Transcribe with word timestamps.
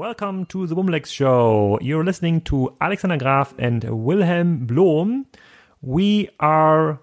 Welcome 0.00 0.46
to 0.46 0.66
the 0.66 0.74
WimLex 0.74 1.08
Show. 1.08 1.78
You're 1.82 2.04
listening 2.04 2.40
to 2.48 2.74
Alexander 2.80 3.18
Graf 3.18 3.52
and 3.58 3.84
Willem 3.84 4.64
Blom. 4.64 5.26
We 5.82 6.30
are 6.40 7.00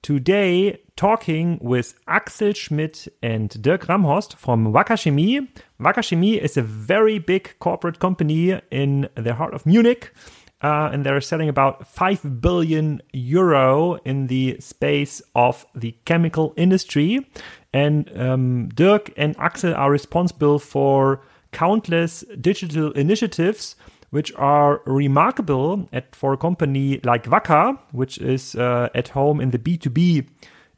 today 0.00 0.80
talking 0.94 1.58
with 1.60 1.98
Axel 2.06 2.52
Schmidt 2.52 3.08
and 3.20 3.50
Dirk 3.60 3.86
Ramhorst 3.86 4.36
from 4.36 4.72
Wacker 4.72 4.96
Chemie. 4.96 5.48
Wacker 5.80 6.08
Chemie 6.08 6.40
is 6.40 6.56
a 6.56 6.62
very 6.62 7.18
big 7.18 7.58
corporate 7.58 7.98
company 7.98 8.60
in 8.70 9.08
the 9.16 9.34
heart 9.34 9.52
of 9.52 9.66
Munich. 9.66 10.14
Uh, 10.62 10.88
and 10.92 11.04
they're 11.04 11.20
selling 11.20 11.48
about 11.48 11.88
5 11.88 12.40
billion 12.40 13.02
euro 13.12 13.94
in 14.04 14.28
the 14.28 14.56
space 14.60 15.20
of 15.34 15.66
the 15.74 15.96
chemical 16.04 16.54
industry. 16.56 17.28
And 17.72 18.08
um, 18.16 18.68
Dirk 18.68 19.12
and 19.16 19.34
Axel 19.36 19.74
are 19.74 19.90
responsible 19.90 20.60
for 20.60 21.22
countless 21.52 22.24
digital 22.40 22.92
initiatives 22.92 23.76
which 24.10 24.32
are 24.36 24.82
remarkable 24.86 25.88
at, 25.92 26.14
for 26.14 26.32
a 26.32 26.36
company 26.36 27.00
like 27.02 27.24
Wacker, 27.24 27.78
which 27.92 28.18
is 28.18 28.54
uh, 28.54 28.88
at 28.94 29.08
home 29.08 29.40
in 29.40 29.50
the 29.50 29.58
B2B 29.58 30.26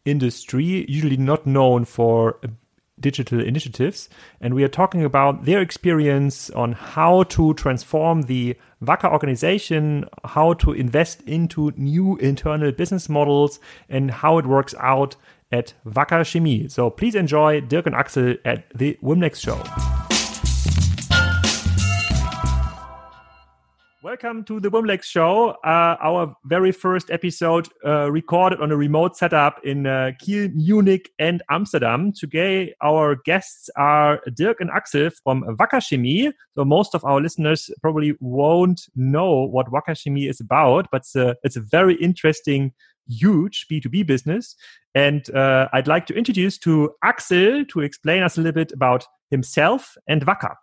industry, 0.04 0.86
usually 0.88 1.16
not 1.16 1.46
known 1.46 1.84
for 1.84 2.38
digital 3.00 3.40
initiatives. 3.40 4.08
And 4.40 4.54
we 4.54 4.64
are 4.64 4.68
talking 4.68 5.04
about 5.04 5.44
their 5.44 5.60
experience 5.60 6.50
on 6.50 6.72
how 6.72 7.24
to 7.24 7.54
transform 7.54 8.22
the 8.22 8.56
Wacker 8.82 9.12
organization, 9.12 10.06
how 10.24 10.54
to 10.54 10.72
invest 10.72 11.22
into 11.22 11.72
new 11.76 12.16
internal 12.16 12.72
business 12.72 13.08
models, 13.08 13.60
and 13.88 14.10
how 14.10 14.38
it 14.38 14.46
works 14.46 14.74
out 14.78 15.16
at 15.50 15.74
Wacker 15.86 16.24
Chemie. 16.24 16.68
So 16.68 16.90
please 16.90 17.14
enjoy 17.14 17.60
Dirk 17.60 17.86
and 17.86 17.94
Axel 17.94 18.34
at 18.44 18.64
the 18.74 18.98
WimLex 19.02 19.36
show. 19.36 20.17
Welcome 24.08 24.44
to 24.44 24.58
the 24.58 24.70
Wimlex 24.70 25.04
Show, 25.04 25.50
uh, 25.66 25.96
our 26.02 26.34
very 26.46 26.72
first 26.72 27.10
episode 27.10 27.68
uh, 27.84 28.10
recorded 28.10 28.58
on 28.58 28.72
a 28.72 28.76
remote 28.76 29.18
setup 29.18 29.60
in 29.64 29.86
uh, 29.86 30.12
Kiel, 30.18 30.48
Munich, 30.54 31.10
and 31.18 31.42
Amsterdam. 31.50 32.14
Today, 32.18 32.74
our 32.82 33.16
guests 33.26 33.68
are 33.76 34.22
Dirk 34.34 34.62
and 34.62 34.70
Axel 34.70 35.10
from 35.22 35.42
Wacker 35.58 35.86
Chemie. 35.86 36.32
So, 36.54 36.64
most 36.64 36.94
of 36.94 37.04
our 37.04 37.20
listeners 37.20 37.68
probably 37.82 38.16
won't 38.20 38.80
know 38.96 39.44
what 39.44 39.70
Wacker 39.70 39.94
Chemie 39.94 40.26
is 40.26 40.40
about, 40.40 40.88
but 40.90 41.02
it's 41.02 41.14
a, 41.14 41.36
it's 41.42 41.56
a 41.56 41.60
very 41.60 41.96
interesting, 41.96 42.72
huge 43.10 43.66
B2B 43.70 44.06
business. 44.06 44.56
And 44.94 45.28
uh, 45.34 45.68
I'd 45.74 45.86
like 45.86 46.06
to 46.06 46.14
introduce 46.14 46.56
to 46.60 46.94
Axel 47.04 47.62
to 47.66 47.80
explain 47.80 48.22
us 48.22 48.38
a 48.38 48.40
little 48.40 48.54
bit 48.54 48.72
about 48.72 49.04
himself 49.30 49.98
and 50.08 50.24
Wacker. 50.24 50.54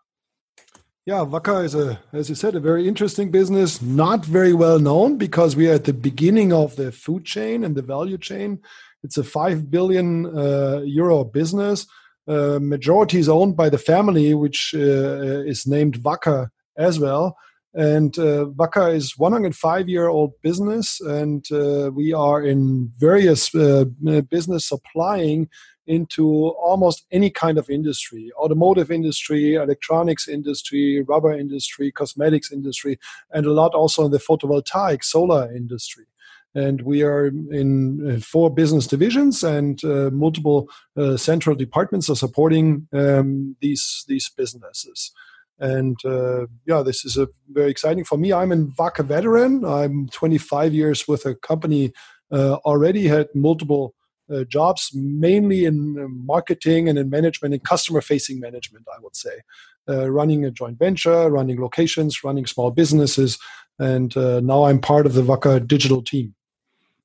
Yeah, 1.05 1.23
Wacker 1.23 1.63
is 1.63 1.75
a, 1.75 1.99
as 2.13 2.29
you 2.29 2.35
said, 2.35 2.55
a 2.55 2.59
very 2.59 2.87
interesting 2.87 3.29
business, 3.29 3.79
not 3.79 4.25
very 4.25 4.53
well 4.53 4.79
known 4.79 5.19
because 5.19 5.55
we 5.55 5.69
are 5.69 5.75
at 5.75 5.83
the 5.83 5.93
beginning 5.93 6.51
of 6.51 6.75
the 6.77 6.91
food 6.91 7.25
chain 7.25 7.63
and 7.63 7.75
the 7.75 7.83
value 7.83 8.17
chain. 8.17 8.59
It's 9.03 9.15
a 9.19 9.23
five 9.23 9.69
billion 9.69 10.25
uh, 10.35 10.81
euro 10.83 11.23
business. 11.23 11.85
Uh, 12.27 12.57
majority 12.59 13.19
is 13.19 13.29
owned 13.29 13.55
by 13.55 13.69
the 13.69 13.77
family, 13.77 14.33
which 14.33 14.73
uh, 14.73 15.43
is 15.45 15.67
named 15.67 15.99
Wacker 16.01 16.49
as 16.75 16.99
well. 16.99 17.37
And 17.75 18.17
uh, 18.17 18.45
Wacker 18.55 18.91
is 18.91 19.15
105 19.15 19.87
year 19.87 20.07
old 20.07 20.31
business, 20.41 20.99
and 21.01 21.45
uh, 21.51 21.91
we 21.93 22.13
are 22.13 22.41
in 22.41 22.91
various 22.97 23.53
uh, 23.53 23.85
business 24.31 24.67
supplying 24.67 25.49
into 25.87 26.49
almost 26.49 27.05
any 27.11 27.29
kind 27.29 27.57
of 27.57 27.69
industry 27.69 28.31
automotive 28.37 28.91
industry 28.91 29.55
electronics 29.55 30.27
industry 30.27 31.03
rubber 31.07 31.33
industry 31.33 31.91
cosmetics 31.91 32.51
industry 32.51 32.97
and 33.31 33.45
a 33.45 33.51
lot 33.51 33.73
also 33.73 34.05
in 34.05 34.11
the 34.11 34.17
photovoltaic 34.17 35.03
solar 35.03 35.53
industry. 35.55 36.05
And 36.53 36.81
we 36.83 37.03
are 37.03 37.27
in 37.27 38.21
four 38.21 38.49
business 38.49 38.87
divisions 38.87 39.43
and 39.43 39.83
uh, 39.83 40.09
multiple 40.11 40.69
uh, 40.95 41.17
central 41.17 41.53
departments 41.55 42.09
are 42.09 42.15
supporting 42.15 42.87
um, 42.93 43.57
these 43.61 44.05
these 44.07 44.29
businesses. 44.29 45.11
And 45.59 45.97
uh, 46.05 46.47
yeah 46.65 46.81
this 46.81 47.05
is 47.05 47.17
a 47.17 47.27
very 47.49 47.71
exciting 47.71 48.03
for 48.03 48.17
me 48.17 48.33
i'm 48.33 48.51
a 48.51 48.57
Wacker 48.57 49.05
veteran. 49.05 49.63
I'm 49.63 50.07
25 50.09 50.73
years 50.73 51.07
with 51.07 51.25
a 51.25 51.35
company 51.35 51.93
uh, 52.31 52.55
already 52.65 53.07
had 53.07 53.27
multiple 53.33 53.93
uh, 54.33 54.43
jobs, 54.45 54.91
mainly 54.93 55.65
in 55.65 55.97
uh, 55.99 56.07
marketing 56.07 56.89
and 56.89 56.97
in 56.97 57.09
management 57.09 57.53
and 57.53 57.63
customer 57.63 58.01
facing 58.01 58.39
management, 58.39 58.85
I 58.95 58.99
would 59.01 59.15
say. 59.15 59.41
Uh, 59.87 60.09
running 60.09 60.45
a 60.45 60.51
joint 60.51 60.77
venture, 60.79 61.29
running 61.29 61.59
locations, 61.61 62.23
running 62.23 62.45
small 62.45 62.71
businesses. 62.71 63.37
And 63.79 64.15
uh, 64.15 64.39
now 64.39 64.65
I'm 64.65 64.79
part 64.79 65.05
of 65.05 65.13
the 65.13 65.21
Wacker 65.21 65.65
digital 65.65 66.01
team. 66.01 66.34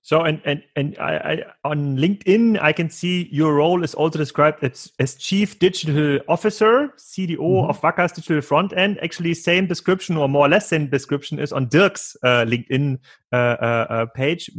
So 0.02 0.22
and 0.22 0.40
and 0.46 0.62
and 0.76 0.96
I, 0.98 1.14
I, 1.16 1.68
on 1.68 1.96
LinkedIn, 1.98 2.58
I 2.60 2.72
can 2.72 2.88
see 2.88 3.28
your 3.30 3.54
role 3.54 3.84
is 3.84 3.94
also 3.94 4.18
described 4.18 4.64
as, 4.64 4.90
as 4.98 5.14
chief 5.14 5.58
digital 5.58 6.20
officer, 6.26 6.94
CDO 6.96 7.36
mm-hmm. 7.36 7.68
of 7.68 7.80
Wacker's 7.82 8.12
digital 8.12 8.40
front 8.40 8.72
end. 8.72 8.98
Actually, 9.02 9.34
same 9.34 9.66
description 9.66 10.16
or 10.16 10.26
more 10.26 10.46
or 10.46 10.48
less 10.48 10.68
same 10.68 10.88
description 10.88 11.38
is 11.38 11.52
on 11.52 11.68
Dirk's 11.68 12.16
uh, 12.22 12.44
LinkedIn 12.46 12.98
uh, 13.32 13.36
uh, 13.36 13.86
uh 13.90 14.06
page. 14.14 14.50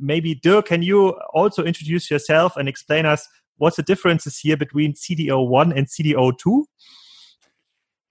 Maybe 0.00 0.34
Dirk, 0.34 0.66
can 0.66 0.82
you 0.82 1.10
also 1.32 1.62
introduce 1.62 2.10
yourself 2.10 2.56
and 2.56 2.68
explain 2.68 3.06
us 3.06 3.28
what's 3.58 3.76
the 3.76 3.84
differences 3.84 4.38
here 4.38 4.56
between 4.56 4.94
CDO 4.94 5.48
one 5.48 5.72
and 5.72 5.86
CDO 5.86 6.36
two? 6.38 6.66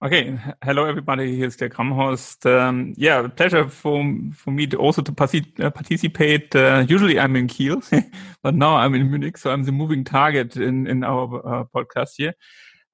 Okay, 0.00 0.38
hello 0.62 0.84
everybody. 0.84 1.36
Here's 1.36 1.56
Dirk 1.56 1.74
Ramhorst. 1.74 2.46
Um, 2.46 2.94
yeah, 2.96 3.26
pleasure 3.26 3.68
for 3.68 4.00
for 4.32 4.52
me 4.52 4.64
to 4.68 4.76
also 4.76 5.02
to 5.02 5.10
uh, 5.10 5.70
participate. 5.70 6.54
Uh, 6.54 6.84
usually 6.88 7.18
I'm 7.18 7.34
in 7.34 7.48
Kiel, 7.48 7.82
but 8.44 8.54
now 8.54 8.76
I'm 8.76 8.94
in 8.94 9.10
Munich, 9.10 9.36
so 9.36 9.50
I'm 9.50 9.64
the 9.64 9.72
moving 9.72 10.04
target 10.04 10.56
in 10.56 10.86
in 10.86 11.02
our 11.02 11.24
uh, 11.44 11.64
podcast 11.74 12.10
here. 12.16 12.34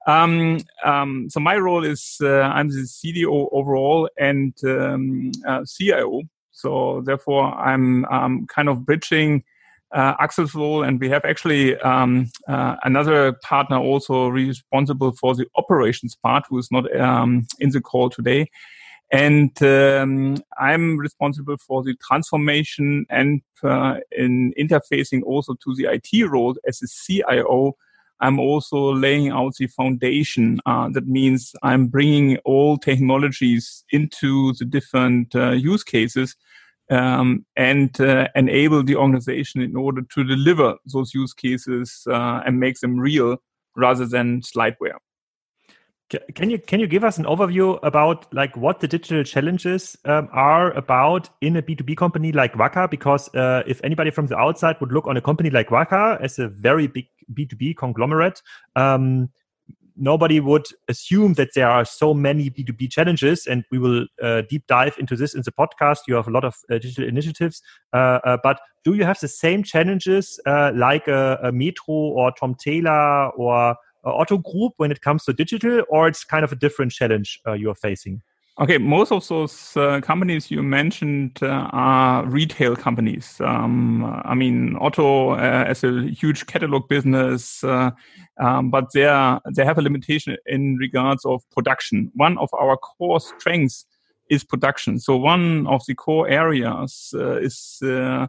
Um, 0.06 0.60
um, 0.82 1.28
so 1.28 1.41
my 1.41 1.59
role 1.59 1.84
is 1.84 2.16
uh, 2.22 2.41
I'm 2.41 2.70
the 2.70 2.87
CDO 2.87 3.50
overall 3.53 4.09
and 4.19 4.54
um, 4.64 5.32
uh, 5.47 5.62
CIO. 5.66 6.22
So 6.53 7.03
therefore 7.04 7.53
I'm 7.54 8.06
kind 8.47 8.70
of 8.70 8.87
bridging 8.87 9.44
uh, 9.94 10.15
Axel's 10.19 10.55
role, 10.55 10.82
and 10.82 11.00
we 11.00 11.09
have 11.09 11.25
actually 11.25 11.78
um, 11.78 12.31
uh, 12.49 12.77
another 12.82 13.32
partner 13.34 13.78
also 13.78 14.28
responsible 14.28 15.12
for 15.12 15.34
the 15.34 15.47
operations 15.56 16.16
part, 16.16 16.44
who 16.49 16.59
is 16.59 16.69
not 16.71 16.94
um, 17.00 17.47
in 17.60 17.71
the 17.71 17.81
call 17.81 18.10
today. 18.10 18.50
And 19.12 19.50
um, 19.62 20.38
I'm 20.59 20.99
responsible 20.99 21.56
for 21.59 21.84
the 21.84 21.94
transformation 22.06 23.06
and 23.09 23.43
uh, 23.62 23.99
in 24.10 24.53
interfacing 24.59 25.22
also 25.22 25.55
to 25.55 25.75
the 25.77 25.84
IT 25.84 26.28
role 26.28 26.56
as 26.66 26.82
a 26.82 26.88
CIO. 26.88 27.76
I'm 28.21 28.41
also 28.41 28.93
laying 28.93 29.31
out 29.31 29.55
the 29.59 29.69
foundation. 29.69 30.61
Uh, 30.66 30.88
that 30.93 31.06
means 31.06 31.53
I'm 31.62 31.87
bringing 31.87 32.38
all 32.38 32.78
technologies 32.78 33.84
into 33.91 34.55
the 34.55 34.65
different 34.65 35.34
uh, 35.37 35.50
use 35.50 35.84
cases 35.84 36.34
um, 36.90 37.44
and 37.56 38.00
uh, 38.00 38.28
enable 38.34 38.82
the 38.82 38.96
organization 38.96 39.60
in 39.60 39.76
order 39.76 40.02
to 40.14 40.24
deliver 40.24 40.76
those 40.92 41.14
use 41.14 41.32
cases 41.32 42.06
uh, 42.10 42.42
and 42.46 42.60
make 42.60 42.78
them 42.80 42.98
real 42.98 43.38
rather 43.76 44.06
than 44.06 44.40
slideware. 44.40 44.98
Can 46.34 46.50
you 46.50 46.58
can 46.58 46.80
you 46.80 46.86
give 46.86 47.02
us 47.02 47.18
an 47.18 47.24
overview 47.24 47.78
about 47.82 48.32
like 48.32 48.56
what 48.56 48.78
the 48.78 48.86
digital 48.86 49.24
challenges 49.24 49.96
um, 50.04 50.28
are 50.32 50.70
about 50.72 51.30
in 51.40 51.56
a 51.56 51.62
B 51.62 51.74
two 51.74 51.82
B 51.82 51.96
company 51.96 52.30
like 52.30 52.52
Wacker? 52.52 52.88
Because 52.88 53.34
uh, 53.34 53.62
if 53.66 53.80
anybody 53.82 54.10
from 54.10 54.26
the 54.26 54.36
outside 54.36 54.76
would 54.80 54.92
look 54.92 55.06
on 55.06 55.16
a 55.16 55.20
company 55.22 55.50
like 55.50 55.70
Wacker 55.70 56.20
as 56.20 56.38
a 56.38 56.46
very 56.46 56.86
big 56.86 57.06
B 57.32 57.46
two 57.46 57.56
B 57.56 57.74
conglomerate, 57.74 58.42
um, 58.76 59.30
nobody 59.96 60.41
would 60.41 60.67
assume 60.88 61.35
that 61.35 61.50
there 61.55 61.69
are 61.69 61.85
so 61.85 62.14
many 62.14 62.50
B2B 62.50 62.91
challenges, 62.91 63.46
and 63.46 63.64
we 63.70 63.79
will 63.79 64.06
uh, 64.23 64.43
deep 64.49 64.67
dive 64.67 64.96
into 64.99 65.17
this 65.17 65.35
in 65.35 65.43
the 65.44 65.52
podcast. 65.52 65.99
You 66.08 66.14
have 66.14 66.29
a 66.29 66.31
lot 66.31 66.44
of 66.44 66.56
uh, 66.70 66.79
digital 66.79 67.08
initiatives, 67.08 67.62
uh, 67.93 68.20
uh 68.25 68.38
but 68.43 68.61
do 68.85 68.94
you 68.94 69.05
have 69.05 69.19
the 69.20 69.29
same 69.29 69.62
challenges 69.62 70.38
uh, 70.46 70.73
like 70.75 71.08
a, 71.08 71.50
Metro 71.52 71.94
or 71.94 72.32
Tom 72.32 72.55
Tailor 72.55 73.31
or 73.31 73.76
Otto 74.05 74.38
Group 74.38 74.75
when 74.76 74.91
it 74.91 75.00
comes 75.00 75.25
to 75.25 75.32
digital, 75.32 75.82
or 75.88 76.08
it's 76.08 76.25
kind 76.25 76.44
of 76.44 76.52
a 76.52 76.56
different 76.56 76.93
challenge 76.93 77.40
uh, 77.47 77.52
you're 77.52 77.75
facing? 77.75 78.23
Okay, 78.60 78.78
most 78.78 79.10
of 79.10 79.26
those 79.26 79.76
uh, 79.76 80.00
companies 80.00 80.48
you 80.48 80.62
mentioned 80.62 81.40
uh, 81.42 81.68
are 81.72 82.24
retail 82.24 82.76
companies. 82.76 83.40
Um, 83.40 84.04
I 84.24 84.36
mean, 84.36 84.76
Otto 84.80 85.30
uh, 85.30 85.64
as 85.66 85.82
a 85.82 86.02
huge 86.02 86.46
catalog 86.46 86.88
business, 86.88 87.64
uh, 87.64 87.90
um, 88.38 88.70
but 88.70 88.92
they 88.92 89.06
are, 89.06 89.40
they 89.56 89.64
have 89.64 89.78
a 89.78 89.82
limitation 89.82 90.36
in 90.46 90.76
regards 90.76 91.24
of 91.24 91.42
production. 91.50 92.12
One 92.14 92.38
of 92.38 92.48
our 92.54 92.76
core 92.76 93.18
strengths 93.18 93.86
is 94.30 94.44
production. 94.44 95.00
So 95.00 95.16
one 95.16 95.66
of 95.66 95.82
the 95.88 95.96
core 95.96 96.28
areas 96.28 97.12
uh, 97.12 97.38
is 97.40 97.80
uh, 97.82 98.28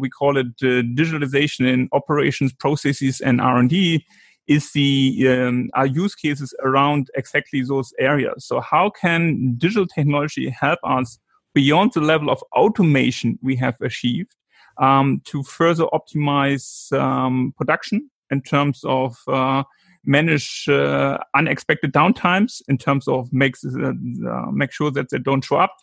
we 0.00 0.10
call 0.10 0.38
it 0.38 0.56
digitalization 0.56 1.72
in 1.72 1.88
operations, 1.92 2.52
processes, 2.52 3.20
and 3.20 3.40
R 3.40 3.58
and 3.58 3.70
D 3.70 4.04
is 4.46 4.72
the 4.72 5.28
um, 5.28 5.70
are 5.74 5.86
use 5.86 6.14
cases 6.14 6.54
around 6.62 7.08
exactly 7.14 7.62
those 7.62 7.92
areas. 7.98 8.44
So 8.46 8.60
how 8.60 8.90
can 8.90 9.54
digital 9.56 9.86
technology 9.86 10.50
help 10.50 10.78
us 10.84 11.18
beyond 11.54 11.92
the 11.92 12.00
level 12.00 12.30
of 12.30 12.42
automation 12.54 13.38
we 13.42 13.56
have 13.56 13.76
achieved 13.80 14.34
um, 14.78 15.20
to 15.26 15.42
further 15.42 15.84
optimize 15.92 16.92
um, 16.98 17.54
production 17.56 18.10
in 18.30 18.42
terms 18.42 18.80
of 18.84 19.16
uh, 19.28 19.62
manage 20.04 20.68
uh, 20.68 21.18
unexpected 21.34 21.92
downtimes 21.92 22.60
in 22.68 22.78
terms 22.78 23.06
of 23.06 23.32
make 23.32 23.54
uh, 23.64 23.92
uh, 24.28 24.50
make 24.50 24.72
sure 24.72 24.90
that 24.90 25.10
they 25.10 25.18
don't 25.18 25.44
show 25.44 25.56
up, 25.56 25.74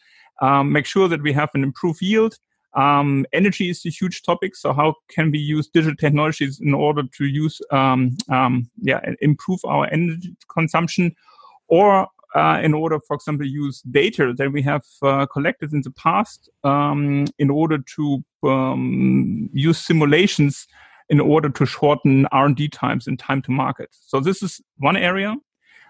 um, 0.41 0.71
make 0.71 0.85
sure 0.85 1.07
that 1.07 1.21
we 1.21 1.31
have 1.31 1.50
an 1.53 1.63
improved 1.63 2.01
yield. 2.01 2.35
Um, 2.75 3.25
energy 3.33 3.69
is 3.69 3.86
a 3.86 3.89
huge 3.89 4.21
topic. 4.24 4.56
So 4.56 4.74
how 4.74 4.95
can 5.10 5.31
we 5.31 5.39
use 5.39 5.68
digital 5.68 5.95
technologies 5.95 6.60
in 6.62 6.74
order 6.74 7.04
to 7.18 7.25
use 7.25 7.60
um, 7.71 8.16
um 8.30 8.69
yeah 8.81 9.00
improve 9.21 9.60
our 9.66 9.88
energy 9.92 10.36
consumption, 10.54 11.16
or 11.68 12.07
uh, 12.36 12.60
in 12.63 12.74
order, 12.74 13.00
for 13.07 13.16
example, 13.16 13.45
use 13.45 13.81
data 13.81 14.33
that 14.38 14.51
we 14.51 14.62
have 14.62 14.83
uh, 15.01 15.25
collected 15.25 15.74
in 15.74 15.81
the 15.81 15.92
past 15.92 16.50
um, 16.63 17.25
in 17.39 17.50
order 17.50 17.80
to 17.95 18.24
um, 18.44 19.50
use 19.51 19.80
simulations 19.80 20.68
in 21.10 21.19
order 21.19 21.50
to 21.50 21.65
shorten 21.65 22.27
R&D 22.27 22.68
times 22.69 23.07
and 23.07 23.18
time 23.18 23.42
to 23.42 23.51
market. 23.51 23.89
So 23.92 24.19
this 24.19 24.44
is 24.44 24.62
one 24.77 24.95
area. 24.95 25.36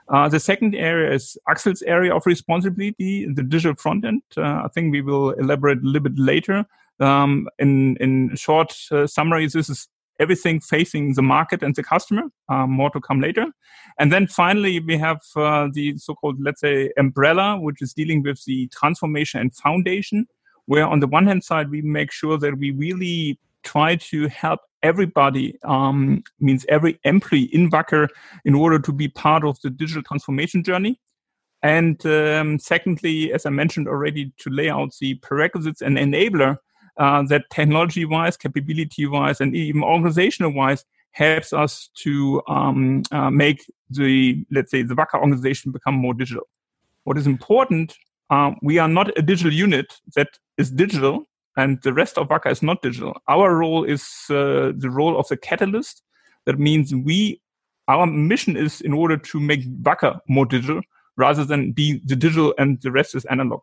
Uh, 0.10 0.28
the 0.28 0.40
second 0.40 0.74
area 0.76 1.14
is 1.14 1.38
Axel's 1.48 1.84
area 1.84 2.14
of 2.16 2.26
responsibility, 2.26 3.28
the 3.32 3.44
digital 3.44 3.76
front 3.76 4.06
end. 4.06 4.24
Uh, 4.36 4.64
I 4.66 4.68
think 4.74 4.92
we 4.92 5.02
will 5.02 5.32
elaborate 5.32 5.82
a 5.84 5.86
little 5.86 6.10
bit 6.10 6.18
later. 6.18 6.66
Um, 7.00 7.48
in 7.60 7.96
in 7.98 8.36
short 8.36 8.76
uh, 8.92 9.06
summary, 9.08 9.46
this 9.48 9.70
is 9.70 9.88
everything 10.20 10.60
facing 10.60 11.14
the 11.14 11.22
market 11.22 11.64
and 11.64 11.76
the 11.76 11.84
customer. 11.84 12.24
Uh, 12.50 12.68
more 12.68 12.90
to 12.90 13.00
come 13.00 13.22
later. 13.22 13.46
And 14.00 14.12
then 14.12 14.28
finally, 14.28 14.80
we 14.80 14.98
have 14.98 15.22
uh, 15.36 15.68
the 15.72 15.98
so-called, 15.98 16.38
let's 16.42 16.62
say, 16.62 16.92
umbrella, 16.98 17.60
which 17.60 17.82
is 17.82 17.94
dealing 17.94 18.24
with 18.24 18.44
the 18.46 18.68
transformation 18.68 19.40
and 19.42 19.56
foundation, 19.56 20.28
where 20.66 20.88
on 20.88 21.00
the 21.00 21.08
one 21.08 21.28
hand 21.28 21.44
side, 21.44 21.70
we 21.70 21.82
make 21.82 22.12
sure 22.12 22.38
that 22.38 22.58
we 22.58 22.72
really 22.72 23.38
try 23.64 23.96
to 23.96 24.28
help 24.28 24.62
everybody 24.84 25.58
um, 25.64 26.24
means 26.40 26.66
every 26.70 27.00
employee 27.04 27.50
in 27.54 27.70
Wacker 27.70 28.08
in 28.46 28.56
order 28.56 28.80
to 28.80 28.92
be 28.92 29.08
part 29.08 29.44
of 29.44 29.60
the 29.62 29.70
digital 29.70 30.04
transformation 30.04 30.64
journey. 30.64 31.00
And 31.62 32.04
um, 32.06 32.58
secondly, 32.60 33.34
as 33.34 33.46
I 33.46 33.50
mentioned 33.50 33.88
already, 33.88 34.32
to 34.40 34.50
lay 34.50 34.70
out 34.70 34.94
the 35.00 35.16
prerequisites 35.16 35.82
and 35.82 35.98
enabler 35.98 36.58
uh, 36.98 37.24
that 37.24 37.50
technology 37.50 38.06
wise, 38.06 38.38
capability 38.38 39.06
wise, 39.06 39.42
and 39.42 39.56
even 39.56 39.84
organizational 39.84 40.54
wise 40.54 40.86
helps 41.12 41.52
us 41.54 41.90
to 41.96 42.42
um, 42.48 43.04
uh, 43.12 43.30
make 43.30 43.66
the, 43.90 44.46
let's 44.52 44.72
say, 44.72 44.84
the 44.84 44.96
Wacker 44.96 45.20
organization 45.20 45.72
become 45.72 45.96
more 45.96 46.14
digital. 46.14 46.48
What 47.04 47.18
is 47.18 47.28
important, 47.28 47.98
uh, 48.30 48.52
we 48.62 48.78
are 48.78 48.88
not 48.88 49.18
a 49.18 49.22
digital 49.22 49.52
unit 49.52 49.94
that 50.16 50.28
is 50.58 50.70
digital, 50.70 51.26
and 51.60 51.82
the 51.82 51.94
rest 51.94 52.18
of 52.18 52.30
Wacker 52.30 52.52
is 52.52 52.64
not 52.64 52.82
digital. 52.82 53.14
Our 53.28 53.56
role 53.56 53.84
is 53.84 54.04
uh, 54.30 54.72
the 54.84 54.90
role 54.90 55.20
of 55.20 55.28
the 55.28 55.36
catalyst. 55.36 56.02
That 56.46 56.58
means 56.58 56.96
we, 56.96 57.42
our 57.88 58.06
mission 58.06 58.56
is 58.56 58.80
in 58.82 58.94
order 58.94 59.18
to 59.18 59.40
make 59.40 59.68
Wacker 59.84 60.20
more 60.28 60.46
digital 60.46 60.82
rather 61.18 61.44
than 61.44 61.74
be 61.74 62.02
the 62.06 62.16
digital 62.16 62.54
and 62.58 62.82
the 62.82 62.92
rest 62.92 63.14
is 63.14 63.26
analog. 63.26 63.60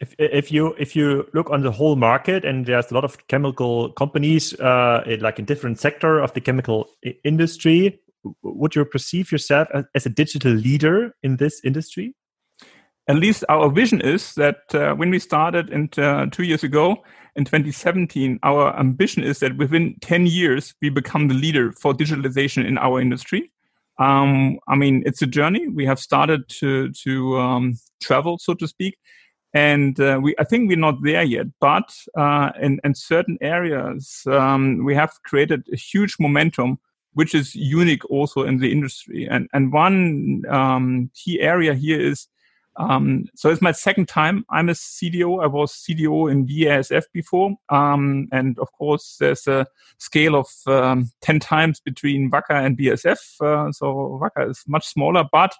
If, 0.00 0.14
if 0.18 0.52
you 0.52 0.74
if 0.78 0.94
you 0.94 1.26
look 1.32 1.48
on 1.48 1.62
the 1.62 1.70
whole 1.70 1.96
market 1.96 2.44
and 2.44 2.66
there's 2.66 2.90
a 2.90 2.94
lot 2.94 3.04
of 3.04 3.16
chemical 3.28 3.92
companies 3.92 4.52
uh, 4.60 5.02
in, 5.06 5.20
like 5.20 5.38
in 5.38 5.46
different 5.46 5.78
sector 5.78 6.18
of 6.18 6.34
the 6.34 6.40
chemical 6.40 6.88
industry, 7.24 7.98
would 8.42 8.74
you 8.74 8.84
perceive 8.84 9.32
yourself 9.32 9.68
as 9.94 10.04
a 10.04 10.10
digital 10.10 10.52
leader 10.52 11.14
in 11.22 11.36
this 11.36 11.60
industry? 11.64 12.14
At 13.08 13.16
least 13.16 13.44
our 13.48 13.70
vision 13.70 14.00
is 14.00 14.34
that 14.34 14.74
uh, 14.74 14.94
when 14.94 15.10
we 15.10 15.18
started 15.18 15.70
in, 15.70 15.88
uh, 16.02 16.26
two 16.26 16.42
years 16.42 16.64
ago 16.64 16.96
in 17.36 17.44
2017, 17.44 18.38
our 18.42 18.76
ambition 18.78 19.22
is 19.22 19.38
that 19.40 19.56
within 19.56 19.96
10 20.00 20.26
years, 20.26 20.74
we 20.82 20.88
become 20.88 21.28
the 21.28 21.34
leader 21.34 21.72
for 21.72 21.94
digitalization 21.94 22.66
in 22.66 22.78
our 22.78 23.00
industry. 23.00 23.52
Um, 23.98 24.58
I 24.68 24.74
mean, 24.74 25.02
it's 25.06 25.22
a 25.22 25.26
journey. 25.26 25.68
We 25.68 25.86
have 25.86 26.00
started 26.00 26.48
to, 26.60 26.90
to 27.04 27.38
um, 27.38 27.74
travel, 28.02 28.38
so 28.38 28.54
to 28.54 28.66
speak. 28.66 28.98
And 29.54 29.98
uh, 30.00 30.18
we, 30.20 30.34
I 30.38 30.44
think 30.44 30.68
we're 30.68 30.76
not 30.76 31.02
there 31.02 31.22
yet, 31.22 31.46
but 31.60 31.94
uh, 32.18 32.50
in, 32.60 32.78
in 32.84 32.94
certain 32.94 33.38
areas, 33.40 34.22
um, 34.26 34.84
we 34.84 34.94
have 34.94 35.12
created 35.24 35.66
a 35.72 35.76
huge 35.76 36.16
momentum 36.18 36.78
which 37.14 37.34
is 37.34 37.54
unique 37.54 38.04
also 38.10 38.42
in 38.42 38.58
the 38.58 38.70
industry. 38.70 39.26
And 39.30 39.48
and 39.54 39.72
one 39.72 40.42
um, 40.50 41.10
key 41.14 41.40
area 41.40 41.72
here 41.72 41.98
is 41.98 42.28
um, 42.78 43.24
so 43.34 43.50
it's 43.50 43.62
my 43.62 43.72
second 43.72 44.06
time 44.06 44.44
I'm 44.50 44.68
a 44.68 44.72
CDO. 44.72 45.42
I 45.42 45.46
was 45.46 45.72
CDO 45.72 46.30
in 46.30 46.46
BASF 46.46 47.04
before. 47.12 47.56
Um, 47.70 48.28
and 48.32 48.58
of 48.58 48.70
course, 48.72 49.16
there's 49.18 49.46
a 49.46 49.66
scale 49.98 50.36
of 50.36 50.48
um, 50.66 51.10
10 51.22 51.40
times 51.40 51.80
between 51.80 52.30
Wacker 52.30 52.64
and 52.64 52.76
BASF. 52.76 53.40
Uh, 53.40 53.72
so 53.72 54.20
Wacker 54.22 54.50
is 54.50 54.62
much 54.66 54.86
smaller. 54.86 55.24
But 55.30 55.54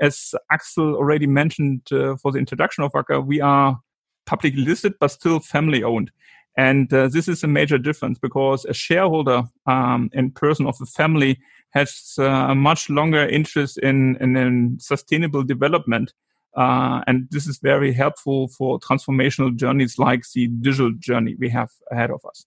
as 0.00 0.34
Axel 0.50 0.94
already 0.94 1.26
mentioned 1.26 1.82
uh, 1.92 2.16
for 2.16 2.32
the 2.32 2.38
introduction 2.38 2.84
of 2.84 2.92
Wacker, 2.92 3.24
we 3.24 3.40
are 3.40 3.78
publicly 4.24 4.64
listed, 4.64 4.94
but 4.98 5.10
still 5.10 5.40
family 5.40 5.82
owned. 5.82 6.10
And 6.56 6.92
uh, 6.92 7.08
this 7.08 7.28
is 7.28 7.42
a 7.44 7.48
major 7.48 7.78
difference 7.78 8.18
because 8.18 8.64
a 8.66 8.74
shareholder 8.74 9.44
um, 9.66 10.10
in 10.12 10.30
person 10.30 10.66
of 10.66 10.76
the 10.78 10.86
family 10.86 11.38
has 11.70 12.14
uh, 12.18 12.24
a 12.24 12.54
much 12.54 12.90
longer 12.90 13.26
interest 13.26 13.78
in, 13.78 14.16
in, 14.20 14.36
in 14.36 14.78
sustainable 14.78 15.42
development 15.42 16.12
uh, 16.54 17.02
and 17.06 17.28
this 17.30 17.46
is 17.46 17.58
very 17.58 17.92
helpful 17.92 18.48
for 18.48 18.78
transformational 18.80 19.54
journeys 19.54 19.98
like 19.98 20.24
the 20.34 20.48
digital 20.48 20.92
journey 20.98 21.34
we 21.38 21.48
have 21.48 21.70
ahead 21.90 22.10
of 22.10 22.24
us. 22.26 22.46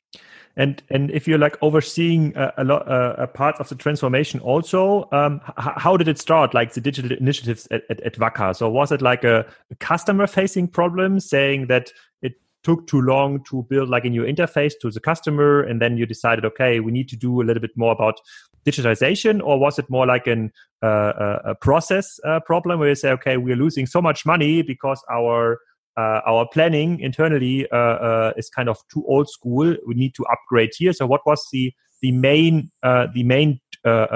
And 0.58 0.82
and 0.90 1.12
if 1.12 1.28
you're 1.28 1.40
like 1.40 1.58
overseeing 1.62 2.36
a, 2.38 2.54
a 2.58 2.64
lot 2.64 2.84
a 2.88 3.28
part 3.28 3.60
of 3.60 3.68
the 3.68 3.76
transformation, 3.76 4.40
also, 4.40 5.10
um, 5.12 5.42
how 5.58 5.98
did 5.98 6.08
it 6.08 6.18
start? 6.18 6.54
Like 6.54 6.74
the 6.74 6.82
digital 6.82 7.12
initiatives 7.12 7.68
at, 7.72 7.82
at, 7.90 8.00
at 8.02 8.14
Wacker. 8.14 8.56
So 8.56 8.70
was 8.70 8.92
it 8.92 9.02
like 9.02 9.24
a, 9.24 9.46
a 9.72 9.76
customer 9.76 10.28
facing 10.28 10.68
problem, 10.68 11.20
saying 11.20 11.68
that 11.68 11.92
it 12.22 12.34
took 12.64 12.88
too 12.88 13.02
long 13.02 13.44
to 13.46 13.64
build 13.70 13.90
like 13.90 14.06
a 14.06 14.10
new 14.10 14.24
interface 14.24 14.74
to 14.82 14.92
the 14.92 15.00
customer 15.00 15.62
and 15.62 15.82
then 15.82 15.98
you 15.98 16.06
decided 16.06 16.46
okay 16.46 16.80
we 16.80 16.92
need 16.92 17.08
to 17.08 17.16
do 17.16 17.42
a 17.42 17.44
little 17.44 17.62
bit 17.62 17.76
more 17.76 17.92
about 17.92 18.20
digitization 18.66 19.42
or 19.44 19.60
was 19.60 19.78
it 19.78 19.86
more 19.90 20.08
like 20.08 20.28
an, 20.28 20.52
uh, 20.82 21.40
a 21.46 21.56
process 21.56 22.20
uh, 22.26 22.40
problem 22.46 22.80
where 22.80 22.90
you 22.90 22.96
say 22.96 23.12
okay 23.12 23.38
we're 23.38 23.56
losing 23.56 23.86
so 23.86 24.02
much 24.02 24.26
money 24.26 24.62
because 24.62 25.02
our 25.12 25.60
uh, 25.98 26.22
our 26.26 26.48
planning 26.52 27.00
internally 27.00 27.68
uh, 27.72 27.78
uh, 27.78 28.34
is 28.38 28.50
kind 28.50 28.68
of 28.68 28.78
too 28.92 29.04
old 29.08 29.30
school. 29.30 29.76
We 29.88 29.94
need 29.96 30.14
to 30.16 30.26
upgrade 30.26 30.72
here. 30.76 30.94
So 30.94 31.06
what 31.06 31.22
was 31.26 31.48
the 31.52 31.74
the 32.02 32.12
main 32.12 32.72
uh, 32.84 33.08
the 33.14 33.24
main 33.24 33.62
um, 33.86 34.10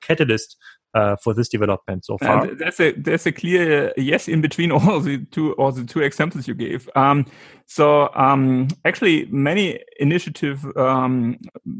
catalyst 0.00 0.56
uh, 0.94 1.16
for 1.16 1.34
this 1.34 1.48
development 1.48 2.04
so 2.04 2.18
far? 2.18 2.46
Uh, 2.46 2.54
that's 2.58 2.80
a 2.80 2.92
there's 2.92 3.26
a 3.26 3.32
clear 3.32 3.92
yes 3.96 4.28
in 4.28 4.40
between 4.40 4.72
all 4.72 5.00
the 5.00 5.18
two 5.30 5.52
all 5.54 5.72
the 5.72 5.84
two 5.84 6.00
examples 6.00 6.46
you 6.46 6.54
gave. 6.54 6.88
Um, 6.94 7.26
so 7.66 8.10
um, 8.14 8.68
actually, 8.84 9.26
many 9.26 9.80
initiative 9.98 10.64
um, 10.76 11.38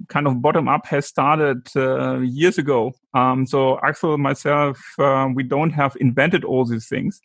kind 0.09 0.27
of 0.27 0.41
bottom 0.41 0.69
up 0.69 0.87
has 0.87 1.07
started 1.07 1.69
uh, 1.77 2.21
years 2.21 2.57
ago. 2.59 2.93
Um, 3.15 3.47
so 3.47 3.79
Axel 3.81 4.17
myself, 4.17 4.79
uh, 4.99 5.29
we 5.35 5.43
don't 5.43 5.71
have 5.71 5.97
invented 6.01 6.45
all 6.45 6.65
these 6.65 6.89
things. 6.89 7.21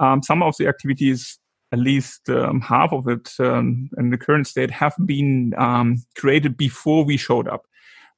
Um, 0.00 0.22
some 0.22 0.42
of 0.42 0.56
the 0.58 0.66
activities 0.66 1.38
at 1.70 1.78
least 1.78 2.28
um, 2.30 2.60
half 2.60 2.92
of 2.92 3.08
it 3.08 3.30
um, 3.40 3.90
in 3.98 4.10
the 4.10 4.18
current 4.18 4.46
state 4.46 4.70
have 4.70 4.94
been 5.04 5.52
um, 5.58 5.96
created 6.16 6.56
before 6.56 7.04
we 7.04 7.16
showed 7.16 7.46
up. 7.46 7.66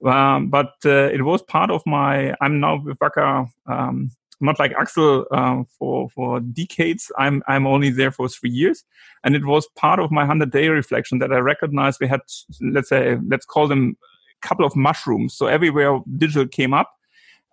Um, 0.05 0.49
but 0.49 0.75
uh, 0.85 1.11
it 1.13 1.23
was 1.23 1.43
part 1.43 1.71
of 1.71 1.83
my. 1.87 2.35
I'm 2.41 2.61
now 2.61 2.83
with 2.83 2.99
Wacker. 2.99 3.49
Um, 3.67 4.11
not 4.41 4.59
like 4.59 4.73
Axel 4.73 5.27
uh, 5.31 5.63
for 5.79 6.09
for 6.11 6.41
decades. 6.41 7.13
I'm 7.19 7.43
I'm 7.47 7.67
only 7.67 7.91
there 7.91 8.11
for 8.11 8.29
three 8.29 8.51
years, 8.51 8.85
and 9.23 9.37
it 9.37 9.45
was 9.45 9.69
part 9.77 10.01
of 10.01 10.11
my 10.11 10.25
hundred 10.25 10.51
day 10.51 10.69
reflection 10.69 11.19
that 11.19 11.33
I 11.33 11.39
recognized 11.39 11.99
we 12.01 12.09
had 12.09 12.21
let's 12.61 12.89
say 12.89 13.19
let's 13.29 13.45
call 13.45 13.69
them 13.69 13.97
a 14.43 14.47
couple 14.47 14.65
of 14.65 14.75
mushrooms. 14.75 15.35
So 15.35 15.47
everywhere 15.47 16.01
digital 16.17 16.49
came 16.49 16.73
up, 16.73 16.91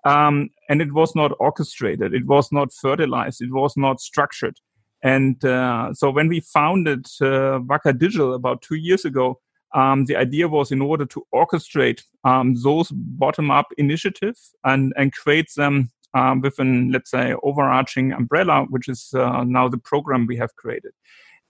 um, 0.06 0.50
and 0.70 0.82
it 0.82 0.94
was 0.94 1.14
not 1.16 1.34
orchestrated. 1.40 2.14
It 2.14 2.26
was 2.26 2.52
not 2.52 2.72
fertilized. 2.72 3.42
It 3.42 3.52
was 3.52 3.76
not 3.76 4.00
structured. 4.00 4.58
And 5.04 5.44
uh, 5.46 5.94
so 5.94 6.10
when 6.10 6.28
we 6.28 6.40
founded 6.40 7.06
uh, 7.22 7.60
Wacker 7.60 7.98
Digital 7.98 8.34
about 8.34 8.62
two 8.62 8.76
years 8.76 9.06
ago, 9.06 9.40
um, 9.74 10.06
the 10.06 10.16
idea 10.16 10.48
was 10.48 10.72
in 10.72 10.82
order 10.82 11.06
to 11.06 11.26
orchestrate 11.34 12.04
um, 12.24 12.56
those 12.56 12.90
bottom-up 12.92 13.68
initiatives 13.78 14.56
and, 14.64 14.94
and 14.98 15.14
create 15.14 15.50
them 15.56 15.92
um, 16.14 16.42
with 16.42 16.58
an, 16.60 16.92
let's 16.92 17.12
say, 17.12 17.36
overarching 17.44 18.14
umbrella, 18.14 18.66
which 18.70 18.88
is 18.88 19.14
uh, 19.14 19.44
now 19.44 19.68
the 19.68 19.78
program 19.78 20.26
we 20.26 20.38
have 20.38 20.56
created. 20.56 20.92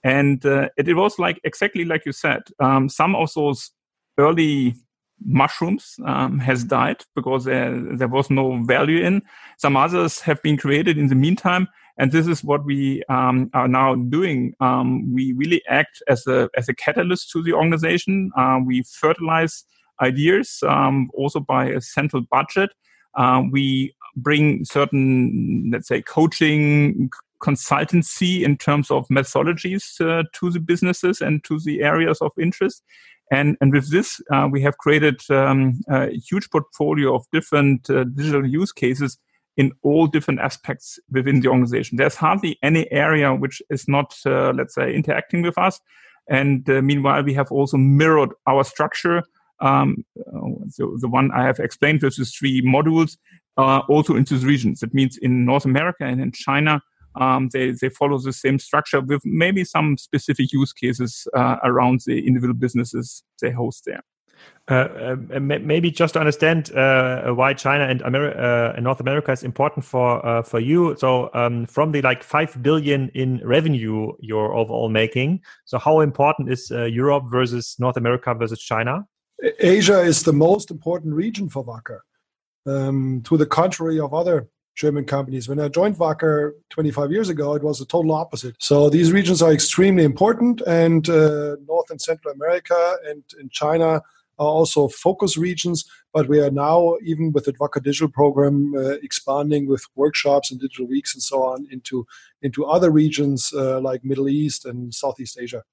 And 0.04 0.46
uh, 0.46 0.70
it, 0.78 0.88
it, 0.88 0.96
was 0.96 1.20
like 1.20 1.40
exactly 1.44 1.86
like 1.86 2.06
you 2.06 2.12
said. 2.12 2.44
Um, 2.60 2.90
some 2.90 3.16
of 3.16 3.34
those 3.34 3.72
early 4.18 4.76
mushrooms 5.26 5.96
um, 6.06 6.40
has 6.40 6.64
died 6.64 7.04
because 7.16 7.46
there, 7.46 7.80
there 7.96 8.08
was 8.08 8.30
no 8.30 8.64
value 8.64 9.04
in. 9.04 9.22
Some 9.58 9.76
others 9.76 10.20
have 10.22 10.42
been 10.44 10.58
created 10.58 10.98
in 10.98 11.08
the 11.08 11.16
meantime. 11.16 11.68
And 11.98 12.12
this 12.12 12.28
is 12.28 12.44
what 12.44 12.64
we 12.64 13.04
um, 13.10 13.50
are 13.54 13.68
now 13.68 13.96
doing. 13.96 14.54
Um, 14.60 15.14
we 15.14 15.34
really 15.34 15.64
act 15.68 16.02
as 16.08 16.28
a, 16.28 16.50
as 16.56 16.70
a 16.70 16.76
catalyst 16.76 17.32
to 17.32 17.42
the 17.42 17.54
organization. 17.54 18.32
Uh, 18.38 18.60
we 18.64 18.84
fertilize 18.84 19.64
ideas 20.02 20.60
um, 20.68 21.10
also 21.14 21.40
by 21.40 21.66
a 21.70 21.82
central 21.82 22.22
budget. 22.30 22.70
Uh, 23.16 23.42
we 23.52 23.96
bring 24.16 24.64
certain, 24.64 25.70
let's 25.72 25.88
say, 25.88 26.02
coaching, 26.02 27.10
consultancy 27.42 28.44
in 28.44 28.58
terms 28.58 28.92
of 28.92 29.08
methodologies 29.08 30.00
uh, 30.02 30.24
to 30.34 30.50
the 30.50 30.60
businesses 30.60 31.22
and 31.22 31.44
to 31.44 31.60
the 31.60 31.82
areas 31.82 32.20
of 32.22 32.32
interest. 32.40 32.84
And, 33.32 33.58
and 33.60 33.74
with 33.74 33.92
this, 33.92 34.22
uh, 34.32 34.48
we 34.50 34.62
have 34.62 34.78
created 34.78 35.20
um, 35.30 35.82
a 35.90 36.12
huge 36.12 36.50
portfolio 36.50 37.16
of 37.16 37.26
different 37.32 37.90
uh, 37.90 38.06
digital 38.06 38.46
use 38.46 38.72
cases 38.72 39.18
in 39.58 39.72
all 39.82 40.08
different 40.08 40.40
aspects 40.40 41.00
within 41.12 41.42
the 41.42 41.50
organization. 41.50 41.98
There's 41.98 42.16
hardly 42.16 42.58
any 42.62 42.90
area 42.92 43.34
which 43.34 43.62
is 43.70 43.88
not, 43.88 44.16
uh, 44.26 44.52
let's 44.52 44.76
say, 44.76 44.94
interacting 44.94 45.42
with 45.42 45.58
us. 45.58 45.80
And 46.30 46.70
uh, 46.70 46.82
meanwhile, 46.82 47.24
we 47.24 47.34
have 47.34 47.52
also 47.52 47.78
mirrored 47.78 48.32
our 48.46 48.64
structure. 48.64 49.24
Um, 49.60 50.06
so 50.70 50.98
the 51.00 51.08
one 51.08 51.32
I 51.32 51.44
have 51.44 51.60
explained 51.60 52.04
with 52.04 52.18
these 52.18 52.36
three 52.36 52.62
modules, 52.62 53.18
uh, 53.58 53.80
also 53.90 54.16
into 54.16 54.38
the 54.38 54.46
regions. 54.46 54.82
That 54.82 54.94
means 54.94 55.18
in 55.18 55.46
North 55.46 55.66
America 55.66 56.04
and 56.04 56.22
in 56.22 56.32
China, 56.32 56.82
um, 57.20 57.50
they, 57.52 57.72
they 57.72 57.90
follow 57.90 58.20
the 58.20 58.34
same 58.34 58.60
structure 58.60 59.02
with 59.02 59.22
maybe 59.26 59.64
some 59.64 59.98
specific 59.98 60.54
use 60.54 60.72
cases 60.74 61.28
uh, 61.36 61.58
around 61.64 62.02
the 62.06 62.28
individual 62.28 62.54
businesses 62.54 63.24
they 63.42 63.50
host 63.50 63.84
there. 63.86 64.04
Uh, 64.70 65.16
uh, 65.34 65.40
maybe 65.40 65.90
just 65.90 66.14
to 66.14 66.20
understand 66.20 66.76
uh, 66.76 67.32
why 67.32 67.54
China 67.54 67.86
and, 67.86 68.02
Ameri- 68.02 68.38
uh, 68.38 68.74
and 68.76 68.84
North 68.84 69.00
America 69.00 69.32
is 69.32 69.44
important 69.44 69.86
for 69.86 70.26
uh, 70.26 70.42
for 70.42 70.60
you. 70.60 70.94
So 70.98 71.30
um, 71.34 71.66
from 71.68 71.94
the 71.94 72.02
like 72.02 72.22
five 72.22 72.62
billion 72.62 73.10
in 73.14 73.40
revenue 73.46 74.12
you're 74.20 74.54
overall 74.54 74.90
making, 74.90 75.40
so 75.64 75.78
how 75.78 76.02
important 76.02 76.52
is 76.52 76.70
uh, 76.70 76.84
Europe 76.84 77.24
versus 77.32 77.78
North 77.80 77.96
America 77.96 78.34
versus 78.34 78.60
China? 78.60 79.08
Asia 79.60 80.02
is 80.02 80.24
the 80.24 80.34
most 80.34 80.70
important 80.70 81.14
region 81.14 81.48
for 81.48 81.64
Wacker. 81.64 82.00
Um, 82.66 83.22
to 83.24 83.38
the 83.38 83.46
contrary 83.46 84.02
of 84.02 84.14
other 84.14 84.50
German 84.76 85.06
companies. 85.06 85.50
When 85.50 85.60
I 85.60 85.70
joined 85.70 85.96
Wacker 85.96 86.52
25 86.70 87.12
years 87.12 87.30
ago, 87.30 87.56
it 87.56 87.64
was 87.64 87.80
the 87.80 87.86
total 87.86 88.12
opposite. 88.12 88.56
So 88.60 88.90
these 88.90 89.12
regions 89.12 89.42
are 89.42 89.52
extremely 89.52 90.04
important, 90.04 90.62
and 90.68 91.10
uh, 91.10 91.56
North 91.68 91.90
and 91.90 92.00
Central 92.00 92.34
America 92.34 92.98
and 93.06 93.24
in 93.40 93.50
China 93.50 94.02
are 94.40 94.48
also 94.48 94.88
focus 94.88 95.38
regions. 95.38 95.86
But 96.14 96.28
we 96.28 96.40
are 96.40 96.52
now, 96.52 96.98
even 97.04 97.32
with 97.32 97.46
the 97.46 97.54
Wacker 97.54 97.84
Digital 97.84 98.10
program, 98.10 98.74
uh, 98.76 98.98
expanding 99.04 99.68
with 99.68 99.84
workshops 99.96 100.52
and 100.52 100.60
digital 100.60 100.88
weeks 100.88 101.14
and 101.14 101.22
so 101.22 101.44
on 101.44 101.68
into 101.72 102.06
into 102.42 102.66
other 102.66 102.92
regions 102.92 103.52
uh, 103.54 103.80
like 103.82 104.04
Middle 104.04 104.30
East 104.30 104.66
and 104.66 104.94
Southeast 104.94 105.38
Asia. 105.40 105.64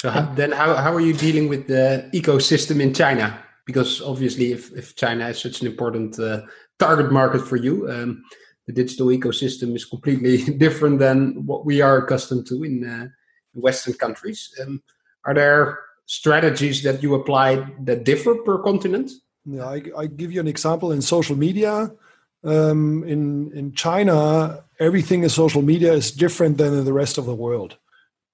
So 0.00 0.08
how, 0.10 0.32
then, 0.34 0.52
how, 0.52 0.74
how 0.76 0.94
are 0.94 1.00
you 1.00 1.12
dealing 1.12 1.48
with 1.48 1.66
the 1.66 2.08
ecosystem 2.14 2.80
in 2.80 2.94
China? 2.94 3.38
Because 3.66 4.00
obviously, 4.00 4.52
if, 4.52 4.72
if 4.72 4.96
China 4.96 5.28
is 5.28 5.38
such 5.38 5.60
an 5.60 5.66
important 5.66 6.18
uh, 6.18 6.40
target 6.78 7.12
market 7.12 7.40
for 7.40 7.56
you. 7.56 7.88
Um, 7.90 8.24
the 8.66 8.72
digital 8.72 9.08
ecosystem 9.08 9.74
is 9.76 9.84
completely 9.84 10.38
different 10.58 10.98
than 10.98 11.46
what 11.46 11.64
we 11.64 11.80
are 11.80 11.98
accustomed 11.98 12.46
to 12.48 12.64
in 12.64 12.84
uh, 12.84 13.08
Western 13.54 13.94
countries. 13.94 14.50
Um, 14.60 14.82
are 15.24 15.34
there 15.34 15.78
strategies 16.10 16.82
that 16.82 17.00
you 17.04 17.14
apply 17.14 17.64
that 17.78 18.02
differ 18.02 18.34
per 18.34 18.58
continent? 18.58 19.12
Yeah, 19.44 19.64
I, 19.64 19.82
I 19.96 20.06
give 20.06 20.32
you 20.32 20.40
an 20.40 20.48
example 20.48 20.90
in 20.90 21.02
social 21.02 21.36
media. 21.36 21.92
Um, 22.42 23.04
in 23.04 23.52
in 23.52 23.72
China, 23.74 24.64
everything 24.80 25.22
in 25.22 25.28
social 25.28 25.62
media 25.62 25.92
is 25.92 26.10
different 26.10 26.58
than 26.58 26.74
in 26.74 26.84
the 26.84 26.92
rest 26.92 27.16
of 27.16 27.26
the 27.26 27.34
world, 27.34 27.76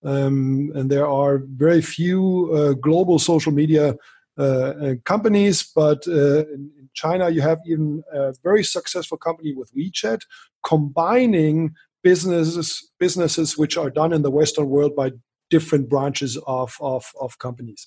um, 0.04 0.72
and 0.74 0.90
there 0.90 1.06
are 1.06 1.42
very 1.66 1.82
few 1.82 2.50
uh, 2.54 2.72
global 2.88 3.18
social 3.18 3.52
media 3.52 3.94
uh, 4.38 4.72
uh 4.84 4.94
companies. 5.04 5.56
But 5.74 6.08
uh, 6.08 6.46
in, 6.54 6.70
China, 6.94 7.28
you 7.28 7.42
have 7.42 7.60
even 7.66 8.02
a 8.10 8.32
very 8.42 8.64
successful 8.64 9.18
company 9.18 9.52
with 9.52 9.74
WeChat 9.74 10.20
combining 10.62 11.74
businesses 12.02 12.90
businesses 12.98 13.58
which 13.58 13.76
are 13.76 13.90
done 13.90 14.14
in 14.14 14.22
the 14.22 14.30
Western 14.30 14.66
world 14.70 14.96
by 14.96 15.10
different 15.50 15.88
branches 15.88 16.38
of, 16.46 16.76
of, 16.80 17.04
of 17.20 17.38
companies. 17.38 17.86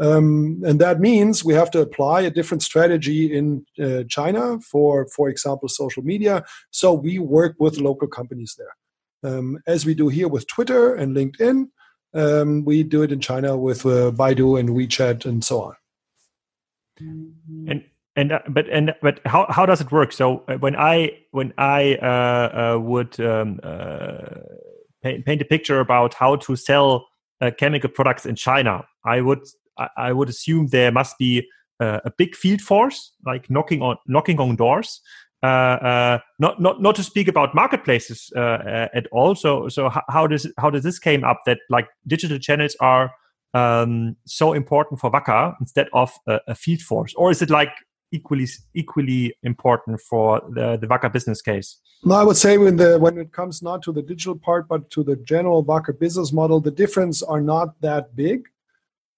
Um, 0.00 0.60
and 0.66 0.80
that 0.80 1.00
means 1.00 1.44
we 1.44 1.54
have 1.54 1.70
to 1.70 1.80
apply 1.80 2.22
a 2.22 2.30
different 2.30 2.62
strategy 2.62 3.32
in 3.32 3.64
uh, 3.80 4.02
China 4.08 4.58
for, 4.60 5.06
for 5.06 5.28
example, 5.28 5.68
social 5.68 6.02
media. 6.02 6.44
So 6.70 6.92
we 6.92 7.18
work 7.18 7.54
with 7.60 7.78
local 7.78 8.08
companies 8.08 8.56
there. 8.58 8.74
Um, 9.32 9.58
as 9.66 9.86
we 9.86 9.94
do 9.94 10.08
here 10.08 10.28
with 10.28 10.48
Twitter 10.48 10.94
and 10.94 11.16
LinkedIn, 11.16 11.68
um, 12.12 12.64
we 12.64 12.82
do 12.82 13.02
it 13.02 13.12
in 13.12 13.20
China 13.20 13.56
with 13.56 13.86
uh, 13.86 14.10
Baidu 14.10 14.58
and 14.58 14.70
WeChat 14.70 15.24
and 15.24 15.44
so 15.44 15.62
on. 15.62 15.74
And 16.98 17.84
and 18.16 18.32
uh, 18.32 18.40
but 18.48 18.68
and 18.68 18.94
but 19.02 19.20
how 19.24 19.46
how 19.48 19.66
does 19.66 19.80
it 19.80 19.90
work? 19.90 20.12
So 20.12 20.44
uh, 20.46 20.54
when 20.54 20.76
I 20.76 21.18
when 21.32 21.52
I 21.58 21.96
uh, 21.96 22.76
uh, 22.76 22.78
would 22.78 23.18
um, 23.18 23.58
paint, 25.04 25.42
a 25.42 25.44
picture 25.44 25.80
about 25.80 26.14
how 26.14 26.36
to 26.36 26.56
sell 26.56 27.06
uh, 27.40 27.50
chemical 27.58 27.90
products 27.90 28.26
in 28.26 28.34
China, 28.34 28.84
I 29.04 29.20
would 29.20 29.40
I, 29.96 30.12
would 30.12 30.28
assume 30.28 30.68
there 30.68 30.92
must 30.92 31.18
be 31.18 31.48
uh, 31.80 32.00
a 32.04 32.10
big 32.16 32.36
field 32.36 32.60
force 32.60 33.12
like 33.26 33.50
knocking 33.50 33.82
on 33.82 33.96
knocking 34.06 34.40
on 34.40 34.56
doors. 34.56 35.00
Uh, 35.42 35.46
uh, 35.46 36.18
not 36.38 36.60
not 36.60 36.80
not 36.80 36.94
to 36.94 37.02
speak 37.02 37.28
about 37.28 37.54
marketplaces 37.54 38.32
at 38.36 39.06
all. 39.12 39.34
So 39.34 39.68
so 39.68 39.88
how, 39.88 40.02
how 40.08 40.26
does 40.26 40.50
how 40.58 40.70
does 40.70 40.84
this 40.84 40.98
came 40.98 41.24
up 41.24 41.40
that 41.46 41.58
like 41.68 41.88
digital 42.06 42.38
channels 42.38 42.76
are 42.80 43.12
um, 43.52 44.16
so 44.26 44.52
important 44.52 45.00
for 45.00 45.10
Wacker 45.10 45.54
instead 45.60 45.88
of 45.92 46.12
a, 46.26 46.40
a, 46.48 46.54
field 46.54 46.80
force? 46.80 47.14
Or 47.14 47.30
is 47.30 47.40
it 47.40 47.50
like 47.50 47.70
equally 48.12 48.46
equally 48.74 49.34
important 49.42 50.00
for 50.00 50.40
the, 50.50 50.76
the 50.76 50.86
Wacker 50.86 51.12
business 51.12 51.42
case? 51.42 51.78
No, 52.04 52.14
I 52.14 52.22
would 52.22 52.36
say 52.36 52.58
when 52.58 52.76
the 52.76 52.98
when 52.98 53.18
it 53.18 53.32
comes 53.32 53.62
not 53.62 53.82
to 53.82 53.92
the 53.92 54.02
digital 54.02 54.36
part 54.36 54.68
but 54.68 54.90
to 54.90 55.02
the 55.02 55.16
general 55.16 55.64
Wacker 55.64 55.98
business 55.98 56.32
model, 56.32 56.60
the 56.60 56.70
difference 56.70 57.22
are 57.22 57.40
not 57.40 57.80
that 57.80 58.14
big. 58.14 58.48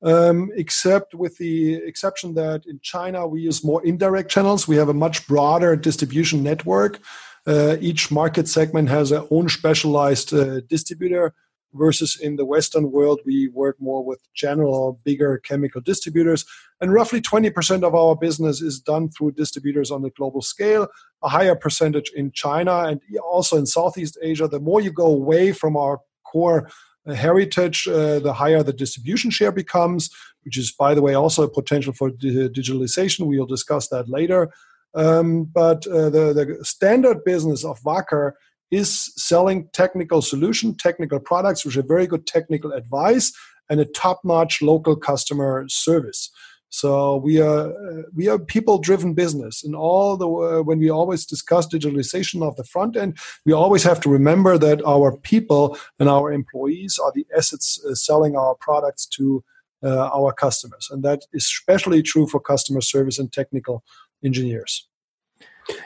Um, 0.02 0.50
except 0.54 1.14
with 1.14 1.38
the 1.38 1.74
exception 1.74 2.34
that 2.34 2.66
in 2.66 2.78
China 2.82 3.26
we 3.26 3.40
use 3.40 3.64
more 3.64 3.84
indirect 3.84 4.30
channels. 4.30 4.68
We 4.68 4.76
have 4.76 4.90
a 4.90 4.94
much 4.94 5.26
broader 5.26 5.74
distribution 5.74 6.42
network. 6.42 7.00
Uh, 7.46 7.76
each 7.80 8.10
market 8.10 8.46
segment 8.46 8.88
has 8.88 9.10
their 9.10 9.22
own 9.30 9.48
specialized 9.48 10.34
uh, 10.34 10.60
distributor 10.68 11.32
versus 11.76 12.18
in 12.20 12.36
the 12.36 12.44
Western 12.44 12.90
world, 12.90 13.20
we 13.24 13.48
work 13.48 13.76
more 13.80 14.04
with 14.04 14.20
general, 14.34 14.74
or 14.74 14.98
bigger 15.04 15.38
chemical 15.38 15.80
distributors. 15.80 16.44
And 16.80 16.92
roughly 16.92 17.20
20% 17.20 17.82
of 17.82 17.94
our 17.94 18.16
business 18.16 18.60
is 18.60 18.80
done 18.80 19.08
through 19.10 19.32
distributors 19.32 19.90
on 19.90 20.04
a 20.04 20.10
global 20.10 20.42
scale, 20.42 20.88
a 21.22 21.28
higher 21.28 21.54
percentage 21.54 22.10
in 22.14 22.32
China 22.32 22.84
and 22.84 23.00
also 23.22 23.56
in 23.56 23.66
Southeast 23.66 24.18
Asia. 24.22 24.48
The 24.48 24.60
more 24.60 24.80
you 24.80 24.92
go 24.92 25.06
away 25.06 25.52
from 25.52 25.76
our 25.76 26.00
core 26.24 26.68
heritage, 27.14 27.86
uh, 27.86 28.18
the 28.18 28.32
higher 28.32 28.62
the 28.62 28.72
distribution 28.72 29.30
share 29.30 29.52
becomes, 29.52 30.10
which 30.44 30.58
is, 30.58 30.72
by 30.72 30.94
the 30.94 31.02
way, 31.02 31.14
also 31.14 31.44
a 31.44 31.48
potential 31.48 31.92
for 31.92 32.10
di- 32.10 32.48
digitalization. 32.48 33.26
We'll 33.26 33.46
discuss 33.46 33.88
that 33.88 34.08
later. 34.08 34.50
Um, 34.94 35.44
but 35.44 35.86
uh, 35.86 36.10
the, 36.10 36.32
the 36.32 36.64
standard 36.64 37.22
business 37.24 37.64
of 37.64 37.80
Wacker 37.82 38.32
is 38.70 39.12
selling 39.16 39.68
technical 39.72 40.22
solution, 40.22 40.74
technical 40.74 41.20
products, 41.20 41.64
which 41.64 41.76
are 41.76 41.82
very 41.82 42.06
good 42.06 42.26
technical 42.26 42.72
advice 42.72 43.32
and 43.68 43.80
a 43.80 43.84
top-notch 43.84 44.62
local 44.62 44.96
customer 44.96 45.64
service. 45.68 46.30
So 46.68 47.16
we 47.16 47.40
are 47.40 47.72
we 48.14 48.28
are 48.28 48.38
people-driven 48.38 49.14
business, 49.14 49.62
and 49.64 49.74
all 49.74 50.16
the 50.16 50.28
uh, 50.28 50.62
when 50.62 50.78
we 50.78 50.90
always 50.90 51.24
discuss 51.24 51.66
digitalization 51.66 52.42
of 52.42 52.56
the 52.56 52.64
front 52.64 52.96
end, 52.96 53.18
we 53.46 53.52
always 53.52 53.84
have 53.84 54.00
to 54.00 54.10
remember 54.10 54.58
that 54.58 54.84
our 54.84 55.16
people 55.16 55.78
and 56.00 56.08
our 56.08 56.32
employees 56.32 56.98
are 57.02 57.12
the 57.14 57.24
assets 57.36 57.80
uh, 57.88 57.94
selling 57.94 58.36
our 58.36 58.56
products 58.56 59.06
to 59.06 59.44
uh, 59.84 60.10
our 60.12 60.32
customers, 60.32 60.88
and 60.90 61.04
that 61.04 61.20
is 61.32 61.44
especially 61.44 62.02
true 62.02 62.26
for 62.26 62.40
customer 62.40 62.80
service 62.80 63.18
and 63.18 63.32
technical 63.32 63.84
engineers. 64.24 64.88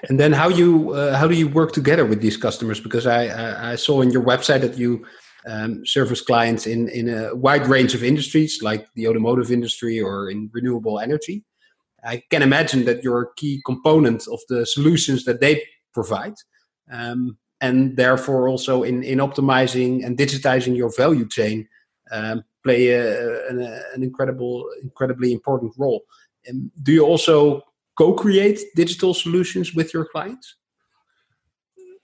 And 0.08 0.18
then 0.18 0.32
how 0.32 0.48
you 0.48 0.92
uh, 0.92 1.16
how 1.16 1.26
do 1.26 1.34
you 1.34 1.48
work 1.48 1.72
together 1.72 2.04
with 2.04 2.20
these 2.20 2.36
customers? 2.36 2.80
Because 2.80 3.06
I 3.06 3.72
I, 3.72 3.76
saw 3.76 4.02
in 4.02 4.10
your 4.10 4.22
website 4.22 4.60
that 4.60 4.76
you 4.76 5.04
um, 5.46 5.84
service 5.86 6.20
clients 6.20 6.66
in 6.66 6.88
in 6.88 7.08
a 7.08 7.34
wide 7.34 7.66
range 7.66 7.94
of 7.94 8.02
industries, 8.02 8.62
like 8.62 8.86
the 8.94 9.08
automotive 9.08 9.50
industry 9.50 10.00
or 10.00 10.30
in 10.30 10.50
renewable 10.52 11.00
energy. 11.00 11.44
I 12.04 12.22
can 12.30 12.42
imagine 12.42 12.84
that 12.86 13.04
you're 13.04 13.22
a 13.22 13.34
key 13.36 13.62
component 13.66 14.26
of 14.28 14.40
the 14.48 14.64
solutions 14.64 15.24
that 15.24 15.40
they 15.40 15.62
provide, 15.92 16.34
um, 16.90 17.36
and 17.60 17.96
therefore 17.96 18.48
also 18.48 18.82
in 18.82 19.02
in 19.02 19.18
optimizing 19.18 20.04
and 20.04 20.16
digitizing 20.16 20.76
your 20.76 20.92
value 20.96 21.28
chain 21.28 21.68
um, 22.10 22.42
play 22.62 22.88
a, 22.88 23.48
an, 23.48 23.60
an 23.94 24.02
incredible 24.02 24.68
incredibly 24.82 25.32
important 25.32 25.72
role. 25.78 26.02
Um, 26.48 26.70
do 26.82 26.92
you 26.92 27.04
also 27.04 27.62
co-create 27.96 28.60
digital 28.74 29.14
solutions 29.14 29.74
with 29.74 29.92
your 29.92 30.06
clients? 30.06 30.56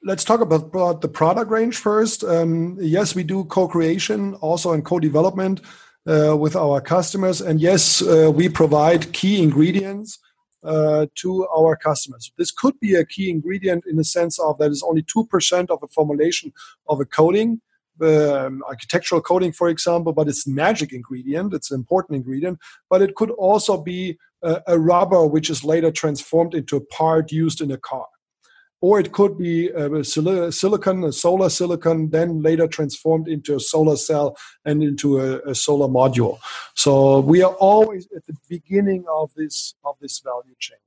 let's 0.07 0.25
talk 0.25 0.41
about, 0.41 0.63
about, 0.67 1.01
the 1.01 1.09
product 1.09 1.51
range 1.51 1.77
first. 1.77 2.23
Um, 2.23 2.79
yes, 2.81 3.15
we 3.15 3.25
do 3.25 3.45
co-creation, 3.45 4.35
also 4.35 4.73
in 4.73 4.83
co-development 4.83 5.61
uh, 6.07 6.37
with 6.37 6.55
our 6.55 6.81
customers, 6.81 7.41
and 7.41 7.61
yes, 7.61 8.01
uh, 8.03 8.31
we 8.33 8.49
provide 8.49 9.13
key 9.13 9.43
ingredients 9.43 10.19
uh, 10.63 11.07
to 11.17 11.47
our 11.49 11.77
customers. 11.77 12.33
This 12.39 12.53
could 12.53 12.79
be 12.81 12.95
a 12.95 13.05
key 13.05 13.31
ingredient 13.31 13.85
in 13.87 13.97
the 13.97 14.05
sense 14.05 14.39
of 14.39 14.59
that 14.59 14.71
is 14.71 14.83
only 14.83 15.03
two 15.03 15.27
percent 15.27 15.71
of 15.71 15.83
a 15.83 15.89
formulation 15.89 16.53
of 16.89 17.01
a 17.01 17.05
coating. 17.05 17.61
Um, 17.99 18.63
architectural 18.69 19.23
coating, 19.23 19.53
for 19.53 19.71
example, 19.71 20.13
but 20.13 20.29
it's 20.29 20.47
magic 20.47 20.93
ingredient. 20.93 21.55
It's 21.55 21.71
an 21.71 21.77
important 21.81 22.17
ingredient, 22.17 22.59
but 22.91 23.01
it 23.01 23.15
could 23.15 23.31
also 23.31 23.83
be 23.83 24.19
a, 24.67 24.79
rubber 24.79 25.27
which 25.27 25.51
is 25.51 25.65
later 25.65 25.91
transformed 25.91 26.55
into 26.55 26.77
a 26.77 26.81
part 26.81 27.33
used 27.33 27.61
in 27.61 27.71
a 27.71 27.77
car 27.79 28.07
or 28.81 29.01
it 29.01 29.13
could 29.13 29.39
be 29.39 29.69
a 29.71 30.05
silicon, 30.05 31.05
a 31.05 31.13
solar 31.13 31.49
silicon, 31.49 32.11
then 32.11 32.43
later 32.43 32.67
transformed 32.69 33.27
into 33.27 33.57
a 33.57 33.61
solar 33.61 33.97
cell 33.97 34.37
and 34.65 34.83
into 34.83 35.19
a, 35.19 35.39
a, 35.51 35.55
solar 35.55 35.89
module. 35.89 36.39
So 36.75 37.21
we 37.21 37.43
are 37.43 37.55
always 37.55 38.07
at 38.15 38.27
the 38.27 38.37
beginning 38.49 39.05
of 39.09 39.33
this 39.35 39.75
of 39.85 39.97
this 40.01 40.21
value 40.21 40.55
chain, 40.59 40.79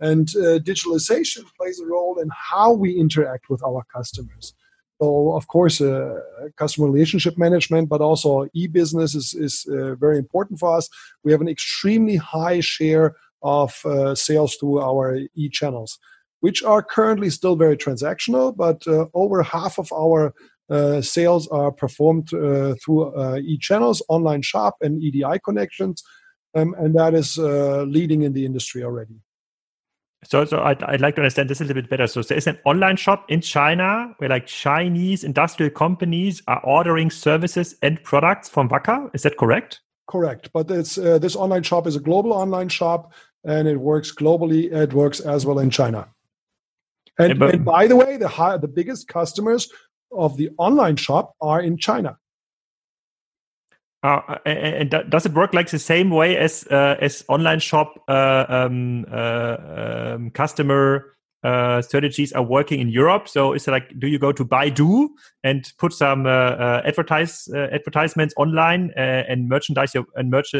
and 0.00 0.28
uh, 0.36 0.58
digitalization 0.58 1.44
plays 1.56 1.80
a 1.80 1.86
role 1.86 2.18
in 2.18 2.30
how 2.34 2.72
we 2.72 2.98
interact 2.98 3.50
with 3.50 3.62
our 3.62 3.84
customers. 3.94 4.54
So 5.00 5.32
of 5.32 5.46
course, 5.46 5.80
uh, 5.80 6.20
customer 6.56 6.90
relationship 6.90 7.38
management, 7.38 7.88
but 7.88 8.00
also 8.00 8.48
e-business 8.54 9.14
is 9.14 9.34
is 9.34 9.66
uh, 9.70 9.94
very 9.94 10.18
important 10.18 10.58
for 10.58 10.76
us. 10.76 10.88
We 11.24 11.32
have 11.32 11.40
an 11.40 11.48
extremely 11.48 12.16
high 12.16 12.60
share 12.60 13.14
of 13.42 13.80
uh, 13.84 14.14
sales 14.14 14.56
through 14.56 14.80
our 14.80 15.18
e-channels 15.34 15.98
which 16.40 16.62
are 16.62 16.82
currently 16.82 17.30
still 17.30 17.56
very 17.56 17.76
transactional, 17.76 18.56
but 18.56 18.86
uh, 18.86 19.06
over 19.14 19.42
half 19.42 19.78
of 19.78 19.92
our 19.92 20.32
uh, 20.70 21.00
sales 21.00 21.48
are 21.48 21.72
performed 21.72 22.32
uh, 22.32 22.74
through 22.84 23.38
e-channels, 23.38 24.02
online 24.08 24.42
shop, 24.42 24.76
and 24.80 25.02
EDI 25.02 25.38
connections, 25.44 26.02
um, 26.54 26.74
and 26.78 26.94
that 26.94 27.14
is 27.14 27.38
leading 27.38 28.22
in 28.22 28.32
the 28.32 28.44
industry 28.44 28.84
already. 28.84 29.16
So, 30.24 30.44
so 30.44 30.60
I'd, 30.62 30.82
I'd 30.82 31.00
like 31.00 31.14
to 31.14 31.20
understand 31.20 31.48
this 31.48 31.60
a 31.60 31.64
little 31.64 31.80
bit 31.80 31.88
better. 31.88 32.06
So, 32.06 32.22
there 32.22 32.36
is 32.36 32.46
an 32.46 32.58
online 32.64 32.96
shop 32.96 33.24
in 33.28 33.40
China 33.40 34.14
where 34.18 34.28
like 34.28 34.46
Chinese 34.46 35.22
industrial 35.22 35.70
companies 35.70 36.42
are 36.48 36.60
ordering 36.64 37.10
services 37.10 37.76
and 37.82 38.02
products 38.02 38.48
from 38.48 38.68
Wacker. 38.68 39.10
Is 39.14 39.22
that 39.22 39.36
correct? 39.36 39.80
Correct, 40.08 40.50
but 40.52 40.70
it's 40.70 40.98
uh, 40.98 41.18
this 41.18 41.36
online 41.36 41.62
shop 41.62 41.86
is 41.86 41.94
a 41.94 42.00
global 42.00 42.32
online 42.32 42.68
shop, 42.68 43.12
and 43.44 43.68
it 43.68 43.76
works 43.76 44.10
globally. 44.10 44.72
It 44.72 44.92
works 44.92 45.20
as 45.20 45.44
well 45.46 45.58
in 45.58 45.70
China. 45.70 46.08
And, 47.18 47.30
yeah, 47.30 47.38
but, 47.38 47.54
and 47.54 47.64
by 47.64 47.86
the 47.86 47.96
way, 47.96 48.16
the 48.16 48.28
high, 48.28 48.56
the 48.56 48.68
biggest 48.68 49.06
customers 49.08 49.70
of 50.10 50.36
the 50.36 50.50
online 50.58 50.96
shop 50.96 51.34
are 51.40 51.60
in 51.60 51.76
China. 51.76 52.16
Uh, 54.04 54.36
and, 54.46 54.90
does 55.08 55.26
it 55.26 55.32
work 55.32 55.52
like 55.52 55.68
the 55.70 55.78
same 55.78 56.10
way 56.10 56.36
as 56.36 56.64
uh, 56.70 56.96
as 57.00 57.24
online 57.28 57.58
shop 57.58 58.00
uh, 58.06 58.44
um, 58.48 59.04
uh, 59.10 59.56
um, 60.14 60.30
customer 60.30 61.16
uh, 61.42 61.82
strategies 61.82 62.32
are 62.32 62.44
working 62.44 62.78
in 62.78 62.88
Europe? 62.88 63.28
So 63.28 63.52
is 63.54 63.66
it 63.66 63.72
like, 63.72 63.98
do 63.98 64.06
you 64.06 64.20
go 64.20 64.30
to 64.30 64.44
Baidu 64.44 65.08
and 65.42 65.72
put 65.78 65.92
some 65.92 66.26
uh, 66.26 66.80
advertise 66.84 67.48
advertisements 67.52 68.34
online 68.36 68.92
and 68.96 69.48
merchandise 69.48 69.94
your 69.94 70.04
and 70.14 70.30
merch 70.30 70.54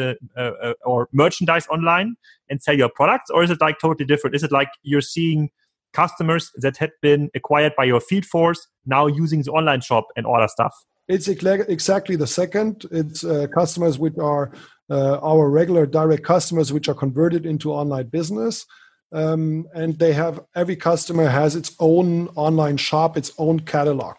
or 0.85 1.07
merchandise 1.13 1.65
online 1.67 2.15
and 2.49 2.61
sell 2.61 2.75
your 2.75 2.89
products, 2.89 3.29
or 3.29 3.41
is 3.41 3.51
it 3.51 3.61
like 3.61 3.79
totally 3.79 4.05
different? 4.05 4.35
Is 4.35 4.43
it 4.43 4.51
like 4.51 4.69
you're 4.83 4.99
seeing 4.99 5.49
customers 5.93 6.51
that 6.57 6.75
had 6.75 6.91
been 7.01 7.29
acquired 7.33 7.73
by 7.77 7.85
your 7.85 8.01
field 8.01 8.25
force 8.25 8.67
now 8.85 9.07
using 9.07 9.43
the 9.43 9.51
online 9.51 9.79
shop 9.79 10.07
and 10.17 10.25
order 10.25 10.47
stuff? 10.49 10.75
It's 11.09 11.27
exactly 11.27 12.15
the 12.15 12.27
second. 12.27 12.85
It's 12.91 13.23
uh, 13.23 13.47
customers 13.47 13.97
which 13.97 14.17
are 14.19 14.51
uh, 14.91 15.17
our 15.21 15.49
regular 15.49 15.87
direct 15.87 16.23
customers, 16.23 16.71
which 16.71 16.87
are 16.87 16.93
converted 16.93 17.47
into 17.47 17.73
online 17.73 18.07
business. 18.07 18.65
Um, 19.11 19.65
and 19.73 19.97
they 19.97 20.13
have 20.13 20.39
every 20.55 20.75
customer 20.75 21.27
has 21.27 21.55
its 21.55 21.75
own 21.79 22.27
online 22.35 22.77
shop, 22.77 23.17
its 23.17 23.31
own 23.39 23.61
catalog. 23.61 24.17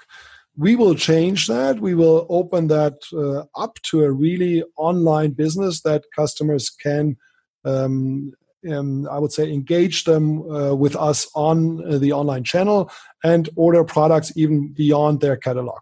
We 0.57 0.74
will 0.74 0.96
change 0.96 1.46
that. 1.46 1.79
We 1.79 1.94
will 1.94 2.26
open 2.29 2.66
that 2.68 2.94
uh, 3.12 3.44
up 3.55 3.79
to 3.90 4.03
a 4.03 4.11
really 4.11 4.64
online 4.76 5.31
business 5.31 5.83
that 5.83 6.05
customers 6.16 6.70
can 6.70 7.16
um, 7.64 8.33
um, 8.70 9.09
I 9.09 9.18
would 9.18 9.33
say, 9.33 9.50
engage 9.50 10.05
them 10.05 10.50
uh, 10.50 10.74
with 10.74 10.94
us 10.96 11.26
on 11.35 11.83
uh, 11.87 11.98
the 11.98 12.12
online 12.12 12.44
channel 12.44 12.90
and 13.24 13.48
order 13.57 13.85
products 13.85 14.33
even 14.37 14.72
beyond 14.72 15.20
their 15.20 15.37
catalog. 15.37 15.81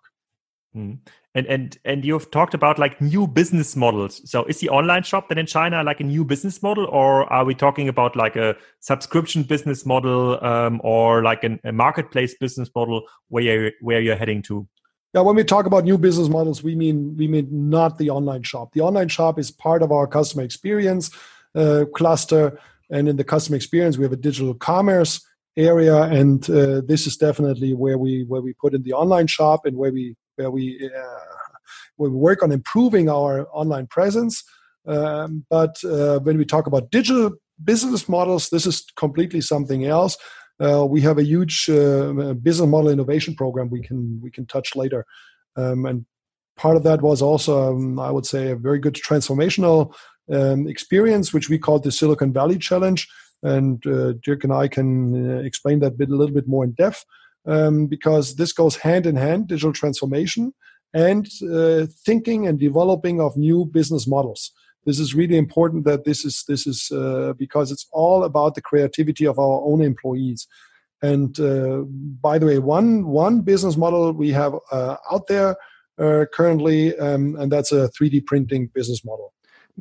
Mm. 0.76 0.98
And 1.34 1.46
and 1.46 1.78
and 1.84 2.04
you've 2.04 2.30
talked 2.30 2.54
about 2.54 2.78
like 2.78 3.00
new 3.00 3.26
business 3.26 3.74
models. 3.74 4.20
So 4.30 4.44
is 4.44 4.60
the 4.60 4.68
online 4.68 5.02
shop 5.02 5.28
then 5.28 5.38
in 5.38 5.46
China 5.46 5.82
like 5.82 6.00
a 6.00 6.04
new 6.04 6.24
business 6.24 6.62
model, 6.62 6.86
or 6.86 7.30
are 7.32 7.44
we 7.44 7.54
talking 7.54 7.88
about 7.88 8.16
like 8.16 8.36
a 8.36 8.56
subscription 8.80 9.44
business 9.44 9.86
model 9.86 10.42
um, 10.44 10.80
or 10.84 11.22
like 11.22 11.44
an, 11.44 11.58
a 11.64 11.72
marketplace 11.72 12.34
business 12.38 12.68
model 12.74 13.02
where 13.28 13.42
you're, 13.42 13.72
where 13.80 14.00
you're 14.00 14.16
heading 14.16 14.42
to? 14.42 14.66
Yeah, 15.14 15.22
when 15.22 15.36
we 15.36 15.44
talk 15.44 15.64
about 15.64 15.84
new 15.84 15.96
business 15.96 16.28
models, 16.28 16.62
we 16.62 16.74
mean 16.74 17.16
we 17.16 17.28
mean 17.28 17.48
not 17.50 17.96
the 17.96 18.10
online 18.10 18.42
shop. 18.42 18.72
The 18.72 18.82
online 18.82 19.08
shop 19.08 19.38
is 19.38 19.50
part 19.50 19.82
of 19.82 19.90
our 19.90 20.06
customer 20.06 20.42
experience 20.42 21.10
uh, 21.54 21.86
cluster. 21.94 22.60
And 22.90 23.08
in 23.08 23.16
the 23.16 23.24
customer 23.24 23.56
experience, 23.56 23.96
we 23.96 24.04
have 24.04 24.12
a 24.12 24.16
digital 24.16 24.54
commerce 24.54 25.24
area, 25.56 26.02
and 26.02 26.48
uh, 26.48 26.80
this 26.86 27.06
is 27.06 27.16
definitely 27.16 27.74
where 27.74 27.98
we 27.98 28.24
where 28.24 28.40
we 28.40 28.52
put 28.54 28.74
in 28.74 28.82
the 28.82 28.92
online 28.92 29.26
shop 29.26 29.66
and 29.66 29.76
where 29.76 29.92
we 29.92 30.14
where 30.38 30.50
we 30.50 30.90
uh, 30.96 31.34
we 31.98 32.08
work 32.08 32.42
on 32.42 32.52
improving 32.52 33.10
our 33.10 33.48
online 33.52 33.86
presence. 33.88 34.44
Um, 34.86 35.44
but 35.50 35.76
uh, 35.84 36.20
when 36.20 36.38
we 36.38 36.44
talk 36.44 36.66
about 36.66 36.90
digital 36.90 37.32
business 37.62 38.08
models, 38.08 38.48
this 38.48 38.66
is 38.66 38.86
completely 38.96 39.40
something 39.40 39.84
else. 39.84 40.16
Uh, 40.60 40.86
we 40.86 41.00
have 41.00 41.18
a 41.18 41.24
huge 41.24 41.68
uh, 41.68 42.34
business 42.34 42.68
model 42.68 42.90
innovation 42.90 43.34
program 43.34 43.68
we 43.70 43.82
can 43.82 44.20
we 44.22 44.30
can 44.30 44.46
touch 44.46 44.74
later, 44.74 45.04
um, 45.56 45.84
and 45.84 46.06
part 46.56 46.76
of 46.76 46.82
that 46.84 47.02
was 47.02 47.20
also 47.20 47.74
um, 47.74 47.98
I 47.98 48.10
would 48.10 48.26
say 48.26 48.50
a 48.50 48.56
very 48.56 48.78
good 48.78 48.94
transformational 48.94 49.94
um, 50.32 50.68
experience, 50.68 51.32
which 51.32 51.48
we 51.48 51.58
called 51.58 51.84
the 51.84 51.92
Silicon 51.92 52.32
Valley 52.32 52.58
Challenge. 52.58 53.08
And 53.44 53.86
uh, 53.86 54.14
Dirk 54.24 54.42
and 54.42 54.52
I 54.52 54.66
can 54.66 55.30
uh, 55.30 55.40
explain 55.42 55.78
that 55.80 55.96
bit 55.96 56.10
a 56.10 56.16
little 56.16 56.34
bit 56.34 56.48
more 56.48 56.64
in 56.64 56.72
depth 56.72 57.04
um, 57.46 57.86
because 57.86 58.36
this 58.36 58.52
goes 58.52 58.76
hand 58.76 59.06
in 59.06 59.16
hand 59.16 59.48
digital 59.48 59.72
transformation 59.72 60.52
and 60.94 61.28
uh, 61.52 61.86
thinking 62.04 62.46
and 62.46 62.58
developing 62.58 63.20
of 63.20 63.36
new 63.36 63.64
business 63.64 64.06
models. 64.06 64.52
This 64.86 64.98
is 64.98 65.14
really 65.14 65.36
important 65.36 65.84
that 65.84 66.04
this 66.04 66.24
is 66.24 66.44
this 66.48 66.66
is 66.66 66.90
uh, 66.90 67.34
because 67.38 67.70
it's 67.70 67.86
all 67.92 68.24
about 68.24 68.54
the 68.54 68.62
creativity 68.62 69.26
of 69.26 69.38
our 69.38 69.60
own 69.62 69.82
employees. 69.82 70.46
And 71.02 71.38
uh, 71.38 71.82
by 72.22 72.38
the 72.38 72.46
way, 72.46 72.58
one 72.58 73.06
one 73.06 73.42
business 73.42 73.76
model 73.76 74.12
we 74.12 74.30
have 74.30 74.54
uh, 74.70 74.96
out 75.10 75.26
there 75.26 75.56
currently, 76.32 76.96
um, 76.98 77.34
and 77.40 77.50
that's 77.50 77.72
a 77.72 77.90
3D 77.90 78.24
printing 78.24 78.70
business 78.72 79.04
model 79.04 79.32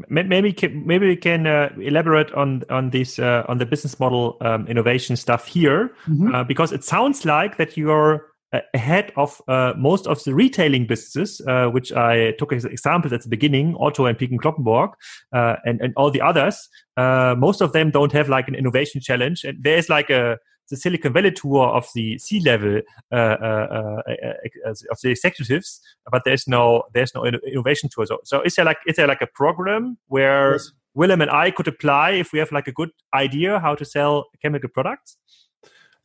maybe 0.10 0.56
maybe 0.86 1.08
we 1.08 1.16
can 1.16 1.48
uh, 1.48 1.70
elaborate 1.80 2.32
on 2.34 2.64
on 2.70 2.90
this 2.92 3.20
uh, 3.20 3.44
on 3.48 3.58
the 3.58 3.66
business 3.66 4.00
model 4.00 4.38
um, 4.42 4.68
innovation 4.68 5.16
stuff 5.16 5.48
here 5.48 5.90
mm-hmm. 6.08 6.34
uh, 6.34 6.44
because 6.44 6.72
it 6.72 6.84
sounds 6.84 7.26
like 7.26 7.58
that 7.58 7.78
you're 7.78 8.28
uh, 8.54 8.60
ahead 8.74 9.12
of 9.18 9.42
uh, 9.48 9.74
most 9.78 10.08
of 10.08 10.24
the 10.24 10.34
retailing 10.34 10.88
businesses, 10.88 11.42
uh, 11.48 11.68
which 11.68 11.92
I 11.92 12.32
took 12.40 12.54
as 12.54 12.64
examples 12.64 13.12
at 13.12 13.22
the 13.22 13.30
beginning, 13.30 13.76
Otto 13.78 14.06
and 14.06 14.18
Peek 14.18 14.32
& 14.32 14.42
Cloppenburg, 14.42 14.94
and 15.34 15.82
and 15.82 15.94
all 15.98 16.12
the 16.12 16.22
others. 16.22 16.70
most 16.98 17.62
of 17.62 17.74
them 17.74 17.92
don't 17.92 18.12
have 18.12 18.30
like 18.30 18.48
an 18.48 18.56
innovation 18.56 19.02
challenge, 19.02 19.44
and 19.44 19.58
there's 19.62 19.90
like 19.90 20.10
a 20.10 20.38
the 20.70 20.78
Silicon 20.78 21.14
Valley 21.14 21.32
tour 21.32 21.68
of 21.68 21.88
the 21.96 22.18
C 22.18 22.40
level 22.40 22.82
uh, 23.12 23.16
uh, 23.16 24.02
uh, 24.06 24.72
of 24.92 24.98
the 25.02 25.10
executives, 25.10 25.82
but 26.12 26.24
there's 26.26 26.48
no 26.48 26.84
there's 26.94 27.14
no 27.16 27.26
innovation 27.26 27.90
tour. 27.94 28.06
So, 28.06 28.20
so 28.24 28.42
is 28.42 28.56
there 28.56 28.66
like 28.66 28.78
is 28.86 28.96
there 28.96 29.08
like 29.08 29.22
a 29.22 29.28
program 29.28 29.98
where 30.08 30.54
yes. 30.54 30.72
Willem 30.94 31.22
and 31.22 31.32
I 31.32 31.52
could 31.52 31.68
apply 31.68 32.12
if 32.12 32.34
we 32.34 32.40
have 32.40 32.52
like 32.52 32.68
a 32.68 32.72
good 32.72 32.90
idea 33.14 33.60
how 33.60 33.76
to 33.76 33.86
sell 33.86 34.26
chemical 34.42 34.70
products? 34.70 35.18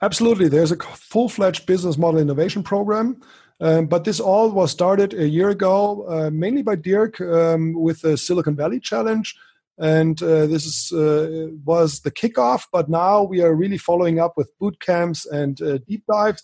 Absolutely, 0.01 0.48
there's 0.48 0.72
a 0.72 0.77
full 0.77 1.29
fledged 1.29 1.66
business 1.66 1.96
model 1.96 2.20
innovation 2.20 2.62
program. 2.62 3.20
Um, 3.61 3.87
but 3.87 4.03
this 4.03 4.18
all 4.18 4.51
was 4.51 4.72
started 4.72 5.14
a 5.14 5.29
year 5.29 5.51
ago, 5.51 6.05
uh, 6.09 6.31
mainly 6.31 6.62
by 6.62 6.75
Dirk 6.75 7.20
um, 7.20 7.75
with 7.75 8.01
the 8.01 8.16
Silicon 8.16 8.57
Valley 8.57 8.81
Challenge, 8.81 9.37
and 9.79 10.23
uh, 10.23 10.47
this 10.47 10.67
is, 10.67 10.93
uh, 10.93 11.49
was 11.65 12.01
the 12.01 12.11
kickoff. 12.11 12.65
But 12.73 12.89
now 12.89 13.23
we 13.23 13.41
are 13.43 13.55
really 13.55 13.79
following 13.79 14.19
up 14.19 14.37
with 14.37 14.57
boot 14.59 14.79
camps 14.81 15.27
and 15.27 15.61
uh, 15.63 15.79
deep 15.89 16.05
dives. 16.11 16.43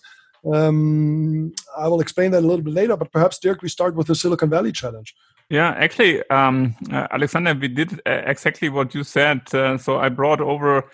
Um, 0.52 1.52
I 1.76 1.88
will 1.88 2.00
explain 2.00 2.30
that 2.30 2.40
a 2.40 2.46
little 2.46 2.64
bit 2.64 2.74
later. 2.74 2.96
But 2.96 3.12
perhaps 3.12 3.38
Dirk, 3.38 3.62
we 3.62 3.68
start 3.68 3.94
with 3.94 4.06
the 4.06 4.14
Silicon 4.14 4.50
Valley 4.50 4.72
Challenge. 4.72 5.14
Yeah, 5.50 5.70
actually, 5.70 6.28
um, 6.28 6.74
uh, 6.92 7.08
Alexander, 7.10 7.54
we 7.54 7.68
did 7.68 8.00
uh, 8.06 8.22
exactly 8.26 8.68
what 8.68 8.94
you 8.94 9.02
said. 9.02 9.42
Uh, 9.54 9.78
so 9.78 9.98
I 9.98 10.10
brought 10.10 10.40
over 10.40 10.84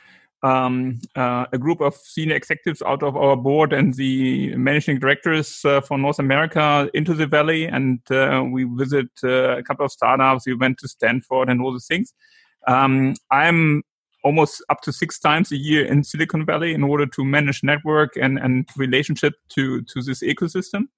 um, 0.44 1.00
uh, 1.16 1.46
a 1.52 1.58
group 1.58 1.80
of 1.80 1.96
senior 1.96 2.36
executives 2.36 2.82
out 2.82 3.02
of 3.02 3.16
our 3.16 3.34
board 3.36 3.72
and 3.72 3.94
the 3.94 4.54
managing 4.56 4.98
directors 4.98 5.64
uh, 5.64 5.80
for 5.80 5.96
North 5.96 6.18
America 6.18 6.88
into 6.92 7.14
the 7.14 7.26
valley, 7.26 7.64
and 7.64 8.00
uh, 8.10 8.44
we 8.52 8.64
visit 8.64 9.08
a 9.24 9.62
couple 9.66 9.86
of 9.86 9.90
startups. 9.90 10.46
We 10.46 10.54
went 10.54 10.78
to 10.78 10.88
Stanford 10.88 11.48
and 11.48 11.62
all 11.62 11.72
the 11.72 11.80
things. 11.80 12.12
Um, 12.66 13.14
I'm 13.30 13.82
almost 14.22 14.62
up 14.68 14.80
to 14.82 14.92
six 14.92 15.18
times 15.18 15.50
a 15.50 15.56
year 15.56 15.84
in 15.84 16.04
Silicon 16.04 16.44
Valley 16.44 16.74
in 16.74 16.82
order 16.82 17.06
to 17.06 17.24
manage 17.24 17.62
network 17.62 18.16
and, 18.16 18.38
and 18.38 18.68
relationship 18.76 19.34
to, 19.50 19.82
to 19.82 20.02
this 20.02 20.22
ecosystem. 20.22 20.88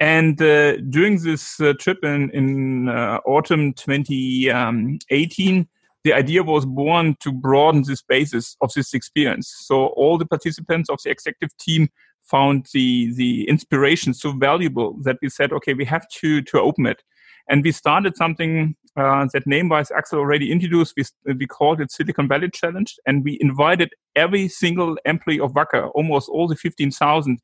And 0.00 0.40
uh, 0.40 0.78
during 0.78 1.22
this 1.22 1.60
uh, 1.60 1.74
trip 1.78 1.98
in, 2.02 2.30
in 2.30 2.88
uh, 2.88 3.20
autumn 3.26 3.74
2018, 3.74 5.58
um, 5.58 5.68
the 6.04 6.12
idea 6.12 6.42
was 6.42 6.64
born 6.64 7.16
to 7.20 7.32
broaden 7.32 7.82
this 7.86 8.02
basis 8.02 8.56
of 8.60 8.72
this 8.74 8.94
experience. 8.94 9.52
So 9.66 9.86
all 9.88 10.18
the 10.18 10.26
participants 10.26 10.88
of 10.88 10.98
the 11.04 11.10
executive 11.10 11.56
team 11.58 11.88
found 12.22 12.66
the, 12.72 13.12
the 13.14 13.48
inspiration 13.48 14.14
so 14.14 14.32
valuable 14.32 14.96
that 15.02 15.16
we 15.20 15.28
said, 15.28 15.52
okay, 15.52 15.74
we 15.74 15.84
have 15.84 16.08
to, 16.20 16.42
to 16.42 16.60
open 16.60 16.86
it. 16.86 17.02
And 17.48 17.64
we 17.64 17.72
started 17.72 18.16
something 18.16 18.76
uh, 18.96 19.26
that 19.32 19.46
name-wise 19.46 19.90
Axel 19.90 20.18
already 20.18 20.50
introduced. 20.50 20.94
We, 20.96 21.34
we 21.34 21.46
called 21.46 21.80
it 21.80 21.90
Silicon 21.90 22.28
Valley 22.28 22.50
Challenge, 22.50 22.94
and 23.06 23.24
we 23.24 23.38
invited 23.40 23.90
every 24.16 24.48
single 24.48 24.96
employee 25.04 25.40
of 25.40 25.52
Wacker, 25.52 25.90
almost 25.94 26.28
all 26.28 26.48
the 26.48 26.56
15,000, 26.56 27.38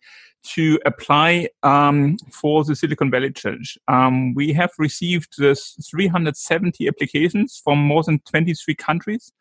to 0.55 0.79
apply 0.87 1.49
um, 1.63 2.17
for 2.33 2.65
the 2.65 2.77
Silicon 2.77 3.11
Valley 3.11 3.33
Challenge. 3.33 3.79
Um, 3.89 4.35
we 4.35 4.53
have 4.53 4.71
received 4.79 5.35
this 5.39 5.77
370 5.91 6.89
applications 6.89 7.61
from 7.63 7.79
more 7.79 8.03
than 8.03 8.21
23 8.21 8.75
countries. 8.75 9.33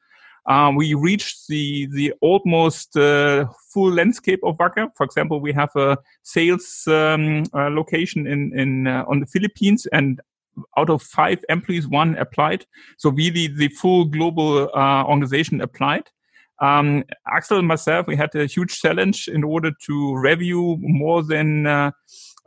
Uh, 0.47 0.71
we 0.75 0.93
reached 0.93 1.47
the 1.47 1.87
the 1.87 2.13
almost 2.21 2.95
uh, 2.95 3.47
full 3.73 3.91
landscape 3.91 4.39
of 4.43 4.55
Wacker. 4.57 4.91
For 4.95 5.03
example, 5.03 5.39
we 5.39 5.51
have 5.53 5.75
a 5.75 5.97
sales 6.21 6.83
um, 6.87 7.43
uh, 7.53 7.69
location 7.71 8.27
in 8.27 8.57
in 8.57 8.85
uh, 8.85 9.05
on 9.07 9.19
the 9.19 9.25
Philippines, 9.25 9.87
and 9.91 10.21
out 10.77 10.89
of 10.89 11.01
five 11.01 11.43
employees, 11.49 11.87
one 11.87 12.15
applied. 12.17 12.65
So 12.97 13.09
really, 13.09 13.47
the 13.47 13.69
full 13.69 14.05
global 14.05 14.69
uh, 14.75 15.03
organization 15.03 15.61
applied. 15.61 16.03
Um, 16.61 17.03
Axel 17.27 17.59
and 17.59 17.67
myself, 17.67 18.07
we 18.07 18.15
had 18.15 18.33
a 18.35 18.45
huge 18.45 18.79
challenge 18.79 19.27
in 19.27 19.43
order 19.43 19.71
to 19.87 20.15
review 20.15 20.77
more 20.79 21.21
than 21.21 21.67
uh, 21.67 21.91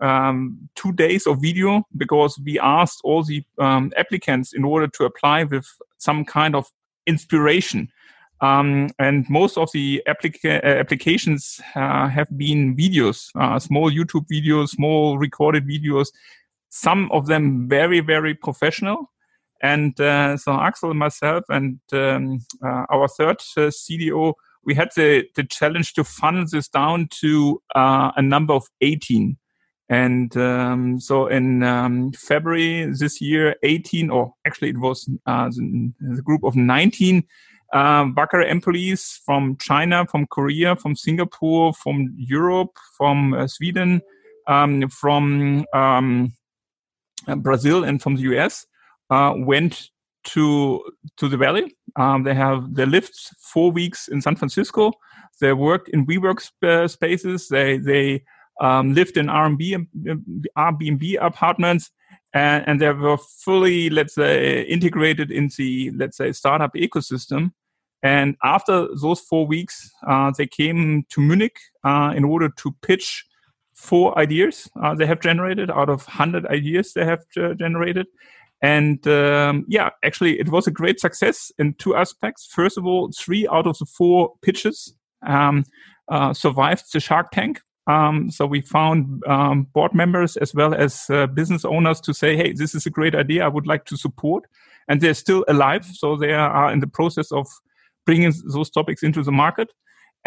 um, 0.01 0.59
two 0.75 0.93
days 0.93 1.27
of 1.27 1.43
video 1.43 1.83
because 1.97 2.41
we 2.45 2.59
asked 2.59 3.01
all 3.05 3.23
the 3.23 3.45
um, 3.59 3.93
applicants 3.97 4.53
in 4.55 4.65
order 4.65 4.89
to 4.89 5.05
apply 5.05 5.45
with 5.45 5.67
some 5.99 6.25
kind 6.25 6.55
of 6.55 6.67
inspiration. 7.07 7.89
Um, 8.41 8.89
and 9.01 9.29
most 9.29 9.59
of 9.59 9.69
the 9.73 10.01
applica- 10.07 10.63
uh, 10.65 10.79
applications 10.79 11.61
uh, 11.75 12.09
have 12.09 12.29
been 12.39 12.77
videos, 12.77 13.31
uh, 13.35 13.59
small 13.59 13.91
YouTube 13.91 14.27
videos, 14.33 14.69
small 14.69 15.19
recorded 15.19 15.67
videos 15.67 16.09
some 16.69 17.11
of 17.13 17.27
them 17.27 17.69
very, 17.69 18.01
very 18.01 18.35
professional. 18.35 19.11
And 19.63 19.99
uh, 20.01 20.37
so 20.37 20.53
Axel 20.53 20.91
and 20.91 20.99
myself 20.99 21.45
and 21.49 21.81
um, 21.93 22.41
uh, 22.65 22.85
our 22.91 23.09
third 23.09 23.39
uh, 23.57 23.71
CDO, 23.71 24.35
we 24.65 24.75
had 24.75 24.91
the, 24.95 25.25
the 25.35 25.45
challenge 25.45 25.95
to 25.95 26.05
funnel 26.05 26.45
this 26.51 26.69
down 26.69 27.09
to 27.21 27.61
uh, 27.75 28.13
a 28.17 28.23
number 28.23 28.55
of 28.55 28.67
18. 28.81 29.37
And 29.89 30.37
um, 30.37 31.01
so 31.01 31.27
in 31.29 31.63
um, 31.63 32.13
February 32.13 32.93
this 32.93 33.21
year, 33.21 33.57
18, 33.63 34.11
or 34.11 34.35
actually 34.47 34.71
it 34.71 34.79
was 34.79 35.09
uh, 35.27 35.49
the, 35.49 35.93
the, 36.01 36.23
group 36.23 36.45
of 36.45 36.55
19 36.55 37.25
uh, 37.73 38.05
Wacker 38.05 38.47
employees 38.47 39.21
from 39.25 39.57
China, 39.57 40.07
from 40.07 40.27
Korea, 40.27 40.77
from 40.77 40.95
Singapore, 40.95 41.73
from 41.73 42.15
Europe, 42.17 42.77
from 42.99 43.33
uh, 43.33 43.47
Sweden, 43.47 44.03
um, 44.47 44.89
from 44.91 45.65
um, 45.73 46.33
Brazil 47.37 47.85
and 47.85 48.01
from 48.03 48.17
the 48.17 48.23
US 48.23 48.67
uh, 49.11 49.35
went 49.37 49.91
to 50.25 50.83
to 51.17 51.29
the 51.29 51.37
valley. 51.37 51.77
Um, 51.97 52.23
they 52.25 52.35
have 52.35 52.75
they 52.75 52.87
lived 52.87 53.15
four 53.41 53.71
weeks 53.73 54.09
in 54.09 54.21
San 54.21 54.37
Francisco. 54.37 54.93
They 55.41 55.53
worked 55.53 55.89
in 55.89 56.07
WeWork 56.07 56.41
sp- 56.43 56.91
spaces. 56.91 57.49
They 57.49 57.79
they 57.79 58.25
um, 58.61 58.95
lived 58.95 59.17
in 59.17 59.27
Airbnb 59.27 59.87
Airbnb 60.57 61.17
apartments, 61.21 61.91
and, 62.35 62.65
and, 62.67 62.81
they 62.81 62.93
were 62.93 63.17
fully 63.17 63.89
let's 63.89 64.15
say 64.15 64.63
integrated 64.63 65.31
in 65.31 65.51
the 65.57 65.91
let's 65.93 66.17
say 66.17 66.33
startup 66.33 66.75
ecosystem. 66.75 67.53
And 68.03 68.37
after 68.45 68.89
those 69.01 69.21
four 69.21 69.47
weeks, 69.47 69.91
uh, 70.07 70.31
they 70.37 70.47
came 70.47 71.05
to 71.11 71.21
Munich 71.21 71.59
uh, 71.85 72.13
in 72.17 72.25
order 72.25 72.49
to 72.49 72.77
pitch 72.83 73.25
four 73.79 74.19
ideas 74.19 74.69
uh, 74.83 74.93
they 74.95 75.07
have 75.07 75.21
generated 75.21 75.71
out 75.71 75.89
of 75.89 76.05
100 76.07 76.45
ideas 76.47 76.93
they 76.93 77.05
have 77.05 77.25
uh, 77.37 77.55
generated. 77.55 78.07
And 78.61 79.07
um, 79.07 79.65
yeah, 79.69 79.91
actually, 80.05 80.41
it 80.41 80.49
was 80.49 80.67
a 80.67 80.73
great 80.73 80.99
success 80.99 81.53
in 81.59 81.75
two 81.75 81.95
aspects. 81.95 82.47
First 82.47 82.77
of 82.77 82.85
all, 82.85 83.13
three 83.17 83.47
out 83.47 83.69
of 83.69 83.79
the 83.79 83.87
four 83.87 84.33
pitches 84.43 84.95
um, 85.25 85.65
uh, 86.09 86.35
survived 86.35 86.93
the 86.93 86.99
Shark 86.99 87.31
Tank. 87.31 87.61
Um, 87.87 88.31
so 88.33 88.47
we 88.47 88.61
found 88.61 89.23
um, 89.29 89.69
board 89.73 89.95
members 89.95 90.37
as 90.37 90.53
well 90.55 90.75
as 90.75 91.09
uh, 91.09 91.29
business 91.29 91.65
owners 91.65 92.01
to 92.01 92.13
say, 92.13 92.37
"Hey, 92.37 92.53
this 92.53 92.75
is 92.75 92.85
a 92.85 92.91
great 92.91 93.15
idea. 93.15 93.45
I 93.45 93.49
would 93.49 93.69
like 93.69 93.85
to 93.87 93.97
support." 93.97 94.45
And 94.89 95.01
they're 95.01 95.15
still 95.15 95.45
alive, 95.47 95.87
so 95.87 96.17
they 96.17 96.33
are 96.33 96.73
in 96.73 96.81
the 96.81 96.87
process 96.89 97.31
of 97.31 97.47
bringing 98.07 98.33
those 98.53 98.71
topics 98.71 99.03
into 99.03 99.23
the 99.23 99.33
market. 99.33 99.69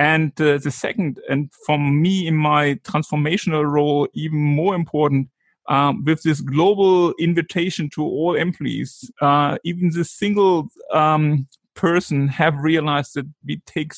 And 0.01 0.31
uh, 0.41 0.57
the 0.57 0.71
second, 0.71 1.19
and 1.29 1.51
for 1.67 1.77
me 1.77 2.25
in 2.25 2.35
my 2.35 2.73
transformational 2.89 3.69
role, 3.69 4.07
even 4.15 4.39
more 4.39 4.73
important, 4.73 5.29
um, 5.69 6.03
with 6.03 6.23
this 6.23 6.41
global 6.41 7.13
invitation 7.19 7.87
to 7.93 8.01
all 8.01 8.33
employees, 8.33 9.11
uh, 9.21 9.59
even 9.63 9.91
the 9.91 10.03
single 10.03 10.69
um, 10.91 11.47
person 11.75 12.27
have 12.29 12.55
realized 12.57 13.13
that 13.13 13.27
we 13.45 13.61
take 13.67 13.93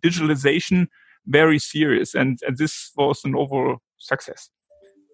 digitalization 0.00 0.88
very 1.28 1.60
serious, 1.60 2.16
and, 2.16 2.40
and 2.44 2.58
this 2.58 2.90
was 2.96 3.24
an 3.24 3.36
overall 3.36 3.78
success. 3.98 4.50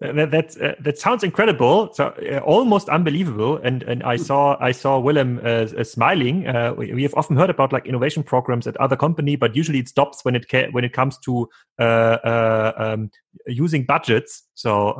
That 0.01 0.31
that, 0.31 0.59
uh, 0.59 0.73
that 0.79 0.97
sounds 0.97 1.23
incredible. 1.23 1.93
So 1.93 2.07
uh, 2.07 2.39
almost 2.39 2.89
unbelievable. 2.89 3.57
And 3.57 3.83
and 3.83 4.01
I 4.01 4.15
saw 4.15 4.57
I 4.59 4.71
saw 4.71 4.97
Willem 4.97 5.39
uh, 5.45 5.67
uh 5.77 5.83
smiling. 5.83 6.47
Uh, 6.47 6.73
we, 6.75 6.91
we, 6.91 7.03
have 7.03 7.13
often 7.13 7.37
heard 7.37 7.51
about 7.51 7.71
like 7.71 7.85
innovation 7.85 8.23
programs 8.23 8.65
at 8.65 8.75
other 8.77 8.95
company, 8.95 9.35
but 9.35 9.55
usually 9.55 9.77
it 9.77 9.87
stops 9.87 10.25
when 10.25 10.35
it 10.35 10.49
ca- 10.49 10.69
when 10.71 10.83
it 10.83 10.93
comes 10.93 11.19
to 11.19 11.47
uh, 11.77 12.71
um, 12.77 13.11
using 13.45 13.85
budgets. 13.85 14.41
So 14.55 14.95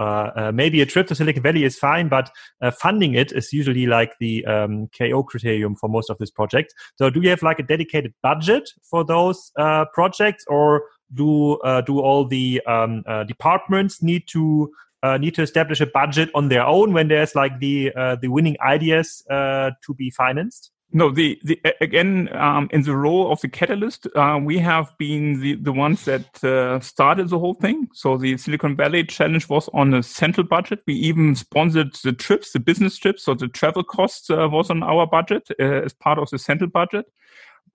maybe 0.53 0.81
a 0.81 0.85
trip 0.85 1.07
to 1.07 1.15
Silicon 1.15 1.41
Valley 1.41 1.63
is 1.63 1.79
fine, 1.79 2.07
but 2.07 2.31
funding 2.79 3.15
it 3.15 3.31
is 3.31 3.51
usually 3.51 3.87
like 3.87 4.13
the 4.19 4.45
um, 4.45 4.87
KO 4.95 5.23
criterion 5.23 5.75
for 5.75 5.89
most 5.89 6.11
of 6.11 6.19
this 6.19 6.29
project. 6.29 6.75
So 6.97 7.09
do 7.09 7.21
you 7.21 7.29
have 7.29 7.41
like 7.41 7.59
a 7.59 7.63
dedicated 7.63 8.13
budget 8.21 8.69
for 8.83 9.03
those 9.03 9.51
projects, 9.93 10.45
or 10.47 10.83
do 11.11 11.59
do 11.87 11.99
all 11.99 12.25
the 12.25 12.61
um, 12.67 13.03
departments 13.27 14.03
need 14.03 14.27
to 14.27 14.71
uh, 15.03 15.17
need 15.17 15.35
to 15.35 15.41
establish 15.41 15.81
a 15.81 15.85
budget 15.85 16.29
on 16.35 16.49
their 16.49 16.65
own 16.65 16.93
when 16.93 17.07
there's 17.07 17.35
like 17.35 17.59
the 17.59 17.91
uh, 17.95 18.15
the 18.15 18.27
winning 18.27 18.57
ideas 18.61 19.23
uh, 19.29 19.71
to 19.85 19.93
be 19.93 20.09
financed? 20.09 20.71
No, 20.93 21.09
the, 21.09 21.39
the 21.43 21.59
again 21.79 22.27
um, 22.35 22.67
in 22.71 22.81
the 22.81 22.95
role 22.95 23.31
of 23.31 23.39
the 23.39 23.47
catalyst, 23.47 24.07
uh, 24.13 24.37
we 24.41 24.57
have 24.57 24.91
been 24.97 25.39
the, 25.39 25.55
the 25.55 25.71
ones 25.71 26.03
that 26.03 26.43
uh, 26.43 26.81
started 26.81 27.29
the 27.29 27.39
whole 27.39 27.53
thing. 27.53 27.87
So 27.93 28.17
the 28.17 28.35
Silicon 28.35 28.75
Valley 28.75 29.05
Challenge 29.05 29.47
was 29.47 29.69
on 29.73 29.93
a 29.93 30.03
central 30.03 30.45
budget. 30.45 30.81
We 30.85 30.95
even 30.95 31.35
sponsored 31.35 31.95
the 32.03 32.11
trips, 32.11 32.51
the 32.51 32.59
business 32.59 32.97
trips, 32.97 33.23
so 33.23 33.33
the 33.33 33.47
travel 33.47 33.83
costs 33.83 34.29
uh, 34.29 34.49
was 34.49 34.69
on 34.69 34.83
our 34.83 35.07
budget 35.07 35.49
as 35.59 35.93
part 35.93 36.19
of 36.19 36.29
the 36.29 36.37
central 36.37 36.69
budget. 36.69 37.05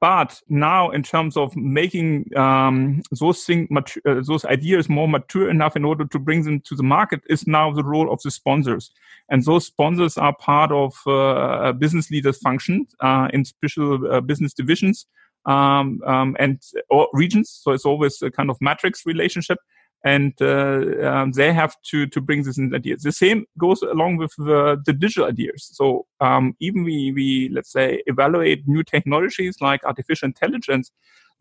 But 0.01 0.41
now, 0.49 0.91
in 0.91 1.03
terms 1.03 1.37
of 1.39 1.57
making 1.57 2.37
um, 2.37 3.03
those 3.19 3.45
things, 3.45 3.69
uh, 3.75 4.21
those 4.27 4.45
ideas 4.45 4.91
more 4.91 5.09
mature 5.09 5.49
enough 5.49 5.75
in 5.75 5.87
order 5.87 6.05
to 6.05 6.19
bring 6.19 6.43
them 6.43 6.61
to 6.61 6.75
the 6.75 6.83
market, 6.83 7.23
is 7.31 7.47
now 7.47 7.73
the 7.73 7.85
role 7.85 8.13
of 8.13 8.21
the 8.23 8.31
sponsors. 8.31 8.91
And 9.31 9.43
those 9.45 9.67
sponsors 9.67 10.19
are 10.19 10.37
part 10.37 10.71
of 10.71 10.95
uh, 11.07 11.73
business 11.73 12.11
leaders' 12.11 12.39
functions 12.39 12.95
uh, 13.01 13.29
in 13.33 13.45
special 13.45 14.13
uh, 14.13 14.21
business 14.21 14.53
divisions 14.53 15.07
um, 15.47 16.01
um, 16.07 16.37
and 16.39 16.61
or 16.91 17.09
regions. 17.15 17.59
So 17.63 17.73
it's 17.73 17.87
always 17.87 18.21
a 18.21 18.31
kind 18.31 18.51
of 18.51 18.59
matrix 18.61 19.07
relationship 19.07 19.59
and 20.05 20.35
uh, 20.41 21.09
um, 21.09 21.33
they 21.33 21.53
have 21.53 21.75
to 21.91 22.07
to 22.07 22.21
bring 22.21 22.43
this 22.43 22.59
in 22.59 22.75
ideas. 22.75 23.03
The 23.03 23.13
same 23.13 23.47
goes 23.59 23.83
along 23.83 24.19
with 24.19 24.33
the, 24.39 24.81
the 24.85 24.93
digital 24.93 25.29
ideas. 25.29 25.71
So 25.73 26.07
um, 26.21 26.55
even 26.61 26.85
we 26.85 27.13
we 27.13 27.51
let's 27.53 27.73
say 27.73 28.03
evaluate 28.07 28.67
new 28.67 28.83
technologies 28.83 29.57
like 29.61 29.83
artificial 29.85 30.27
intelligence, 30.27 30.93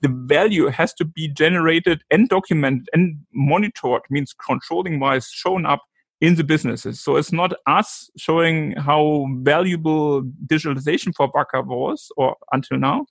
the 0.01 0.09
value 0.09 0.67
has 0.67 0.93
to 0.95 1.05
be 1.05 1.27
generated 1.27 2.01
and 2.09 2.27
documented 2.27 2.89
and 2.93 3.17
monitored. 3.33 4.01
Means 4.09 4.33
controlling 4.33 4.99
wise 4.99 5.27
shown 5.29 5.65
up 5.65 5.83
in 6.21 6.35
the 6.35 6.43
businesses. 6.43 7.01
So 7.01 7.17
it's 7.17 7.31
not 7.31 7.53
us 7.67 8.09
showing 8.17 8.71
how 8.77 9.27
valuable 9.41 10.23
digitalization 10.47 11.13
for 11.13 11.31
Wacker 11.33 11.65
was 11.65 12.09
or 12.17 12.35
until 12.51 12.77
now, 12.77 13.05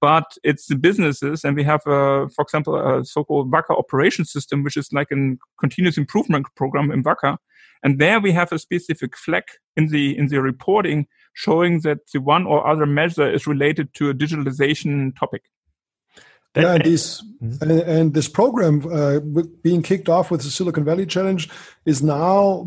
but 0.00 0.36
it's 0.44 0.66
the 0.66 0.76
businesses. 0.76 1.44
And 1.44 1.56
we 1.56 1.64
have, 1.64 1.80
a, 1.86 2.28
for 2.28 2.42
example, 2.42 2.76
a 2.76 3.04
so-called 3.04 3.50
Wacker 3.50 3.78
operation 3.78 4.24
system, 4.24 4.62
which 4.62 4.76
is 4.76 4.92
like 4.92 5.10
a 5.10 5.36
continuous 5.60 5.98
improvement 5.98 6.46
program 6.56 6.90
in 6.90 7.02
Wacker. 7.02 7.36
And 7.82 7.98
there 7.98 8.20
we 8.20 8.32
have 8.32 8.52
a 8.52 8.58
specific 8.58 9.16
flag 9.16 9.44
in 9.76 9.88
the, 9.88 10.16
in 10.16 10.28
the 10.28 10.40
reporting 10.40 11.06
showing 11.34 11.80
that 11.80 11.98
the 12.12 12.20
one 12.20 12.46
or 12.46 12.66
other 12.66 12.86
measure 12.86 13.30
is 13.30 13.46
related 13.46 13.94
to 13.94 14.10
a 14.10 14.14
digitalization 14.14 15.16
topic. 15.16 15.42
Yeah, 16.56 16.74
and 16.74 16.84
this 16.84 17.22
mm-hmm. 17.22 17.62
and, 17.62 17.80
and, 17.82 18.14
this 18.14 18.28
program 18.28 18.84
uh, 18.90 19.20
being 19.62 19.82
kicked 19.82 20.08
off 20.08 20.30
with 20.30 20.42
the 20.42 20.50
Silicon 20.50 20.84
Valley 20.84 21.04
Challenge 21.04 21.48
is 21.84 22.02
now, 22.02 22.66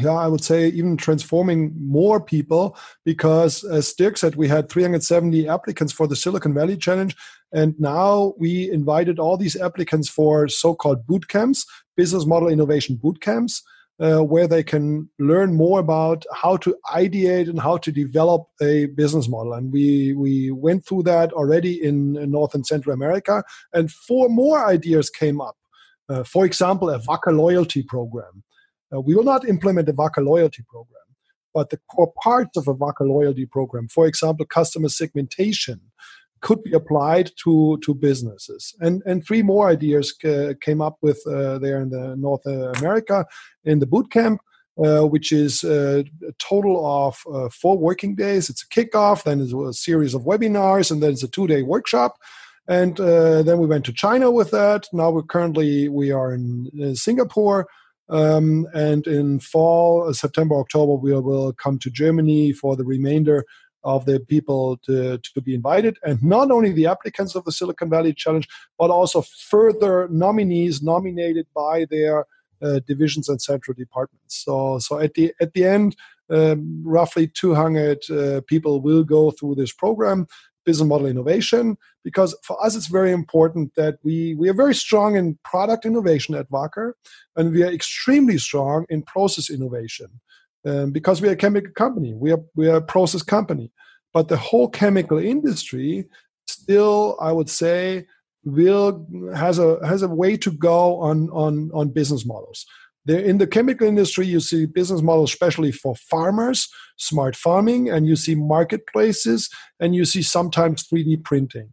yeah, 0.00 0.14
I 0.14 0.26
would 0.26 0.42
say 0.42 0.68
even 0.68 0.96
transforming 0.96 1.74
more 1.78 2.20
people 2.20 2.76
because, 3.04 3.62
as 3.62 3.92
Dirk 3.92 4.16
said, 4.16 4.36
we 4.36 4.48
had 4.48 4.70
370 4.70 5.48
applicants 5.48 5.92
for 5.92 6.06
the 6.06 6.16
Silicon 6.16 6.54
Valley 6.54 6.76
Challenge, 6.76 7.14
and 7.52 7.78
now 7.78 8.32
we 8.38 8.70
invited 8.70 9.18
all 9.18 9.36
these 9.36 9.60
applicants 9.60 10.08
for 10.08 10.48
so-called 10.48 11.06
boot 11.06 11.28
camps, 11.28 11.66
business 11.96 12.26
model 12.26 12.48
innovation 12.48 12.96
boot 12.96 13.20
camps 13.20 13.62
uh, 14.00 14.20
where 14.20 14.48
they 14.48 14.62
can 14.62 15.08
learn 15.18 15.54
more 15.54 15.78
about 15.78 16.24
how 16.34 16.56
to 16.56 16.74
ideate 16.92 17.48
and 17.48 17.60
how 17.60 17.76
to 17.76 17.92
develop 17.92 18.46
a 18.62 18.86
business 18.86 19.28
model. 19.28 19.52
And 19.52 19.72
we 19.72 20.14
we 20.14 20.50
went 20.50 20.86
through 20.86 21.02
that 21.04 21.32
already 21.32 21.82
in, 21.82 22.16
in 22.16 22.30
North 22.30 22.54
and 22.54 22.66
Central 22.66 22.94
America, 22.94 23.44
and 23.72 23.90
four 23.90 24.28
more 24.28 24.66
ideas 24.66 25.10
came 25.10 25.40
up. 25.40 25.56
Uh, 26.08 26.24
for 26.24 26.44
example, 26.44 26.90
a 26.90 26.98
Wacker 27.00 27.36
loyalty 27.36 27.82
program. 27.82 28.42
Uh, 28.92 29.00
we 29.00 29.14
will 29.14 29.24
not 29.24 29.46
implement 29.46 29.88
a 29.88 29.92
Wacker 29.92 30.24
loyalty 30.24 30.64
program, 30.68 31.08
but 31.54 31.70
the 31.70 31.78
core 31.90 32.12
parts 32.22 32.56
of 32.56 32.66
a 32.66 32.74
Wacker 32.74 33.06
loyalty 33.06 33.46
program, 33.46 33.86
for 33.86 34.06
example, 34.06 34.44
customer 34.46 34.88
segmentation, 34.88 35.80
could 36.40 36.62
be 36.62 36.72
applied 36.72 37.30
to 37.44 37.78
to 37.84 37.94
businesses. 37.94 38.74
And 38.80 39.02
and 39.06 39.24
three 39.24 39.42
more 39.42 39.68
ideas 39.68 40.14
uh, 40.24 40.54
came 40.60 40.80
up 40.80 40.96
with 41.02 41.20
uh, 41.26 41.58
there 41.58 41.80
in 41.80 41.90
the 41.90 42.16
North 42.16 42.44
America 42.46 43.26
in 43.64 43.78
the 43.78 43.86
boot 43.86 44.10
camp. 44.10 44.40
Uh, 44.82 45.04
which 45.04 45.30
is 45.30 45.62
uh, 45.62 46.02
a 46.26 46.32
total 46.38 46.86
of 46.86 47.18
uh, 47.30 47.50
four 47.50 47.76
working 47.76 48.14
days. 48.14 48.48
It's 48.48 48.62
a 48.62 48.68
kickoff, 48.68 49.24
then 49.24 49.40
it's 49.40 49.52
a 49.52 49.74
series 49.74 50.14
of 50.14 50.22
webinars, 50.22 50.90
and 50.90 51.02
then 51.02 51.10
it's 51.10 51.24
a 51.24 51.28
two-day 51.28 51.62
workshop. 51.62 52.16
And 52.66 52.96
then 52.96 53.58
we 53.58 53.66
went 53.66 53.84
to 53.86 53.92
China 53.92 54.30
with 54.30 54.52
that. 54.52 54.86
Now 54.92 55.10
we're 55.10 55.24
currently 55.24 55.88
we 55.90 56.12
are 56.12 56.32
in, 56.32 56.70
in 56.72 56.96
Singapore, 56.96 57.66
um, 58.08 58.66
and 58.72 59.06
in 59.06 59.40
fall, 59.40 60.12
September, 60.14 60.54
October, 60.54 60.94
we 60.94 61.12
will 61.12 61.52
come 61.52 61.78
to 61.80 61.90
Germany 61.90 62.52
for 62.52 62.74
the 62.74 62.84
remainder 62.84 63.44
of 63.84 64.04
the 64.04 64.20
people 64.20 64.78
to, 64.84 65.18
to 65.18 65.40
be 65.40 65.54
invited, 65.54 65.98
and 66.02 66.22
not 66.22 66.50
only 66.50 66.72
the 66.72 66.86
applicants 66.86 67.34
of 67.34 67.44
the 67.44 67.52
Silicon 67.52 67.90
Valley 67.90 68.12
Challenge, 68.12 68.48
but 68.78 68.90
also 68.90 69.22
further 69.22 70.08
nominees 70.08 70.82
nominated 70.82 71.46
by 71.54 71.86
their 71.90 72.26
uh, 72.62 72.80
divisions 72.86 73.28
and 73.28 73.40
central 73.40 73.74
departments. 73.74 74.44
So, 74.44 74.78
so 74.78 74.98
at 74.98 75.14
the 75.14 75.32
at 75.40 75.54
the 75.54 75.64
end, 75.64 75.96
um, 76.30 76.82
roughly 76.84 77.26
200 77.26 78.10
uh, 78.10 78.40
people 78.46 78.80
will 78.80 79.04
go 79.04 79.30
through 79.30 79.54
this 79.56 79.72
program, 79.72 80.26
business 80.64 80.86
model 80.86 81.06
innovation, 81.06 81.76
because 82.04 82.36
for 82.42 82.62
us 82.64 82.76
it's 82.76 82.86
very 82.86 83.12
important 83.12 83.74
that 83.76 83.98
we 84.02 84.34
we 84.34 84.48
are 84.48 84.54
very 84.54 84.74
strong 84.74 85.16
in 85.16 85.38
product 85.42 85.86
innovation 85.86 86.34
at 86.34 86.50
Wacker, 86.50 86.92
and 87.36 87.52
we 87.52 87.62
are 87.62 87.72
extremely 87.72 88.38
strong 88.38 88.84
in 88.90 89.02
process 89.02 89.48
innovation 89.50 90.20
um, 90.66 90.92
because 90.92 91.20
we 91.20 91.28
are 91.28 91.32
a 91.32 91.36
chemical 91.36 91.72
company. 91.72 92.14
We 92.14 92.32
are 92.32 92.42
we 92.54 92.68
are 92.68 92.76
a 92.76 92.82
process 92.82 93.22
company, 93.22 93.72
but 94.12 94.28
the 94.28 94.36
whole 94.36 94.68
chemical 94.68 95.18
industry 95.18 96.06
still, 96.46 97.16
I 97.20 97.32
would 97.32 97.48
say, 97.48 98.06
will 98.44 99.06
has 99.34 99.58
a 99.58 99.78
has 99.86 100.02
a 100.02 100.08
way 100.08 100.36
to 100.38 100.50
go 100.50 101.00
on 101.00 101.30
on 101.30 101.70
on 101.72 101.90
business 101.90 102.26
models. 102.26 102.66
There 103.06 103.20
in 103.20 103.38
the 103.38 103.46
chemical 103.46 103.86
industry, 103.86 104.26
you 104.26 104.40
see 104.40 104.66
business 104.66 105.02
models, 105.02 105.32
especially 105.32 105.72
for 105.72 105.96
farmers, 105.96 106.68
smart 106.96 107.34
farming, 107.34 107.88
and 107.88 108.06
you 108.06 108.16
see 108.16 108.34
marketplaces, 108.34 109.48
and 109.78 109.94
you 109.94 110.04
see 110.04 110.22
sometimes 110.22 110.86
3D 110.86 111.24
printing. 111.24 111.72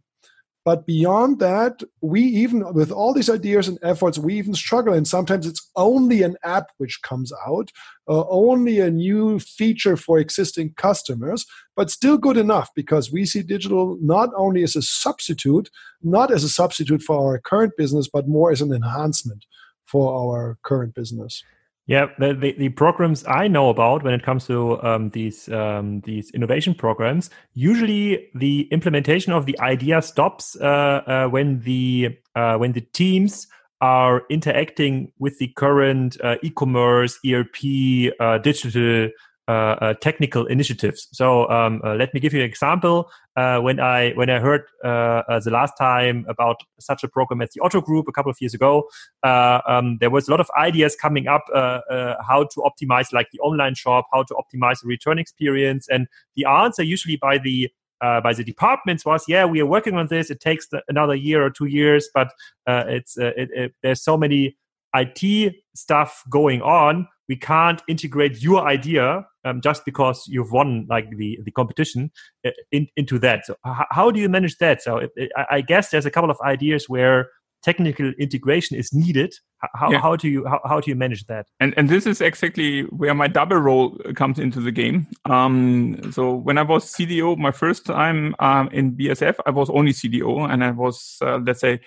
But 0.68 0.84
beyond 0.84 1.38
that, 1.38 1.82
we 2.02 2.20
even, 2.20 2.74
with 2.74 2.90
all 2.90 3.14
these 3.14 3.30
ideas 3.30 3.68
and 3.68 3.78
efforts, 3.82 4.18
we 4.18 4.34
even 4.34 4.52
struggle. 4.52 4.92
And 4.92 5.08
sometimes 5.08 5.46
it's 5.46 5.66
only 5.76 6.22
an 6.22 6.36
app 6.44 6.66
which 6.76 7.00
comes 7.00 7.32
out, 7.46 7.72
uh, 8.06 8.28
only 8.28 8.78
a 8.78 8.90
new 8.90 9.38
feature 9.38 9.96
for 9.96 10.18
existing 10.18 10.74
customers, 10.76 11.46
but 11.74 11.90
still 11.90 12.18
good 12.18 12.36
enough 12.36 12.68
because 12.74 13.10
we 13.10 13.24
see 13.24 13.40
digital 13.40 13.96
not 14.02 14.28
only 14.36 14.62
as 14.62 14.76
a 14.76 14.82
substitute, 14.82 15.70
not 16.02 16.30
as 16.30 16.44
a 16.44 16.50
substitute 16.50 17.00
for 17.00 17.16
our 17.16 17.38
current 17.38 17.72
business, 17.78 18.06
but 18.06 18.28
more 18.28 18.52
as 18.52 18.60
an 18.60 18.70
enhancement 18.70 19.46
for 19.86 20.12
our 20.20 20.58
current 20.64 20.94
business. 20.94 21.42
Yeah, 21.88 22.08
the, 22.18 22.34
the, 22.34 22.52
the, 22.52 22.68
programs 22.68 23.24
I 23.26 23.48
know 23.48 23.70
about 23.70 24.02
when 24.02 24.12
it 24.12 24.22
comes 24.22 24.46
to 24.46 24.80
um, 24.82 25.08
these 25.08 25.48
um, 25.48 26.02
these 26.02 26.30
innovation 26.32 26.74
programs, 26.74 27.30
usually 27.54 28.28
the 28.34 28.68
implementation 28.70 29.32
of 29.32 29.46
the 29.46 29.58
idea 29.58 30.02
stops 30.02 30.54
uh, 30.60 30.66
uh, 31.06 31.28
when 31.28 31.60
the 31.60 32.18
uh, 32.34 32.58
when 32.58 32.72
the 32.72 32.82
teams 32.82 33.46
are 33.80 34.24
interacting 34.28 35.12
with 35.18 35.38
the 35.38 35.48
current 35.56 36.20
uh, 36.22 36.36
e-commerce, 36.42 37.18
ERP, 37.26 38.12
uh, 38.20 38.36
digital 38.36 39.08
uh, 39.48 39.78
uh, 39.80 39.94
technical 39.94 40.44
initiatives. 40.44 41.08
So 41.12 41.48
um, 41.48 41.80
uh, 41.82 41.94
let 41.94 42.12
me 42.12 42.20
give 42.20 42.34
you 42.34 42.40
an 42.40 42.44
example. 42.44 43.10
Uh, 43.34 43.58
when 43.60 43.80
I 43.80 44.10
when 44.12 44.28
I 44.28 44.40
heard 44.40 44.64
the 44.82 45.50
last 45.50 45.72
time 45.78 46.26
about 46.28 46.56
such 46.78 47.02
a 47.02 47.08
program 47.08 47.40
at 47.40 47.52
the 47.52 47.60
Otto 47.62 47.80
Group 47.80 48.08
a 48.08 48.12
couple 48.12 48.30
of 48.30 48.36
years 48.42 48.52
ago, 48.52 48.90
um, 49.22 49.96
there 50.00 50.10
was 50.10 50.28
a 50.28 50.30
lot 50.30 50.40
of 50.40 50.50
ideas 50.58 50.94
coming 50.96 51.28
up 51.28 51.44
how 51.54 52.46
to 52.52 52.60
optimize 52.60 53.10
like 53.12 53.28
the 53.32 53.38
online 53.38 53.74
shop, 53.74 54.06
how 54.12 54.22
to 54.24 54.34
optimize 54.34 54.82
the 54.82 54.86
return 54.86 55.18
experience, 55.18 55.88
and 55.88 56.08
the 56.36 56.44
answer 56.44 56.82
usually 56.82 57.16
by 57.16 57.38
the 57.38 57.70
uh, 58.00 58.20
by 58.20 58.32
the 58.32 58.44
departments 58.44 59.04
was, 59.04 59.24
yeah, 59.28 59.44
we 59.44 59.60
are 59.60 59.66
working 59.66 59.94
on 59.94 60.06
this. 60.08 60.30
It 60.30 60.40
takes 60.40 60.68
another 60.88 61.14
year 61.14 61.42
or 61.44 61.50
two 61.50 61.66
years, 61.66 62.08
but 62.12 62.28
uh, 62.66 62.84
it's 62.86 63.18
uh, 63.18 63.32
it, 63.36 63.48
it, 63.52 63.74
there's 63.82 64.02
so 64.02 64.16
many 64.16 64.56
IT 64.94 65.54
stuff 65.74 66.22
going 66.30 66.62
on. 66.62 67.08
We 67.28 67.36
can't 67.36 67.82
integrate 67.88 68.42
your 68.42 68.66
idea 68.66 69.26
um, 69.44 69.60
just 69.60 69.84
because 69.84 70.24
you've 70.28 70.50
won 70.50 70.86
like 70.88 71.10
the 71.16 71.38
the 71.44 71.50
competition 71.50 72.10
uh, 72.46 72.50
in, 72.72 72.88
into 72.96 73.18
that. 73.20 73.46
So 73.46 73.56
h- 73.66 73.86
how 73.90 74.10
do 74.10 74.20
you 74.20 74.28
manage 74.28 74.56
that? 74.58 74.82
So 74.82 74.98
it, 74.98 75.10
it, 75.16 75.30
I 75.50 75.60
guess 75.60 75.90
there's 75.90 76.06
a 76.06 76.10
couple 76.10 76.30
of 76.30 76.38
ideas 76.42 76.88
where 76.88 77.30
technical 77.62 78.12
integration 78.18 78.76
is 78.76 78.92
needed. 78.92 79.34
How, 79.74 79.90
yeah. 79.90 80.00
how 80.00 80.14
do 80.14 80.28
you 80.28 80.46
how, 80.46 80.60
how 80.64 80.80
do 80.80 80.88
you 80.90 80.94
manage 80.94 81.26
that? 81.26 81.46
And 81.58 81.74
and 81.76 81.88
this 81.88 82.06
is 82.06 82.20
exactly 82.20 82.82
where 82.82 83.14
my 83.14 83.26
double 83.26 83.56
role 83.56 83.98
comes 84.14 84.38
into 84.38 84.60
the 84.60 84.70
game. 84.70 85.06
Um, 85.24 86.00
so 86.12 86.32
when 86.32 86.58
I 86.58 86.62
was 86.62 86.84
CDO 86.84 87.36
my 87.36 87.50
first 87.50 87.84
time 87.84 88.36
um, 88.38 88.68
in 88.72 88.92
BASF, 88.92 89.34
I 89.46 89.50
was 89.50 89.68
only 89.70 89.92
CDO, 89.92 90.48
and 90.48 90.62
I 90.62 90.70
was 90.70 91.18
uh, 91.22 91.38
let's 91.38 91.60
say 91.60 91.80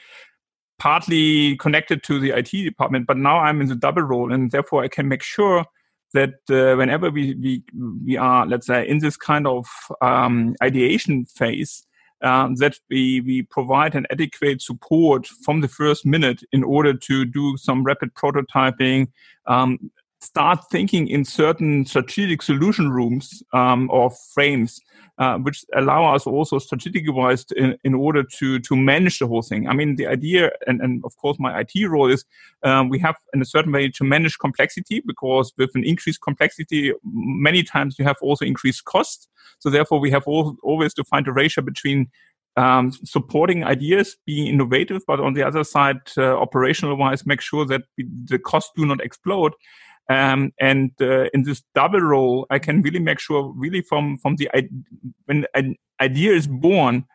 partly 0.81 1.55
connected 1.57 2.01
to 2.01 2.19
the 2.19 2.31
IT 2.31 2.49
department. 2.49 3.05
But 3.05 3.17
now 3.17 3.37
I'm 3.37 3.61
in 3.61 3.67
the 3.67 3.75
double 3.75 4.01
role, 4.01 4.33
and 4.33 4.49
therefore 4.49 4.83
I 4.83 4.87
can 4.87 5.07
make 5.07 5.21
sure 5.21 5.63
that 6.15 6.33
uh, 6.49 6.75
whenever 6.75 7.11
we, 7.11 7.35
we 7.35 7.63
we 8.03 8.17
are 8.17 8.47
let's 8.47 8.65
say 8.65 8.87
in 8.87 8.97
this 8.97 9.15
kind 9.15 9.45
of 9.45 9.67
um, 10.01 10.55
ideation 10.63 11.25
phase 11.25 11.85
uh, 12.23 12.49
that 12.55 12.79
we 12.89 13.21
we 13.21 13.43
provide 13.43 13.93
an 13.93 14.07
adequate 14.09 14.59
support 14.59 15.27
from 15.45 15.61
the 15.61 15.67
first 15.67 16.03
minute 16.03 16.43
in 16.51 16.63
order 16.63 16.95
to 16.95 17.25
do 17.25 17.55
some 17.57 17.83
rapid 17.83 18.13
prototyping 18.15 19.07
um, 19.45 19.91
start 20.21 20.59
thinking 20.71 21.07
in 21.07 21.25
certain 21.25 21.85
strategic 21.85 22.41
solution 22.41 22.89
rooms 22.89 23.43
um, 23.53 23.89
or 23.91 24.11
frames 24.33 24.79
uh, 25.21 25.37
which 25.37 25.63
allow 25.75 26.15
us 26.15 26.25
also 26.25 26.57
strategically 26.57 27.11
wise 27.11 27.45
in, 27.55 27.77
in, 27.83 27.93
order 27.93 28.23
to 28.23 28.59
to 28.59 28.75
manage 28.75 29.19
the 29.19 29.27
whole 29.27 29.43
thing. 29.43 29.67
I 29.67 29.73
mean, 29.73 29.95
the 29.95 30.07
idea, 30.07 30.51
and, 30.65 30.81
and 30.81 31.03
of 31.05 31.15
course, 31.17 31.37
my 31.37 31.59
IT 31.59 31.87
role 31.87 32.09
is 32.09 32.25
um, 32.63 32.89
we 32.89 32.97
have 32.99 33.15
in 33.33 33.41
a 33.41 33.45
certain 33.45 33.71
way 33.71 33.89
to 33.89 34.03
manage 34.03 34.39
complexity 34.39 35.03
because 35.05 35.53
with 35.57 35.69
an 35.75 35.83
increased 35.83 36.21
complexity, 36.21 36.93
many 37.03 37.61
times 37.61 37.99
you 37.99 38.05
have 38.05 38.17
also 38.21 38.45
increased 38.45 38.85
costs. 38.85 39.27
So 39.59 39.69
therefore, 39.69 39.99
we 39.99 40.09
have 40.09 40.23
all, 40.25 40.55
always 40.63 40.93
to 40.95 41.03
find 41.03 41.27
a 41.27 41.31
ratio 41.31 41.63
between 41.63 42.09
um, 42.57 42.91
supporting 42.91 43.63
ideas, 43.63 44.17
being 44.25 44.47
innovative, 44.47 45.03
but 45.05 45.19
on 45.19 45.33
the 45.33 45.43
other 45.43 45.63
side, 45.63 45.99
uh, 46.17 46.35
operational 46.35 46.95
wise, 46.95 47.27
make 47.27 47.41
sure 47.41 47.65
that 47.65 47.83
the 48.25 48.39
costs 48.39 48.71
do 48.75 48.85
not 48.87 49.01
explode. 49.01 49.53
Um, 50.11 50.51
and 50.59 50.91
uh, 50.99 51.29
in 51.33 51.43
this 51.43 51.63
double 51.73 52.01
role, 52.01 52.45
I 52.49 52.59
can 52.59 52.81
really 52.81 52.99
make 52.99 53.19
sure, 53.19 53.53
really 53.55 53.81
from 53.81 54.17
from 54.17 54.35
the 54.35 54.49
when 55.25 55.45
an 55.53 55.75
idea 56.01 56.33
is 56.33 56.47
born, 56.47 57.05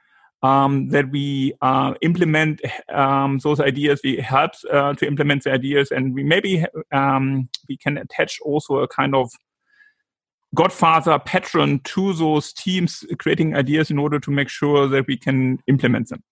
um, 0.43 0.89
that 0.89 1.11
we 1.11 1.53
uh, 1.61 1.93
implement 2.01 2.63
um, 2.89 3.39
those 3.43 3.61
ideas. 3.61 4.01
We 4.03 4.17
help 4.17 4.53
uh, 4.73 4.95
to 4.95 5.07
implement 5.07 5.45
the 5.45 5.53
ideas, 5.53 5.91
and 5.91 6.15
we 6.15 6.25
maybe 6.25 6.65
um, 6.91 7.49
we 7.69 7.77
can 7.77 7.99
attach 7.99 8.39
also 8.41 8.79
a 8.79 8.89
kind 8.89 9.15
of 9.15 9.31
godfather 10.55 11.19
patron 11.19 11.81
to 11.81 12.15
those 12.15 12.53
teams 12.55 13.05
creating 13.19 13.55
ideas 13.55 13.91
in 13.91 13.99
order 13.99 14.19
to 14.21 14.31
make 14.31 14.49
sure 14.49 14.89
that 14.89 15.07
we 15.07 15.19
can 15.19 15.59
implement 15.67 16.09
them. 16.09 16.23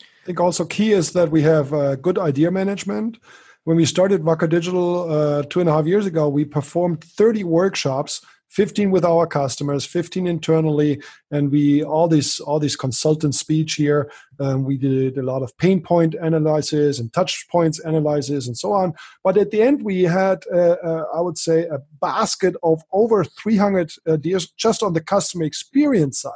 I 0.00 0.26
think 0.26 0.40
also 0.40 0.64
key 0.64 0.92
is 0.92 1.12
that 1.12 1.30
we 1.30 1.42
have 1.42 1.72
uh, 1.72 1.94
good 1.96 2.18
idea 2.18 2.50
management. 2.50 3.18
When 3.64 3.76
we 3.76 3.84
started 3.84 4.22
Wacker 4.22 4.48
Digital 4.48 5.10
uh, 5.10 5.42
two 5.42 5.60
and 5.60 5.68
a 5.68 5.72
half 5.72 5.86
years 5.86 6.06
ago, 6.06 6.28
we 6.28 6.44
performed 6.44 7.04
30 7.04 7.44
workshops 7.44 8.22
15 8.50 8.90
with 8.90 9.04
our 9.04 9.26
customers 9.26 9.84
15 9.84 10.26
internally 10.26 11.00
and 11.30 11.52
we 11.52 11.84
all 11.84 12.08
these 12.08 12.40
all 12.40 12.58
these 12.58 12.74
consultant 12.74 13.34
speech 13.34 13.74
here 13.74 14.10
um, 14.40 14.64
we 14.64 14.76
did 14.76 15.16
a 15.16 15.22
lot 15.22 15.42
of 15.42 15.56
pain 15.56 15.80
point 15.80 16.14
analysis 16.14 16.98
and 16.98 17.12
touch 17.12 17.46
points 17.48 17.78
analysis 17.78 18.48
and 18.48 18.58
so 18.58 18.72
on. 18.72 18.92
But 19.22 19.36
at 19.36 19.52
the 19.52 19.62
end 19.62 19.84
we 19.84 20.02
had 20.02 20.42
uh, 20.52 20.76
uh, 20.82 21.04
i 21.14 21.20
would 21.20 21.38
say 21.38 21.66
a 21.66 21.78
basket 22.00 22.56
of 22.62 22.82
over 22.92 23.24
300 23.24 23.92
ideas 24.08 24.50
just 24.50 24.82
on 24.82 24.94
the 24.94 25.00
customer 25.00 25.44
experience 25.44 26.20
side. 26.20 26.32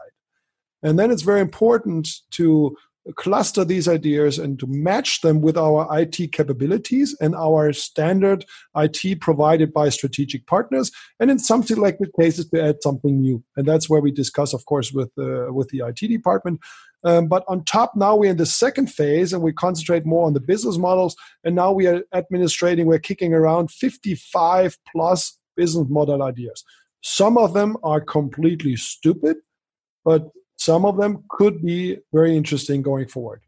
And 0.82 0.98
then 0.98 1.10
it's 1.10 1.22
very 1.22 1.40
important 1.40 2.08
to 2.32 2.76
cluster 3.16 3.64
these 3.64 3.86
ideas 3.86 4.38
and 4.38 4.58
to 4.58 4.66
match 4.66 5.20
them 5.20 5.40
with 5.40 5.56
our 5.56 5.86
IT 5.98 6.32
capabilities 6.32 7.16
and 7.20 7.34
our 7.34 7.72
standard 7.72 8.44
IT 8.76 9.20
provided 9.20 9.72
by 9.72 9.88
strategic 9.90 10.46
partners, 10.46 10.90
and 11.20 11.30
in 11.30 11.38
some 11.38 11.62
selected 11.62 12.10
cases 12.18 12.48
to 12.48 12.62
add 12.62 12.82
something 12.82 13.20
new. 13.20 13.42
And 13.56 13.66
that's 13.66 13.90
where 13.90 14.00
we 14.00 14.10
discuss, 14.10 14.54
of 14.54 14.64
course, 14.66 14.92
with 14.92 15.10
uh, 15.18 15.52
with 15.52 15.68
the 15.68 15.82
IT 15.86 16.08
department. 16.08 16.60
Um, 17.04 17.28
but 17.28 17.44
on 17.48 17.64
top, 17.64 17.92
now 17.94 18.16
we're 18.16 18.30
in 18.30 18.38
the 18.38 18.46
second 18.46 18.90
phase 18.90 19.34
and 19.34 19.42
we 19.42 19.52
concentrate 19.52 20.06
more 20.06 20.26
on 20.26 20.32
the 20.32 20.40
business 20.40 20.78
models. 20.78 21.14
And 21.44 21.54
now 21.54 21.70
we 21.70 21.86
are 21.86 22.02
administrating, 22.12 22.86
we're 22.86 22.98
kicking 22.98 23.34
around 23.34 23.70
55 23.70 24.78
plus 24.90 25.38
business 25.54 25.86
model 25.90 26.22
ideas. 26.22 26.64
Some 27.02 27.36
of 27.36 27.52
them 27.52 27.76
are 27.82 28.00
completely 28.00 28.76
stupid, 28.76 29.36
but 30.02 30.30
some 30.56 30.84
of 30.84 30.96
them 30.96 31.24
could 31.28 31.62
be 31.62 31.98
very 32.12 32.36
interesting 32.36 32.82
going 32.82 33.08
forward. 33.08 33.42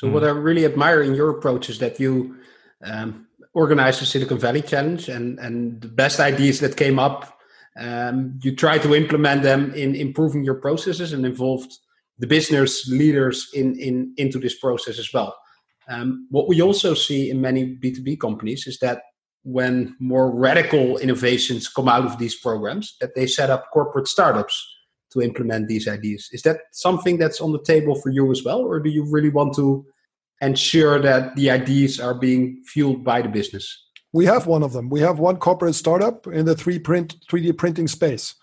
So, 0.00 0.08
what 0.08 0.24
I 0.24 0.30
really 0.30 0.64
admire 0.64 1.02
in 1.02 1.14
your 1.14 1.30
approach 1.30 1.68
is 1.68 1.78
that 1.80 2.00
you 2.00 2.36
um, 2.82 3.26
organize 3.52 4.00
the 4.00 4.06
Silicon 4.06 4.38
Valley 4.38 4.62
Challenge, 4.62 5.08
and 5.08 5.38
and 5.38 5.80
the 5.80 5.88
best 5.88 6.20
ideas 6.20 6.60
that 6.60 6.76
came 6.76 6.98
up, 6.98 7.38
um, 7.78 8.38
you 8.42 8.56
try 8.56 8.78
to 8.78 8.94
implement 8.94 9.42
them 9.42 9.74
in 9.74 9.94
improving 9.94 10.42
your 10.42 10.54
processes 10.54 11.12
and 11.12 11.26
involved 11.26 11.72
the 12.18 12.26
business 12.26 12.88
leaders 12.88 13.50
in 13.52 13.78
in 13.78 14.14
into 14.16 14.38
this 14.38 14.58
process 14.58 14.98
as 14.98 15.12
well. 15.12 15.36
Um, 15.88 16.28
what 16.30 16.48
we 16.48 16.62
also 16.62 16.94
see 16.94 17.30
in 17.30 17.40
many 17.40 17.64
B 17.64 17.92
two 17.92 18.02
B 18.02 18.16
companies 18.16 18.66
is 18.66 18.78
that 18.78 19.02
when 19.42 19.96
more 19.98 20.30
radical 20.30 20.98
innovations 20.98 21.68
come 21.68 21.88
out 21.88 22.04
of 22.04 22.18
these 22.18 22.36
programs, 22.36 22.96
that 23.00 23.14
they 23.14 23.26
set 23.26 23.50
up 23.50 23.70
corporate 23.72 24.06
startups 24.06 24.54
to 25.12 25.20
implement 25.20 25.68
these 25.68 25.88
ideas. 25.88 26.28
Is 26.32 26.42
that 26.42 26.60
something 26.72 27.18
that's 27.18 27.40
on 27.40 27.52
the 27.52 27.62
table 27.62 27.94
for 27.94 28.10
you 28.10 28.30
as 28.30 28.44
well, 28.44 28.60
or 28.60 28.80
do 28.80 28.90
you 28.90 29.04
really 29.10 29.30
want 29.30 29.54
to 29.56 29.84
ensure 30.40 31.00
that 31.00 31.36
the 31.36 31.50
ideas 31.50 32.00
are 32.00 32.14
being 32.14 32.62
fueled 32.66 33.04
by 33.04 33.22
the 33.22 33.28
business? 33.28 33.86
We 34.12 34.24
have 34.26 34.46
one 34.46 34.62
of 34.62 34.72
them. 34.72 34.88
We 34.88 35.00
have 35.00 35.18
one 35.18 35.36
corporate 35.36 35.74
startup 35.74 36.26
in 36.26 36.46
the 36.46 36.54
3 36.54 36.78
print 36.80 37.16
3D 37.30 37.56
printing 37.56 37.88
space. 37.88 38.34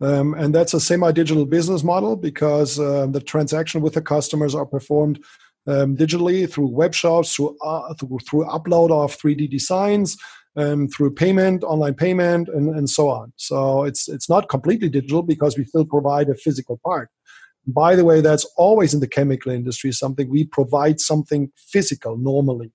Um, 0.00 0.34
and 0.34 0.54
that's 0.54 0.74
a 0.74 0.80
semi-digital 0.80 1.46
business 1.46 1.84
model 1.84 2.16
because 2.16 2.78
uh, 2.78 3.06
the 3.06 3.20
transaction 3.20 3.82
with 3.82 3.94
the 3.94 4.02
customers 4.02 4.54
are 4.54 4.66
performed 4.66 5.22
um, 5.68 5.96
digitally 5.96 6.50
through 6.50 6.66
web 6.66 6.92
shops, 6.92 7.36
through, 7.36 7.56
uh, 7.64 7.94
through, 7.94 8.18
through 8.28 8.44
upload 8.46 8.90
of 8.90 9.16
3D 9.16 9.48
designs, 9.48 10.16
um, 10.56 10.88
through 10.88 11.14
payment, 11.14 11.64
online 11.64 11.94
payment, 11.94 12.48
and, 12.48 12.74
and 12.74 12.88
so 12.88 13.08
on. 13.08 13.32
So 13.36 13.84
it's 13.84 14.08
it's 14.08 14.28
not 14.28 14.48
completely 14.48 14.88
digital 14.88 15.22
because 15.22 15.56
we 15.56 15.64
still 15.64 15.84
provide 15.84 16.28
a 16.28 16.34
physical 16.34 16.78
part. 16.84 17.08
By 17.66 17.94
the 17.96 18.04
way, 18.04 18.20
that's 18.20 18.44
always 18.56 18.92
in 18.92 19.00
the 19.00 19.08
chemical 19.08 19.52
industry 19.52 19.92
something 19.92 20.28
we 20.28 20.44
provide 20.44 21.00
something 21.00 21.50
physical 21.56 22.16
normally, 22.16 22.72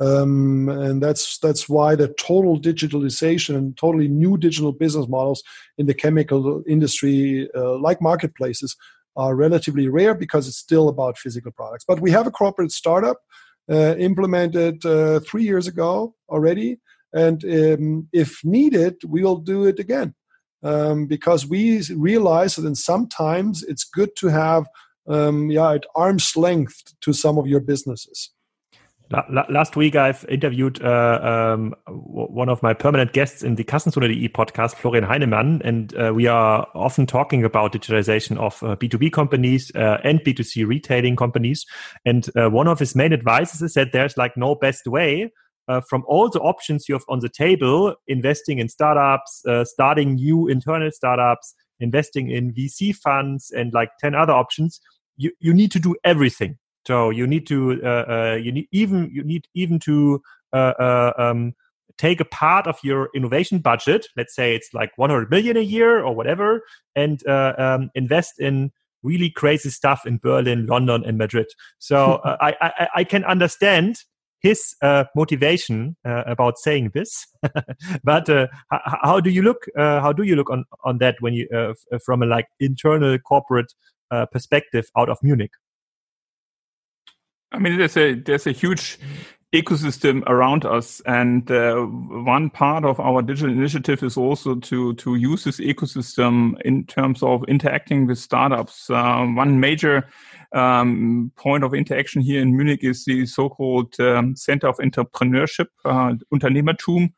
um, 0.00 0.68
and 0.68 1.02
that's 1.02 1.38
that's 1.38 1.68
why 1.68 1.94
the 1.94 2.08
total 2.18 2.60
digitalization 2.60 3.54
and 3.54 3.76
totally 3.76 4.08
new 4.08 4.36
digital 4.36 4.72
business 4.72 5.08
models 5.08 5.42
in 5.78 5.86
the 5.86 5.94
chemical 5.94 6.62
industry, 6.66 7.48
uh, 7.54 7.78
like 7.78 8.00
marketplaces, 8.00 8.74
are 9.16 9.36
relatively 9.36 9.88
rare 9.88 10.14
because 10.14 10.48
it's 10.48 10.58
still 10.58 10.88
about 10.88 11.18
physical 11.18 11.52
products. 11.52 11.84
But 11.86 12.00
we 12.00 12.10
have 12.10 12.26
a 12.26 12.32
corporate 12.32 12.72
startup 12.72 13.18
uh, 13.70 13.94
implemented 13.96 14.84
uh, 14.84 15.20
three 15.20 15.44
years 15.44 15.66
ago 15.68 16.14
already 16.28 16.78
and 17.14 17.44
um, 17.44 18.08
if 18.12 18.44
needed, 18.44 18.96
we 19.06 19.22
will 19.22 19.38
do 19.38 19.64
it 19.64 19.78
again. 19.78 20.14
Um, 20.62 21.06
because 21.06 21.46
we 21.46 21.82
realize 21.94 22.56
that 22.56 22.76
sometimes 22.76 23.62
it's 23.62 23.84
good 23.84 24.16
to 24.16 24.28
have 24.28 24.66
um, 25.06 25.50
yeah 25.50 25.72
at 25.72 25.84
arm's 25.94 26.36
length 26.36 26.94
to 27.02 27.12
some 27.12 27.38
of 27.38 27.46
your 27.46 27.60
businesses. 27.60 28.30
Last 29.50 29.76
week, 29.76 29.96
I've 29.96 30.24
interviewed 30.30 30.82
uh, 30.82 31.52
um, 31.52 31.74
one 31.86 32.48
of 32.48 32.62
my 32.62 32.72
permanent 32.72 33.12
guests 33.12 33.42
in 33.42 33.54
the 33.54 33.62
Kassenzone.de 33.62 34.28
podcast, 34.30 34.76
Florian 34.76 35.04
Heinemann, 35.04 35.60
and 35.62 35.94
uh, 35.96 36.12
we 36.14 36.26
are 36.26 36.66
often 36.74 37.06
talking 37.06 37.44
about 37.44 37.74
digitalization 37.74 38.38
of 38.38 38.62
uh, 38.62 38.76
B2B 38.76 39.12
companies 39.12 39.70
uh, 39.76 39.98
and 40.02 40.20
B2C 40.20 40.66
retailing 40.66 41.16
companies. 41.16 41.66
And 42.06 42.28
uh, 42.34 42.48
one 42.48 42.66
of 42.66 42.78
his 42.78 42.96
main 42.96 43.12
advices 43.12 43.60
is 43.60 43.74
that 43.74 43.92
there's 43.92 44.16
like 44.16 44.38
no 44.38 44.54
best 44.54 44.86
way 44.86 45.30
uh, 45.68 45.80
from 45.88 46.04
all 46.06 46.28
the 46.28 46.40
options 46.40 46.88
you 46.88 46.94
have 46.94 47.04
on 47.08 47.20
the 47.20 47.28
table, 47.28 47.94
investing 48.06 48.58
in 48.58 48.68
startups, 48.68 49.42
uh, 49.46 49.64
starting 49.64 50.14
new 50.14 50.48
internal 50.48 50.90
startups, 50.90 51.54
investing 51.80 52.30
in 52.30 52.52
VC 52.52 52.94
funds, 52.94 53.50
and 53.50 53.72
like 53.72 53.90
10 54.00 54.14
other 54.14 54.32
options, 54.32 54.80
you, 55.16 55.30
you 55.40 55.52
need 55.52 55.70
to 55.72 55.78
do 55.78 55.94
everything. 56.04 56.58
So 56.86 57.10
you 57.10 57.26
need 57.26 57.46
to, 57.46 57.80
uh, 57.82 57.88
uh 57.88 58.38
you 58.40 58.52
need 58.52 58.68
even, 58.72 59.10
you 59.12 59.24
need 59.24 59.46
even 59.54 59.78
to, 59.80 60.22
uh, 60.52 60.74
uh, 60.78 61.12
um, 61.18 61.54
take 61.96 62.20
a 62.20 62.24
part 62.24 62.66
of 62.66 62.76
your 62.82 63.08
innovation 63.14 63.58
budget, 63.58 64.06
let's 64.16 64.34
say 64.34 64.54
it's 64.54 64.74
like 64.74 64.90
100 64.96 65.30
million 65.30 65.56
a 65.56 65.60
year 65.60 66.02
or 66.02 66.14
whatever, 66.14 66.62
and 66.96 67.24
um, 67.28 67.88
invest 67.94 68.40
in 68.40 68.72
really 69.04 69.30
crazy 69.30 69.70
stuff 69.70 70.04
in 70.04 70.18
Berlin, 70.18 70.66
London, 70.66 71.04
and 71.04 71.16
Madrid. 71.16 71.46
So 71.78 72.20
I, 72.24 72.54
I, 72.60 72.88
I 72.96 73.04
can 73.04 73.24
understand 73.24 74.02
his 74.44 74.76
uh, 74.82 75.04
motivation 75.16 75.96
uh, 76.04 76.22
about 76.26 76.58
saying 76.58 76.90
this. 76.92 77.26
but 78.04 78.28
uh, 78.28 78.46
how 79.02 79.18
do 79.18 79.30
you 79.30 79.40
look? 79.40 79.64
Uh, 79.76 80.00
how 80.02 80.12
do 80.12 80.22
you 80.22 80.36
look 80.36 80.50
on 80.50 80.64
on 80.84 80.98
that 80.98 81.16
when 81.20 81.32
you 81.32 81.48
uh, 81.48 81.72
from 82.04 82.22
a 82.22 82.26
like 82.26 82.46
internal 82.60 83.18
corporate 83.18 83.72
uh, 84.10 84.26
perspective 84.26 84.86
out 84.98 85.08
of 85.08 85.18
Munich? 85.22 85.52
I 87.52 87.58
mean, 87.58 87.78
there's 87.78 87.96
a 87.96 88.14
there's 88.14 88.46
a 88.46 88.52
huge 88.52 88.98
ecosystem 89.54 90.22
around 90.26 90.64
us, 90.64 91.00
and 91.06 91.48
one 92.26 92.50
part 92.50 92.84
of 92.84 92.98
our 92.98 93.22
digital 93.22 93.50
initiative 93.50 94.02
is 94.02 94.16
also 94.16 94.56
to 94.56 94.94
to 94.94 95.14
use 95.14 95.44
this 95.44 95.60
ecosystem 95.60 96.60
in 96.62 96.84
terms 96.84 97.22
of 97.22 97.44
interacting 97.48 98.06
with 98.06 98.18
startups. 98.18 98.88
one 98.88 99.60
major 99.60 100.04
um, 100.54 101.32
point 101.36 101.64
of 101.64 101.74
interaction 101.74 102.22
here 102.22 102.40
in 102.40 102.56
Munich 102.56 102.82
is 102.82 103.04
the 103.04 103.26
so-called 103.26 103.98
um, 104.00 104.36
Center 104.36 104.68
of 104.68 104.78
Entrepreneurship, 104.78 105.66
uh, 105.84 106.14
UnternehmerTUM. 106.32 107.12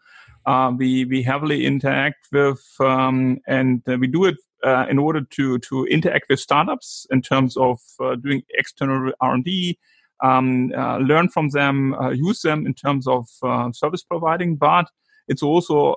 Uh, 0.46 0.72
we 0.76 1.04
we 1.04 1.22
heavily 1.22 1.66
interact 1.66 2.28
with, 2.32 2.64
um, 2.80 3.38
and 3.46 3.82
uh, 3.88 3.96
we 3.98 4.06
do 4.06 4.24
it 4.24 4.36
uh, 4.64 4.86
in 4.88 4.98
order 4.98 5.20
to 5.22 5.58
to 5.58 5.86
interact 5.86 6.26
with 6.30 6.40
startups 6.40 7.06
in 7.10 7.20
terms 7.20 7.56
of 7.56 7.78
uh, 8.00 8.14
doing 8.14 8.42
external 8.50 9.12
R 9.20 9.34
and 9.34 9.44
D, 9.44 9.78
um, 10.22 10.72
uh, 10.76 10.98
learn 10.98 11.28
from 11.28 11.50
them, 11.50 11.94
use 12.14 12.42
them 12.42 12.66
in 12.66 12.74
terms 12.74 13.06
of 13.06 13.26
service 13.72 14.02
providing, 14.02 14.56
but 14.56 14.88
it's 15.28 15.42
also 15.42 15.96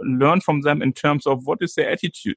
learn 0.00 0.40
from 0.40 0.60
them 0.62 0.82
in 0.82 0.92
terms 0.92 1.26
of 1.26 1.46
what 1.46 1.58
is 1.60 1.74
their 1.74 1.90
attitude 1.90 2.36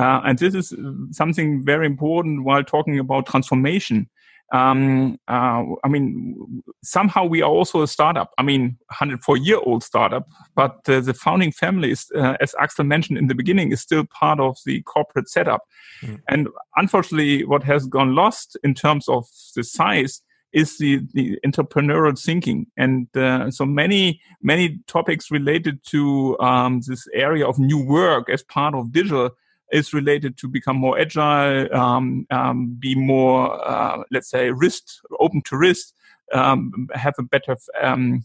uh, 0.00 0.20
and 0.24 0.38
this 0.38 0.54
is 0.54 0.74
something 1.10 1.62
very 1.62 1.84
important 1.84 2.44
while 2.44 2.64
talking 2.64 2.98
about 2.98 3.26
transformation. 3.26 4.08
Um, 4.52 5.18
uh, 5.28 5.62
I 5.84 5.88
mean, 5.88 6.62
somehow 6.82 7.24
we 7.26 7.42
are 7.42 7.50
also 7.50 7.82
a 7.82 7.86
startup. 7.86 8.32
I 8.38 8.42
mean, 8.42 8.78
104 8.88 9.36
year 9.36 9.58
old 9.58 9.84
startup, 9.84 10.26
but 10.56 10.80
uh, 10.88 11.00
the 11.00 11.12
founding 11.12 11.52
family 11.52 11.90
is, 11.90 12.06
uh, 12.16 12.36
as 12.40 12.54
Axel 12.58 12.84
mentioned 12.84 13.18
in 13.18 13.26
the 13.26 13.34
beginning, 13.34 13.72
is 13.72 13.82
still 13.82 14.04
part 14.06 14.40
of 14.40 14.56
the 14.64 14.80
corporate 14.82 15.28
setup. 15.28 15.62
Mm. 16.02 16.20
And 16.28 16.48
unfortunately, 16.76 17.44
what 17.44 17.62
has 17.64 17.86
gone 17.86 18.14
lost 18.14 18.56
in 18.64 18.74
terms 18.74 19.06
of 19.06 19.26
the 19.54 19.62
size 19.62 20.22
is 20.52 20.78
the, 20.78 21.00
the 21.14 21.38
entrepreneurial 21.46 22.20
thinking. 22.20 22.66
And 22.76 23.08
uh, 23.16 23.50
so 23.50 23.64
many, 23.64 24.20
many 24.42 24.80
topics 24.86 25.30
related 25.30 25.84
to 25.86 26.38
um, 26.40 26.80
this 26.86 27.06
area 27.14 27.46
of 27.46 27.58
new 27.58 27.84
work 27.84 28.28
as 28.28 28.42
part 28.42 28.74
of 28.74 28.92
digital 28.92 29.30
is 29.70 29.94
related 29.94 30.36
to 30.38 30.48
become 30.48 30.76
more 30.76 30.98
agile, 30.98 31.72
um, 31.74 32.26
um, 32.30 32.76
be 32.78 32.94
more, 32.94 33.68
uh, 33.68 34.02
let's 34.10 34.28
say, 34.28 34.50
risk 34.50 34.84
open 35.20 35.42
to 35.42 35.56
risk, 35.56 35.94
um, 36.32 36.88
have 36.94 37.14
a 37.18 37.22
better 37.22 37.56
um, 37.80 38.24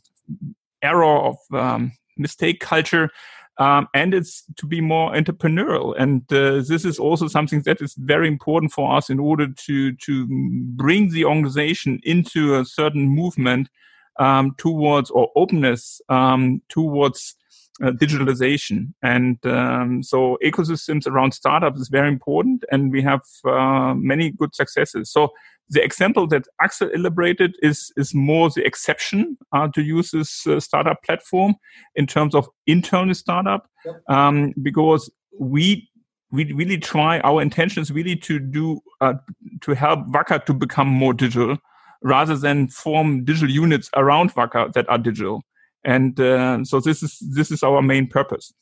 error 0.82 1.20
of 1.20 1.38
um, 1.54 1.92
mistake 2.18 2.60
culture. 2.60 3.10
Um, 3.58 3.88
and 3.94 4.14
it's 4.14 4.44
to 4.58 4.66
be 4.66 4.82
more 4.82 5.14
entrepreneurial. 5.14 5.96
And 5.98 6.22
uh, 6.32 6.62
this 6.68 6.84
is 6.84 7.00
also 7.00 7.28
something 7.28 7.62
that 7.62 7.82
is 7.82 7.94
very 7.96 8.28
important 8.28 8.74
for 8.74 8.96
us 8.96 9.10
in 9.10 9.20
order 9.20 9.48
to 9.48 9.94
to 9.94 10.28
bring 10.76 11.10
the 11.12 11.26
organization 11.26 12.02
into 12.04 12.56
a 12.56 12.66
certain 12.66 13.08
movement 13.08 13.70
um, 14.18 14.56
towards 14.58 15.10
or 15.10 15.32
openness 15.36 16.02
um, 16.10 16.62
towards 16.70 17.36
uh, 17.84 17.92
digitalization. 17.92 18.94
And 19.04 19.38
um, 19.46 20.04
so 20.04 20.38
ecosystems 20.44 21.08
around 21.08 21.34
startups 21.34 21.80
is 21.80 21.90
very 21.90 22.08
important, 22.08 22.64
and 22.72 22.92
we 22.92 23.02
have 23.02 23.22
uh, 23.46 23.94
many 23.96 24.32
good 24.32 24.56
successes. 24.56 25.12
So 25.12 25.34
the 25.70 25.84
example 25.84 26.28
that 26.28 26.48
Axel 26.62 26.90
elaborated 26.90 27.56
is 27.62 27.92
is 27.98 28.14
more 28.14 28.50
the 28.50 28.66
exception 28.66 29.38
uh, 29.52 29.68
to 29.70 29.82
use 29.82 30.12
this 30.12 30.46
uh, 30.48 30.60
startup 30.60 31.04
platform 31.04 31.56
in 31.96 32.06
terms 32.08 32.36
of 32.36 32.48
internal 32.68 33.16
startup, 33.16 33.68
yep. 33.86 33.96
um, 34.08 34.54
because 34.62 35.10
we 35.40 35.90
we 36.32 36.52
really 36.54 36.78
try. 36.78 37.20
Our 37.22 37.42
intention 37.42 37.82
is 37.82 37.92
really 37.92 38.16
to 38.18 38.40
do 38.40 38.80
uh, 39.02 39.16
to 39.62 39.74
help 39.74 40.00
Wacker 40.08 40.46
to 40.46 40.54
become 40.54 40.88
more 40.88 41.14
digital, 41.14 41.58
rather 42.04 42.38
than 42.38 42.68
form 42.68 43.26
digital 43.26 43.50
units 43.50 43.90
around 43.96 44.34
Wacker 44.36 44.72
that 44.74 44.88
are 44.88 45.00
digital. 45.00 45.42
And 45.86 46.20
uh, 46.20 46.64
so 46.66 46.80
this 46.80 47.04
is 47.04 47.20
this 47.20 47.52
is 47.52 47.64
our 47.64 47.82
main 47.82 48.08
purpose. 48.08 48.54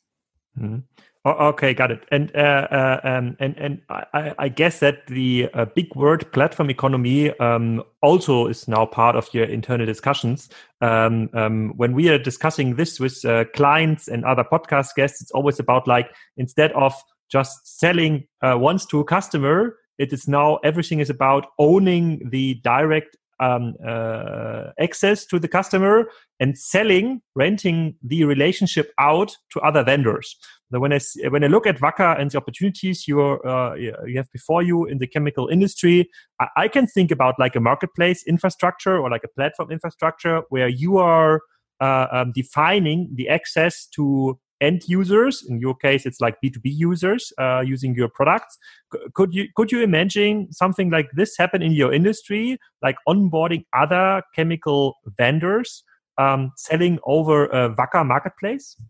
Mm-hmm. 0.58 0.80
Okay, 1.26 1.72
got 1.72 1.90
it. 1.90 2.04
And 2.10 2.30
uh, 2.36 2.68
uh, 2.70 3.00
um, 3.02 3.36
and 3.40 3.56
and 3.56 3.80
I, 3.88 4.34
I, 4.38 4.48
guess 4.50 4.80
that 4.80 5.06
the 5.06 5.48
uh, 5.54 5.64
big 5.64 5.94
word 5.96 6.30
platform 6.32 6.68
economy 6.68 7.30
um, 7.38 7.82
also 8.02 8.46
is 8.46 8.68
now 8.68 8.84
part 8.84 9.16
of 9.16 9.32
your 9.32 9.46
internal 9.46 9.86
discussions. 9.86 10.50
Um, 10.82 11.30
um 11.32 11.72
when 11.78 11.94
we 11.94 12.10
are 12.10 12.18
discussing 12.18 12.76
this 12.76 13.00
with 13.00 13.24
uh, 13.24 13.46
clients 13.54 14.06
and 14.06 14.22
other 14.26 14.44
podcast 14.44 14.96
guests, 14.96 15.22
it's 15.22 15.30
always 15.30 15.58
about 15.58 15.88
like 15.88 16.10
instead 16.36 16.72
of 16.72 16.92
just 17.30 17.78
selling 17.80 18.26
uh, 18.42 18.58
once 18.58 18.84
to 18.86 19.00
a 19.00 19.04
customer, 19.04 19.78
it 19.96 20.12
is 20.12 20.28
now 20.28 20.56
everything 20.56 21.00
is 21.00 21.08
about 21.08 21.46
owning 21.58 22.28
the 22.28 22.60
direct 22.62 23.16
um, 23.40 23.74
uh, 23.86 24.70
access 24.80 25.26
to 25.26 25.38
the 25.38 25.48
customer 25.48 26.06
and 26.40 26.58
selling, 26.58 27.22
renting 27.34 27.96
the 28.02 28.24
relationship 28.24 28.92
out 28.98 29.36
to 29.52 29.60
other 29.60 29.84
vendors. 29.84 30.36
Now, 30.70 30.80
when 30.80 30.92
I 30.92 31.00
when 31.28 31.44
I 31.44 31.46
look 31.46 31.66
at 31.66 31.78
Wacker 31.78 32.18
and 32.20 32.30
the 32.30 32.38
opportunities 32.38 33.06
you 33.06 33.20
uh, 33.20 33.74
you 33.74 34.16
have 34.16 34.30
before 34.32 34.62
you 34.62 34.86
in 34.86 34.98
the 34.98 35.06
chemical 35.06 35.48
industry, 35.48 36.08
I, 36.40 36.48
I, 36.56 36.68
can 36.68 36.86
think 36.86 37.10
about 37.10 37.34
like 37.38 37.54
a 37.54 37.60
marketplace 37.60 38.24
infrastructure 38.26 38.98
or 38.98 39.10
like 39.10 39.22
a 39.24 39.28
platform 39.28 39.70
infrastructure 39.70 40.42
where 40.48 40.68
you 40.68 40.96
are 40.98 41.40
uh, 41.80 42.06
um, 42.10 42.32
defining 42.34 43.10
the 43.14 43.28
access 43.28 43.86
to 43.94 44.38
end 44.60 44.82
users. 44.86 45.44
In 45.48 45.60
your 45.60 45.74
case, 45.74 46.06
it's 46.06 46.20
like 46.20 46.40
B 46.40 46.50
two 46.50 46.60
B 46.60 46.70
users 46.70 47.32
uh, 47.38 47.60
using 47.60 47.94
your 47.94 48.08
products. 48.08 48.58
Could 49.14 49.34
you 49.34 49.48
could 49.56 49.72
you 49.72 49.82
imagine 49.82 50.52
something 50.52 50.90
like 50.90 51.08
this 51.14 51.36
happen 51.36 51.62
in 51.62 51.72
your 51.72 51.92
industry, 51.92 52.58
like 52.82 52.96
onboarding 53.08 53.64
other 53.72 54.22
chemical 54.34 54.96
vendors? 55.18 55.84
Um, 56.16 56.52
selling 56.56 57.00
over 57.04 57.46
a 57.46 57.74
Wacker 57.74 58.06
marketplace? 58.06 58.80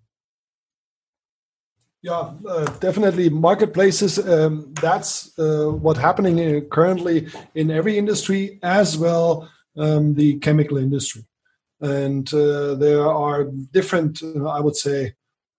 Yeah, 2.03 2.35
uh, 2.47 2.67
definitely. 2.81 3.31
Marketplaces, 3.31 4.19
um, 4.19 4.75
that's 4.79 5.33
uh, 5.39 5.71
what's 5.71 6.01
happening 6.01 6.39
uh, 6.39 6.61
currently 6.71 7.29
in 7.55 7.71
every 7.71 7.97
industry 7.97 8.59
as 8.63 8.99
well, 8.99 9.49
um, 9.79 10.13
the 10.13 10.39
chemical 10.41 10.77
industry. 10.77 11.25
And 11.81 12.29
uh, 12.35 12.75
there 12.75 13.09
are 13.09 13.45
different, 13.73 14.23
uh, 14.23 14.47
I 14.47 14.61
would 14.61 14.77
say, 14.77 15.15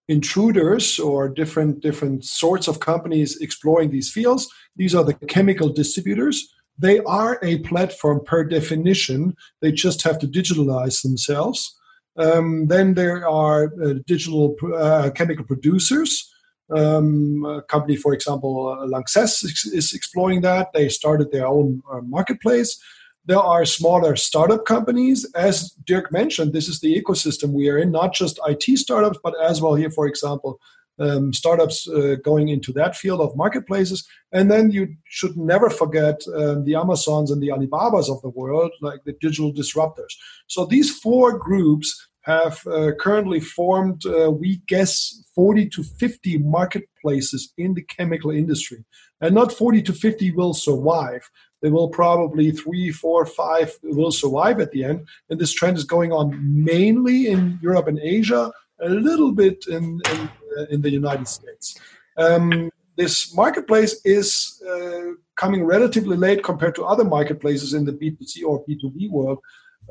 intruders 0.08 0.98
or 0.98 1.28
different 1.28 1.80
different 1.80 2.24
sorts 2.24 2.68
of 2.68 2.80
companies 2.80 3.40
exploring 3.40 3.90
these 3.90 4.10
fields. 4.10 4.48
These 4.76 4.94
are 4.94 5.04
the 5.04 5.14
chemical 5.14 5.68
distributors. 5.68 6.52
They 6.78 7.00
are 7.00 7.38
a 7.42 7.58
platform 7.60 8.20
per 8.24 8.44
definition. 8.44 9.34
They 9.62 9.72
just 9.72 10.02
have 10.02 10.18
to 10.20 10.28
digitalize 10.28 11.02
themselves. 11.02 11.74
Um, 12.18 12.66
then 12.68 12.94
there 12.94 13.28
are 13.28 13.72
uh, 13.82 13.94
digital 14.06 14.56
uh, 14.74 15.10
chemical 15.14 15.44
producers 15.44 16.32
um, 16.70 17.44
a 17.44 17.62
company, 17.62 17.96
for 17.96 18.12
example, 18.12 18.68
uh, 18.68 18.86
Lanxess 18.86 19.44
is, 19.44 19.70
is, 19.72 19.94
exploring 19.94 20.40
that. 20.40 20.72
They 20.72 20.88
started 20.88 21.30
their 21.30 21.46
own 21.46 21.82
uh, 21.90 22.00
marketplace. 22.00 22.80
There 23.26 23.40
are 23.40 23.64
smaller 23.64 24.14
startup 24.14 24.64
companies. 24.64 25.26
As 25.34 25.70
Dirk 25.84 26.12
mentioned, 26.12 26.52
this 26.52 26.68
is 26.68 26.80
the 26.80 27.00
ecosystem 27.00 27.52
we 27.52 27.68
are 27.68 27.78
in, 27.78 27.90
not 27.90 28.14
just 28.14 28.38
IT 28.46 28.78
startups, 28.78 29.18
but 29.22 29.34
as 29.42 29.60
well 29.60 29.74
here, 29.74 29.90
for 29.90 30.06
example, 30.06 30.60
um, 30.98 31.32
startups 31.32 31.88
uh, 31.88 32.16
going 32.22 32.48
into 32.48 32.72
that 32.72 32.96
field 32.96 33.20
of 33.20 33.36
marketplaces. 33.36 34.06
And 34.32 34.50
then 34.50 34.70
you 34.70 34.94
should 35.04 35.36
never 35.36 35.70
forget 35.70 36.22
um, 36.34 36.64
the 36.64 36.76
Amazons 36.76 37.30
and 37.30 37.42
the 37.42 37.50
Alibabas 37.50 38.08
of 38.08 38.22
the 38.22 38.30
world, 38.30 38.70
like 38.80 39.02
the 39.04 39.16
digital 39.20 39.52
disruptors. 39.52 40.14
So 40.46 40.64
these 40.64 40.96
four 40.96 41.36
groups 41.38 42.08
have 42.22 42.66
uh, 42.66 42.90
currently 42.98 43.40
formed, 43.40 44.04
uh, 44.04 44.30
we 44.30 44.60
guess, 44.66 45.22
40 45.34 45.68
to 45.68 45.84
50 45.84 46.38
marketplaces 46.38 47.52
in 47.56 47.74
the 47.74 47.82
chemical 47.82 48.30
industry. 48.30 48.84
And 49.20 49.34
not 49.34 49.52
40 49.52 49.82
to 49.82 49.92
50 49.92 50.32
will 50.32 50.52
survive. 50.52 51.28
They 51.62 51.70
will 51.70 51.88
probably 51.88 52.50
three, 52.50 52.90
four, 52.92 53.26
five 53.26 53.72
will 53.82 54.12
survive 54.12 54.60
at 54.60 54.70
the 54.72 54.84
end. 54.84 55.06
And 55.30 55.40
this 55.40 55.52
trend 55.52 55.76
is 55.76 55.84
going 55.84 56.12
on 56.12 56.38
mainly 56.42 57.28
in 57.28 57.58
Europe 57.62 57.88
and 57.88 57.98
Asia, 57.98 58.52
a 58.80 58.88
little 58.88 59.32
bit 59.32 59.64
in, 59.68 60.00
in, 60.12 60.30
uh, 60.58 60.64
in 60.70 60.82
the 60.82 60.90
United 60.90 61.28
States. 61.28 61.78
Um, 62.18 62.70
this 62.96 63.34
marketplace 63.34 64.00
is 64.04 64.62
uh, 64.68 65.12
coming 65.36 65.64
relatively 65.64 66.16
late 66.16 66.42
compared 66.42 66.74
to 66.76 66.84
other 66.84 67.04
marketplaces 67.04 67.74
in 67.74 67.84
the 67.84 67.92
B2C 67.92 68.44
or 68.44 68.64
B2B 68.64 69.10
world 69.10 69.40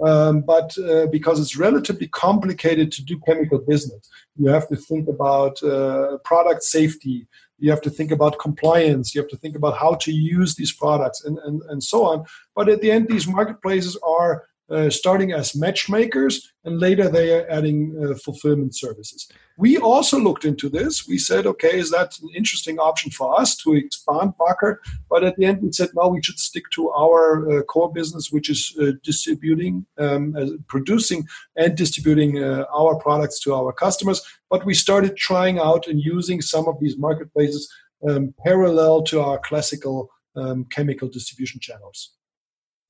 um, 0.03 0.41
but 0.41 0.78
uh, 0.78 1.07
because 1.07 1.39
it's 1.39 1.55
relatively 1.55 2.07
complicated 2.07 2.91
to 2.93 3.03
do 3.03 3.20
chemical 3.26 3.59
business, 3.59 4.09
you 4.36 4.49
have 4.49 4.68
to 4.68 4.76
think 4.76 5.07
about 5.07 5.61
uh, 5.63 6.18
product 6.24 6.63
safety, 6.63 7.28
you 7.58 7.70
have 7.70 7.82
to 7.82 7.89
think 7.89 8.12
about 8.12 8.39
compliance, 8.39 9.14
you 9.14 9.22
have 9.22 9.30
to 9.30 9.38
think 9.38 9.56
about 9.56 9.78
how 9.78 9.95
to 9.95 10.12
use 10.12 10.56
these 10.56 10.74
products, 10.74 11.24
and, 11.24 11.38
and, 11.39 11.62
and 11.70 11.84
so 11.84 12.06
on. 12.06 12.26
But 12.56 12.70
at 12.70 12.82
the 12.82 12.91
end, 12.91 13.08
these 13.08 13.28
marketplaces 13.28 13.97
are 14.03 14.45
uh, 14.70 14.89
starting 14.89 15.32
as 15.32 15.55
matchmakers, 15.55 16.51
and 16.63 16.80
later 16.80 17.07
they 17.07 17.34
are 17.34 17.47
adding 17.49 17.95
uh, 18.03 18.16
fulfillment 18.16 18.76
services. 18.76 19.28
We 19.57 19.78
also 19.78 20.20
looked 20.20 20.43
into 20.43 20.70
this. 20.70 21.07
We 21.07 21.18
said, 21.18 21.45
okay, 21.45 21.78
is 21.78 21.91
that 21.91 22.18
an 22.20 22.30
interesting 22.36 22.78
option 22.80 23.11
for 23.11 23.39
us 23.39 23.55
to 23.57 23.76
expand 23.76 24.34
Wacker? 24.39 24.78
But 25.09 25.24
at 25.24 25.38
the 25.38 25.45
end, 25.45 25.61
we 25.61 25.72
said, 25.72 25.89
no, 25.93 26.07
we 26.09 26.22
should 26.22 26.39
stick 26.39 26.63
to 26.72 26.89
our 26.91 27.59
uh, 27.59 27.61
core 27.63 27.91
business, 27.93 28.32
which 28.32 28.49
is 28.49 28.76
uh, 28.82 28.93
distributing, 29.03 29.86
um, 29.97 30.34
producing, 30.68 31.28
and 31.55 31.78
distributing 31.78 32.43
uh, 32.43 32.66
our 32.74 32.95
products 32.95 33.39
to 33.41 33.53
our 33.53 33.72
customers. 33.72 34.22
But 34.49 34.66
we 34.66 34.74
started 34.74 35.16
trying 35.16 35.59
out 35.59 35.88
and 35.88 36.01
using 36.01 36.41
some 36.41 36.68
of 36.68 36.80
these 36.80 36.97
marketplaces 36.97 37.72
um, 38.09 38.34
parallel 38.43 39.03
to 39.03 39.22
our 39.22 39.39
classical 39.39 40.09
um, 40.36 40.66
chemical 40.66 41.07
distribution 41.07 41.59
channels. 41.59 42.11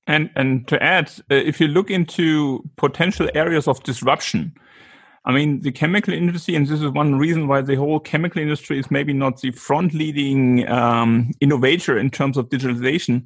And 0.07 0.29
and 0.35 0.67
to 0.67 0.81
add, 0.81 1.11
uh, 1.31 1.35
if 1.35 1.59
you 1.59 1.67
look 1.67 1.89
into 1.89 2.63
potential 2.75 3.29
areas 3.33 3.67
of 3.67 3.81
disruption, 3.83 4.53
I 5.25 5.31
mean, 5.31 5.61
the 5.61 5.71
chemical 5.71 6.13
industry, 6.13 6.55
and 6.55 6.67
this 6.67 6.81
is 6.81 6.91
one 6.91 7.15
reason 7.15 7.47
why 7.47 7.61
the 7.61 7.75
whole 7.75 7.99
chemical 7.99 8.41
industry 8.41 8.77
is 8.77 8.91
maybe 8.91 9.13
not 9.13 9.41
the 9.41 9.51
front 9.51 9.93
leading 9.93 10.67
um, 10.69 11.31
innovator 11.41 11.97
in 11.97 12.11
terms 12.11 12.37
of 12.37 12.49
digitalization. 12.49 13.25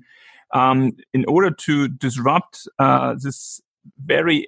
Um, 0.54 0.94
in 1.14 1.26
order 1.26 1.52
to 1.52 1.90
disrupt 1.90 2.68
uh, 2.80 3.16
this 3.22 3.62
very 4.04 4.48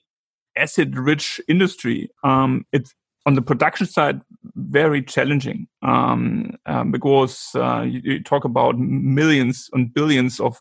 acid 0.56 0.98
rich 0.98 1.42
industry, 1.48 2.10
um, 2.24 2.66
it's 2.72 2.94
on 3.26 3.36
the 3.36 3.42
production 3.42 3.86
side 3.86 4.22
very 4.56 5.04
challenging 5.04 5.68
um, 5.84 6.56
um, 6.66 6.92
because 6.92 7.50
uh, 7.56 7.82
you, 7.82 8.02
you, 8.04 8.24
talk 8.24 8.46
about 8.46 8.80
millions 8.80 9.70
and 9.74 9.94
billions 9.94 10.40
of 10.40 10.60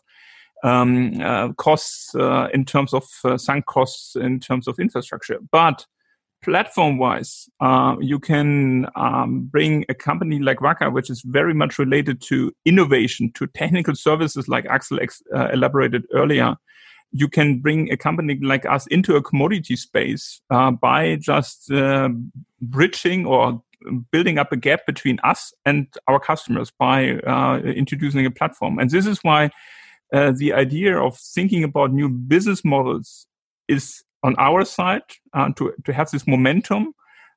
um, 0.63 1.19
uh, 1.21 1.53
costs 1.53 2.13
uh, 2.15 2.47
in 2.53 2.65
terms 2.65 2.93
of 2.93 3.05
uh, 3.23 3.37
sunk 3.37 3.65
costs 3.65 4.15
in 4.15 4.39
terms 4.39 4.67
of 4.67 4.79
infrastructure. 4.79 5.39
But 5.51 5.85
platform 6.43 6.97
wise, 6.97 7.47
uh, 7.59 7.95
you 7.99 8.19
can 8.19 8.87
um, 8.95 9.43
bring 9.51 9.85
a 9.89 9.93
company 9.93 10.39
like 10.39 10.57
Wacker, 10.57 10.91
which 10.91 11.09
is 11.09 11.21
very 11.21 11.53
much 11.53 11.77
related 11.77 12.21
to 12.23 12.51
innovation, 12.65 13.31
to 13.33 13.47
technical 13.47 13.95
services, 13.95 14.47
like 14.47 14.65
Axel 14.65 14.99
ex- 14.99 15.23
uh, 15.35 15.49
elaborated 15.53 16.05
earlier. 16.13 16.55
You 17.11 17.27
can 17.27 17.59
bring 17.59 17.91
a 17.91 17.97
company 17.97 18.39
like 18.41 18.65
us 18.65 18.87
into 18.87 19.15
a 19.15 19.21
commodity 19.21 19.75
space 19.75 20.41
uh, 20.49 20.71
by 20.71 21.17
just 21.17 21.69
bridging 22.61 23.25
or 23.25 23.61
building 24.11 24.37
up 24.37 24.51
a 24.51 24.55
gap 24.55 24.85
between 24.85 25.19
us 25.23 25.53
and 25.65 25.87
our 26.07 26.19
customers 26.19 26.71
by 26.71 27.05
introducing 27.65 28.25
a 28.25 28.31
platform. 28.31 28.79
And 28.79 28.89
this 28.89 29.05
is 29.05 29.19
why 29.23 29.49
uh, 30.13 30.31
the 30.31 30.53
idea 30.53 30.97
of 30.97 31.17
thinking 31.17 31.63
about 31.63 31.93
new 31.93 32.09
business 32.09 32.63
models 32.63 33.27
is 33.67 34.03
on 34.23 34.35
our 34.37 34.65
side 34.65 35.03
uh, 35.33 35.49
to, 35.55 35.73
to 35.85 35.93
have 35.93 36.11
this 36.11 36.27
momentum 36.27 36.93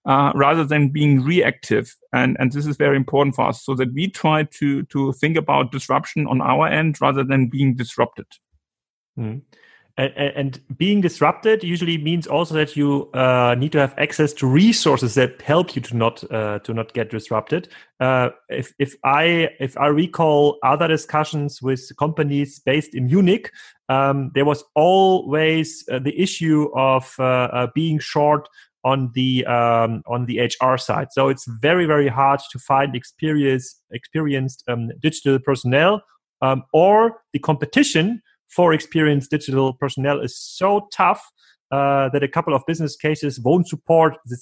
uh, 0.06 0.32
rather 0.34 0.64
than 0.64 0.90
being 0.90 1.22
reactive. 1.22 1.94
And, 2.12 2.36
and 2.38 2.52
this 2.52 2.66
is 2.66 2.76
very 2.76 2.96
important 2.96 3.36
for 3.36 3.48
us 3.48 3.64
so 3.64 3.74
that 3.76 3.92
we 3.94 4.08
try 4.08 4.44
to, 4.58 4.82
to 4.84 5.12
think 5.14 5.36
about 5.36 5.72
disruption 5.72 6.26
on 6.26 6.40
our 6.40 6.68
end 6.68 7.00
rather 7.00 7.24
than 7.24 7.48
being 7.48 7.74
disrupted. 7.74 8.26
Mm. 9.18 9.42
And, 9.96 10.12
and, 10.16 10.60
being 10.76 11.00
disrupted 11.02 11.62
usually 11.62 11.98
means 11.98 12.26
also 12.26 12.54
that 12.54 12.74
you 12.74 13.10
uh, 13.14 13.54
need 13.56 13.70
to 13.72 13.78
have 13.78 13.94
access 13.96 14.32
to 14.34 14.46
resources 14.46 15.14
that 15.14 15.40
help 15.40 15.76
you 15.76 15.82
to 15.82 15.96
not 15.96 16.24
uh, 16.32 16.58
to 16.60 16.74
not 16.74 16.92
get 16.94 17.10
disrupted. 17.10 17.68
Uh, 18.00 18.30
if 18.48 18.74
if 18.80 18.96
I 19.04 19.50
if 19.60 19.78
I 19.78 19.86
recall 19.86 20.58
other 20.64 20.88
discussions 20.88 21.62
with 21.62 21.96
companies 21.96 22.58
based 22.58 22.96
in 22.96 23.06
Munich, 23.06 23.52
um, 23.88 24.32
there 24.34 24.44
was 24.44 24.64
always 24.74 25.84
uh, 25.88 26.00
the 26.00 26.20
issue 26.20 26.70
of 26.74 27.14
uh, 27.20 27.22
uh, 27.22 27.66
being 27.72 28.00
short 28.00 28.48
on 28.82 29.12
the 29.14 29.46
um, 29.46 30.02
on 30.08 30.26
the 30.26 30.40
HR 30.40 30.76
side. 30.76 31.12
So 31.12 31.28
it's 31.28 31.46
very 31.46 31.86
very 31.86 32.08
hard 32.08 32.40
to 32.50 32.58
find 32.58 32.96
experience 32.96 33.80
experienced 33.92 34.64
um, 34.66 34.90
digital 35.00 35.38
personnel 35.38 36.02
um, 36.42 36.64
or 36.72 37.22
the 37.32 37.38
competition 37.38 38.22
for 38.54 38.72
experienced 38.72 39.30
digital 39.30 39.72
personnel 39.72 40.20
is 40.20 40.38
so 40.38 40.88
tough 40.92 41.22
uh, 41.70 42.08
that 42.10 42.22
a 42.22 42.28
couple 42.28 42.54
of 42.54 42.62
business 42.66 42.96
cases 42.96 43.40
won't 43.40 43.68
support 43.68 44.16
the 44.26 44.36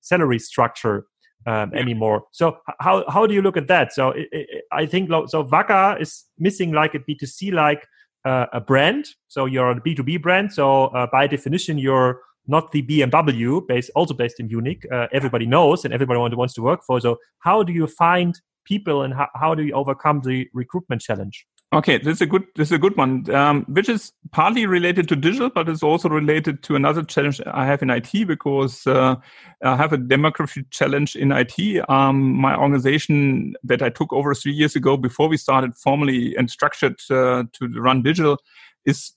salary 0.00 0.38
structure 0.38 1.06
um, 1.46 1.70
yeah. 1.72 1.80
anymore. 1.80 2.24
So 2.32 2.58
how 2.80 3.04
how 3.08 3.26
do 3.26 3.34
you 3.34 3.42
look 3.42 3.56
at 3.56 3.68
that? 3.68 3.92
So 3.92 4.10
it, 4.10 4.28
it, 4.32 4.64
I 4.72 4.86
think 4.86 5.10
so. 5.28 5.44
Wacker 5.44 6.00
is 6.00 6.24
missing 6.38 6.72
like 6.72 6.94
a 6.94 7.00
B 7.00 7.14
two 7.14 7.26
C 7.26 7.50
like 7.50 7.86
uh, 8.24 8.46
a 8.52 8.60
brand. 8.60 9.06
So 9.28 9.46
you're 9.46 9.70
a 9.70 9.80
B 9.80 9.94
two 9.94 10.02
B 10.02 10.16
brand. 10.16 10.52
So 10.52 10.86
uh, 10.86 11.06
by 11.10 11.26
definition, 11.26 11.78
you're 11.78 12.20
not 12.46 12.72
the 12.72 12.82
BMW, 12.82 13.66
based 13.66 13.90
also 13.94 14.14
based 14.14 14.38
in 14.40 14.48
Munich. 14.48 14.86
Uh, 14.92 15.06
everybody 15.12 15.46
knows 15.46 15.84
and 15.84 15.94
everybody 15.94 16.18
wants 16.18 16.54
to 16.54 16.62
work 16.62 16.80
for. 16.86 17.00
So 17.00 17.18
how 17.38 17.62
do 17.62 17.72
you 17.72 17.86
find 17.86 18.38
people 18.64 19.02
and 19.02 19.14
how, 19.14 19.28
how 19.34 19.54
do 19.54 19.62
you 19.62 19.72
overcome 19.72 20.20
the 20.20 20.48
recruitment 20.52 21.00
challenge? 21.00 21.46
Okay, 21.74 21.98
this 21.98 22.18
is 22.18 22.20
a 22.20 22.26
good 22.26 22.44
this 22.54 22.68
is 22.68 22.72
a 22.72 22.78
good 22.78 22.96
one, 22.96 23.28
um, 23.34 23.64
which 23.64 23.88
is 23.88 24.12
partly 24.30 24.64
related 24.64 25.08
to 25.08 25.16
digital, 25.16 25.50
but 25.50 25.68
it's 25.68 25.82
also 25.82 26.08
related 26.08 26.62
to 26.62 26.76
another 26.76 27.02
challenge 27.02 27.40
I 27.46 27.66
have 27.66 27.82
in 27.82 27.90
IT 27.90 28.28
because 28.28 28.86
uh, 28.86 29.16
I 29.60 29.76
have 29.76 29.92
a 29.92 29.98
demography 29.98 30.64
challenge 30.70 31.16
in 31.16 31.32
IT. 31.32 31.58
Um, 31.90 32.34
my 32.34 32.54
organization 32.54 33.56
that 33.64 33.82
I 33.82 33.88
took 33.88 34.12
over 34.12 34.36
three 34.36 34.52
years 34.52 34.76
ago, 34.76 34.96
before 34.96 35.26
we 35.26 35.36
started 35.36 35.74
formally 35.74 36.36
and 36.36 36.48
structured 36.48 37.00
uh, 37.10 37.42
to 37.54 37.68
run 37.80 38.02
digital, 38.02 38.38
is 38.84 39.12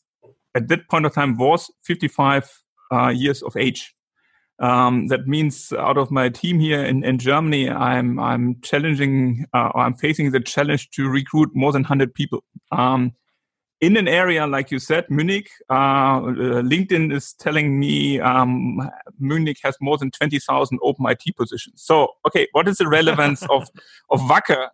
at 0.55 0.68
that 0.70 0.89
point 0.89 1.05
of 1.05 1.14
time 1.14 1.38
was 1.38 1.70
55 1.84 2.64
uh, 2.91 3.10
years 3.10 3.43
of 3.43 3.55
age. 3.55 3.93
Um, 4.60 5.08
that 5.08 5.28
means 5.28 5.72
out 5.72 5.97
of 5.97 6.10
my 6.10 6.30
team 6.30 6.60
here 6.60 6.84
in, 6.84 7.03
in 7.03 7.20
Germany, 7.20 7.70
I'm 7.70 8.20
I'm 8.20 8.60
challenging 8.62 9.45
uh, 9.53 9.70
or 9.76 9.82
I'm 9.82 9.93
facing 9.93 10.32
the 10.32 10.39
challenge 10.39 10.89
to 10.91 11.08
recruit 11.08 11.55
more 11.55 11.72
than 11.72 11.84
100 11.84 12.14
people. 12.14 12.43
Um, 12.72 13.14
in 13.80 13.95
an 13.95 14.08
area 14.08 14.47
like 14.47 14.72
you 14.72 14.80
said, 14.80 15.05
Munich, 15.10 15.49
uh, 15.70 15.74
uh 15.74 16.62
LinkedIn 16.64 17.14
is 17.14 17.34
telling 17.34 17.80
me 17.80 18.20
um, 18.20 18.89
Munich 19.20 19.58
has 19.64 19.76
more 19.80 19.97
than 19.99 20.10
20,000 20.10 20.80
open 20.82 21.05
IT 21.05 21.36
positions. 21.36 21.84
So, 21.84 22.10
okay, 22.26 22.47
what 22.53 22.68
is 22.68 22.78
the 22.78 22.88
relevance 22.88 23.43
of 23.43 23.70
of 24.10 24.20
Wacker 24.22 24.70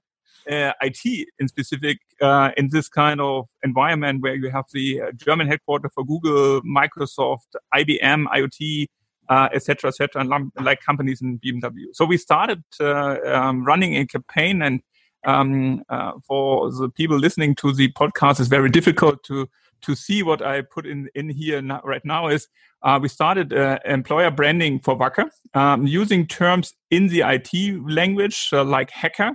uh, 0.49 0.71
IT 0.81 1.27
in 1.39 1.47
specific 1.47 1.99
uh, 2.21 2.51
in 2.57 2.69
this 2.69 2.89
kind 2.89 3.21
of 3.21 3.47
environment 3.63 4.21
where 4.21 4.35
you 4.35 4.49
have 4.49 4.65
the 4.73 5.01
uh, 5.01 5.11
German 5.11 5.47
headquarters 5.47 5.91
for 5.93 6.05
Google, 6.05 6.61
Microsoft, 6.61 7.55
IBM, 7.73 8.25
IoT, 8.27 8.87
etc., 9.29 9.89
uh, 9.89 9.89
etc., 9.89 9.91
et 9.99 10.63
like 10.63 10.81
companies 10.81 11.21
in 11.21 11.39
BMW. 11.39 11.85
So 11.93 12.05
we 12.05 12.17
started 12.17 12.63
uh, 12.79 13.17
um, 13.25 13.65
running 13.65 13.95
a 13.97 14.05
campaign, 14.05 14.61
and 14.61 14.81
um, 15.25 15.83
uh, 15.89 16.13
for 16.27 16.71
the 16.71 16.89
people 16.89 17.17
listening 17.17 17.55
to 17.55 17.73
the 17.73 17.91
podcast, 17.93 18.39
it's 18.39 18.49
very 18.49 18.69
difficult 18.69 19.23
to 19.25 19.49
to 19.81 19.95
see 19.95 20.23
what 20.23 20.41
I 20.41 20.61
put 20.61 20.85
in 20.85 21.09
in 21.15 21.29
here 21.29 21.61
now, 21.61 21.81
right 21.83 22.03
now. 22.05 22.27
Is 22.27 22.47
uh, 22.83 22.99
we 23.01 23.07
started 23.07 23.53
uh, 23.53 23.79
employer 23.85 24.31
branding 24.31 24.79
for 24.79 24.97
Wacker 24.97 25.29
um, 25.53 25.87
using 25.87 26.27
terms 26.27 26.73
in 26.91 27.07
the 27.07 27.21
IT 27.21 27.81
language 27.89 28.49
uh, 28.51 28.63
like 28.63 28.91
hacker. 28.91 29.31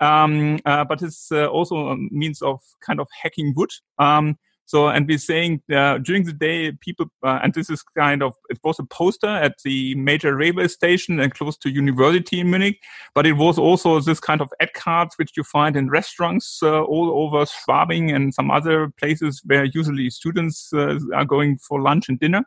Um, 0.00 0.58
but 0.64 1.02
it's 1.02 1.30
also 1.32 1.88
a 1.88 1.96
means 2.10 2.42
of 2.42 2.60
kind 2.84 3.00
of 3.00 3.08
hacking 3.22 3.54
wood. 3.56 3.70
Um, 3.98 4.36
so, 4.66 4.88
and 4.88 5.06
we're 5.06 5.18
saying 5.18 5.62
uh, 5.72 5.98
during 5.98 6.24
the 6.24 6.32
day, 6.32 6.72
people, 6.72 7.06
uh, 7.22 7.40
and 7.42 7.52
this 7.52 7.68
is 7.68 7.82
kind 7.82 8.22
of, 8.22 8.34
it 8.48 8.58
was 8.64 8.78
a 8.78 8.84
poster 8.84 9.28
at 9.28 9.56
the 9.64 9.94
major 9.94 10.34
railway 10.36 10.68
station 10.68 11.20
and 11.20 11.34
close 11.34 11.56
to 11.58 11.70
university 11.70 12.40
in 12.40 12.50
Munich, 12.50 12.78
but 13.14 13.26
it 13.26 13.34
was 13.34 13.58
also 13.58 14.00
this 14.00 14.20
kind 14.20 14.40
of 14.40 14.50
ad 14.60 14.72
cards 14.72 15.16
which 15.18 15.32
you 15.36 15.44
find 15.44 15.76
in 15.76 15.90
restaurants 15.90 16.60
uh, 16.62 16.82
all 16.82 17.10
over 17.10 17.44
Schwabing 17.44 18.14
and 18.14 18.32
some 18.32 18.50
other 18.50 18.90
places 18.98 19.42
where 19.44 19.64
usually 19.64 20.08
students 20.08 20.70
uh, 20.72 20.98
are 21.14 21.26
going 21.26 21.58
for 21.58 21.80
lunch 21.80 22.08
and 22.08 22.18
dinner. 22.18 22.42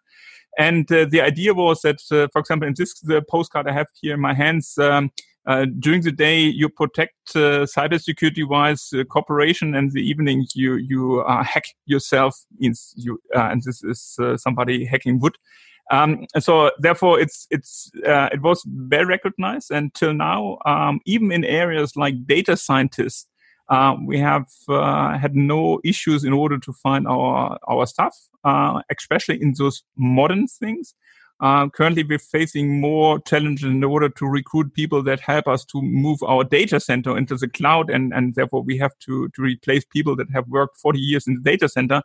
And 0.57 0.91
uh, 0.91 1.05
the 1.05 1.21
idea 1.21 1.53
was 1.53 1.81
that, 1.81 1.99
uh, 2.11 2.27
for 2.33 2.39
example, 2.39 2.67
in 2.67 2.73
this 2.75 3.03
postcard 3.29 3.67
I 3.67 3.73
have 3.73 3.87
here 4.01 4.15
in 4.15 4.19
my 4.19 4.33
hands, 4.33 4.75
um, 4.79 5.11
uh, 5.47 5.65
during 5.79 6.01
the 6.01 6.11
day 6.11 6.41
you 6.41 6.67
protect 6.67 7.15
uh, 7.33 7.65
cybersecurity 7.65 8.47
wise 8.47 8.89
uh, 8.93 9.05
cooperation 9.05 9.73
and 9.73 9.93
the 9.93 10.01
evening 10.01 10.45
you 10.53 10.75
you 10.75 11.21
uh, 11.21 11.41
hack 11.41 11.63
yourself 11.85 12.35
you 12.59 13.19
uh, 13.33 13.47
and 13.51 13.63
this 13.63 13.81
is 13.83 14.17
uh, 14.21 14.35
somebody 14.35 14.85
hacking 14.85 15.19
wood. 15.19 15.37
Um, 15.89 16.25
so 16.37 16.71
therefore 16.79 17.17
it's 17.21 17.47
it's 17.49 17.89
it 18.03 18.41
was 18.41 18.61
well 18.67 19.05
recognized 19.05 19.71
until 19.71 20.13
now 20.13 20.57
um, 20.65 20.99
even 21.05 21.31
in 21.31 21.45
areas 21.45 21.95
like 21.95 22.27
data 22.27 22.57
scientists 22.57 23.25
we 24.05 24.19
have 24.19 24.47
had 24.67 25.33
no 25.33 25.79
issues 25.85 26.25
in 26.25 26.33
order 26.33 26.57
to 26.59 26.73
find 26.73 27.07
our 27.07 27.57
our 27.69 27.85
stuff 27.85 28.17
especially 28.91 29.41
in 29.41 29.53
those 29.57 29.81
modern 29.95 30.45
things 30.45 30.93
uh, 31.39 31.69
currently, 31.69 32.03
we're 32.03 32.17
facing 32.17 32.81
more 32.81 33.19
challenges 33.19 33.65
in 33.65 33.83
order 33.83 34.09
to 34.09 34.25
recruit 34.25 34.73
people 34.73 35.03
that 35.03 35.19
help 35.19 35.47
us 35.47 35.63
to 35.65 35.81
move 35.81 36.21
our 36.23 36.43
data 36.43 36.79
center 36.79 37.15
into 37.15 37.35
the 37.35 37.47
cloud, 37.47 37.89
and, 37.89 38.11
and 38.13 38.33
therefore 38.33 38.63
we 38.63 38.77
have 38.77 38.97
to, 38.99 39.29
to 39.29 39.41
replace 39.43 39.85
people 39.85 40.15
that 40.15 40.31
have 40.31 40.47
worked 40.47 40.77
40 40.77 40.99
years 40.99 41.27
in 41.27 41.35
the 41.35 41.41
data 41.41 41.69
center. 41.69 42.01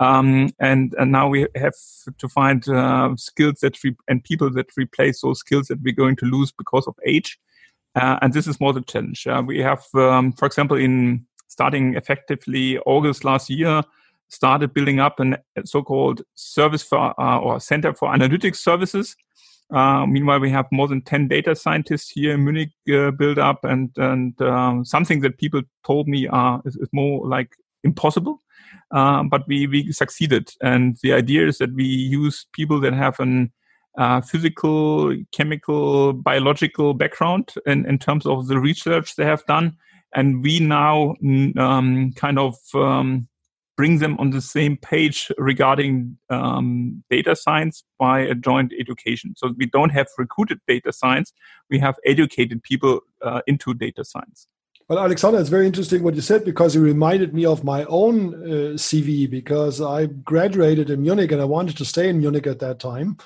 Um, 0.00 0.50
and, 0.58 0.92
and 0.98 1.12
now 1.12 1.28
we 1.28 1.46
have 1.54 1.74
to 2.18 2.28
find 2.28 2.68
uh, 2.68 3.14
skills 3.16 3.60
that 3.60 3.82
re- 3.84 3.96
and 4.08 4.24
people 4.24 4.50
that 4.50 4.76
replace 4.76 5.20
those 5.20 5.38
skills 5.38 5.68
that 5.68 5.80
we're 5.80 5.94
going 5.94 6.16
to 6.16 6.26
lose 6.26 6.50
because 6.50 6.88
of 6.88 6.96
age. 7.06 7.38
Uh, 7.94 8.18
and 8.22 8.32
this 8.32 8.48
is 8.48 8.58
more 8.58 8.72
the 8.72 8.80
challenge. 8.80 9.24
Uh, 9.24 9.40
we 9.46 9.60
have, 9.60 9.84
um, 9.94 10.32
for 10.32 10.46
example, 10.46 10.76
in 10.76 11.24
starting 11.46 11.94
effectively 11.94 12.76
August 12.78 13.22
last 13.22 13.48
year, 13.48 13.84
started 14.28 14.74
building 14.74 15.00
up 15.00 15.20
a 15.20 15.36
so-called 15.64 16.22
service 16.34 16.82
for 16.82 17.18
uh, 17.20 17.38
or 17.38 17.60
center 17.60 17.94
for 17.94 18.08
analytics 18.08 18.56
services. 18.56 19.16
Uh, 19.72 20.06
meanwhile, 20.06 20.38
we 20.38 20.50
have 20.50 20.66
more 20.70 20.86
than 20.86 21.02
10 21.02 21.28
data 21.28 21.56
scientists 21.56 22.10
here 22.10 22.34
in 22.34 22.44
Munich 22.44 22.70
uh, 22.92 23.10
built 23.10 23.38
up 23.38 23.64
and, 23.64 23.90
and 23.96 24.40
um, 24.42 24.84
something 24.84 25.20
that 25.20 25.38
people 25.38 25.62
told 25.86 26.06
me 26.06 26.28
uh, 26.28 26.58
is, 26.64 26.76
is, 26.76 26.88
more 26.92 27.26
like 27.26 27.50
impossible. 27.82 28.42
Um, 28.90 29.28
but 29.28 29.48
we, 29.48 29.66
we 29.66 29.90
succeeded. 29.92 30.50
And 30.62 30.96
the 31.02 31.12
idea 31.14 31.46
is 31.48 31.58
that 31.58 31.72
we 31.74 31.84
use 31.84 32.46
people 32.52 32.78
that 32.80 32.92
have 32.92 33.18
an 33.20 33.52
uh, 33.96 34.20
physical, 34.20 35.16
chemical, 35.32 36.12
biological 36.12 36.94
background 36.94 37.54
in, 37.66 37.86
in 37.86 37.98
terms 37.98 38.26
of 38.26 38.48
the 38.48 38.58
research 38.58 39.16
they 39.16 39.24
have 39.24 39.44
done. 39.46 39.76
And 40.14 40.42
we 40.42 40.60
now 40.60 41.14
um, 41.58 42.12
kind 42.14 42.38
of 42.38 42.56
um, 42.74 43.28
bring 43.76 43.98
them 43.98 44.16
on 44.18 44.30
the 44.30 44.40
same 44.40 44.76
page 44.76 45.30
regarding 45.38 46.16
um, 46.30 47.02
data 47.10 47.34
science 47.34 47.84
by 47.98 48.20
a 48.20 48.34
joint 48.34 48.72
education. 48.78 49.34
So 49.36 49.52
we 49.56 49.66
don't 49.66 49.90
have 49.90 50.06
recruited 50.18 50.60
data 50.66 50.92
science; 50.92 51.32
we 51.70 51.78
have 51.78 51.96
educated 52.04 52.62
people 52.62 53.00
uh, 53.22 53.40
into 53.46 53.74
data 53.74 54.04
science. 54.04 54.46
Well, 54.88 54.98
Alexander, 54.98 55.40
it's 55.40 55.48
very 55.48 55.66
interesting 55.66 56.02
what 56.02 56.14
you 56.14 56.20
said 56.20 56.44
because 56.44 56.76
it 56.76 56.80
reminded 56.80 57.32
me 57.32 57.46
of 57.46 57.64
my 57.64 57.84
own 57.84 58.34
uh, 58.34 58.76
CV 58.76 59.28
because 59.30 59.80
I 59.80 60.06
graduated 60.06 60.90
in 60.90 61.00
Munich 61.00 61.32
and 61.32 61.40
I 61.40 61.46
wanted 61.46 61.78
to 61.78 61.86
stay 61.86 62.10
in 62.10 62.20
Munich 62.20 62.46
at 62.46 62.58
that 62.58 62.80
time. 62.80 63.16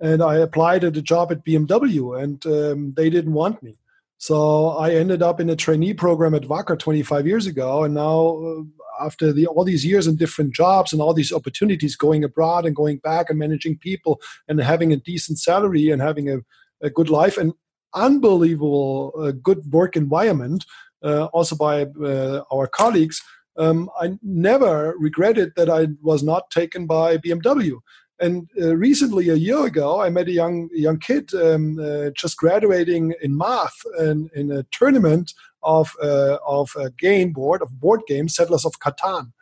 And 0.00 0.22
I 0.22 0.36
applied 0.36 0.82
at 0.82 0.96
a 0.96 1.02
job 1.02 1.30
at 1.30 1.44
BMW 1.44 2.22
and 2.22 2.44
um, 2.46 2.94
they 2.96 3.10
didn't 3.10 3.34
want 3.34 3.62
me. 3.62 3.76
So 4.24 4.68
I 4.68 4.94
ended 4.94 5.20
up 5.22 5.38
in 5.38 5.50
a 5.50 5.54
trainee 5.54 5.92
program 5.92 6.34
at 6.34 6.44
Wacker 6.44 6.78
25 6.78 7.26
years 7.26 7.46
ago. 7.46 7.84
And 7.84 7.92
now 7.92 8.38
uh, 8.38 9.04
after 9.04 9.34
the, 9.34 9.46
all 9.46 9.64
these 9.64 9.84
years 9.84 10.06
in 10.06 10.16
different 10.16 10.54
jobs 10.54 10.94
and 10.94 11.02
all 11.02 11.12
these 11.12 11.30
opportunities 11.30 11.94
going 11.94 12.24
abroad 12.24 12.64
and 12.64 12.74
going 12.74 13.00
back 13.04 13.28
and 13.28 13.38
managing 13.38 13.76
people 13.76 14.22
and 14.48 14.58
having 14.58 14.94
a 14.94 14.96
decent 14.96 15.40
salary 15.40 15.90
and 15.90 16.00
having 16.00 16.30
a, 16.30 16.38
a 16.80 16.88
good 16.88 17.10
life 17.10 17.36
and 17.36 17.52
unbelievable 17.92 19.12
uh, 19.18 19.32
good 19.32 19.70
work 19.70 19.94
environment, 19.94 20.64
uh, 21.02 21.26
also 21.26 21.54
by 21.54 21.82
uh, 22.02 22.44
our 22.50 22.66
colleagues. 22.66 23.20
Um, 23.58 23.90
I 24.00 24.16
never 24.22 24.94
regretted 24.98 25.52
that 25.56 25.68
I 25.68 25.88
was 26.00 26.22
not 26.22 26.50
taken 26.50 26.86
by 26.86 27.18
BMW. 27.18 27.78
And 28.20 28.48
uh, 28.60 28.76
recently, 28.76 29.28
a 29.28 29.34
year 29.34 29.66
ago, 29.66 30.00
I 30.00 30.08
met 30.08 30.28
a 30.28 30.32
young 30.32 30.68
young 30.72 30.98
kid 30.98 31.34
um, 31.34 31.78
uh, 31.80 32.10
just 32.16 32.36
graduating 32.36 33.14
in 33.22 33.36
math 33.36 33.74
and 33.98 34.30
in 34.34 34.52
a 34.52 34.64
tournament 34.70 35.32
of 35.62 35.92
uh, 36.00 36.38
of 36.46 36.70
a 36.78 36.90
game 36.90 37.32
board 37.32 37.60
of 37.60 37.80
board 37.80 38.02
games, 38.06 38.36
Settlers 38.36 38.64
of 38.64 38.78
Catan, 38.78 39.32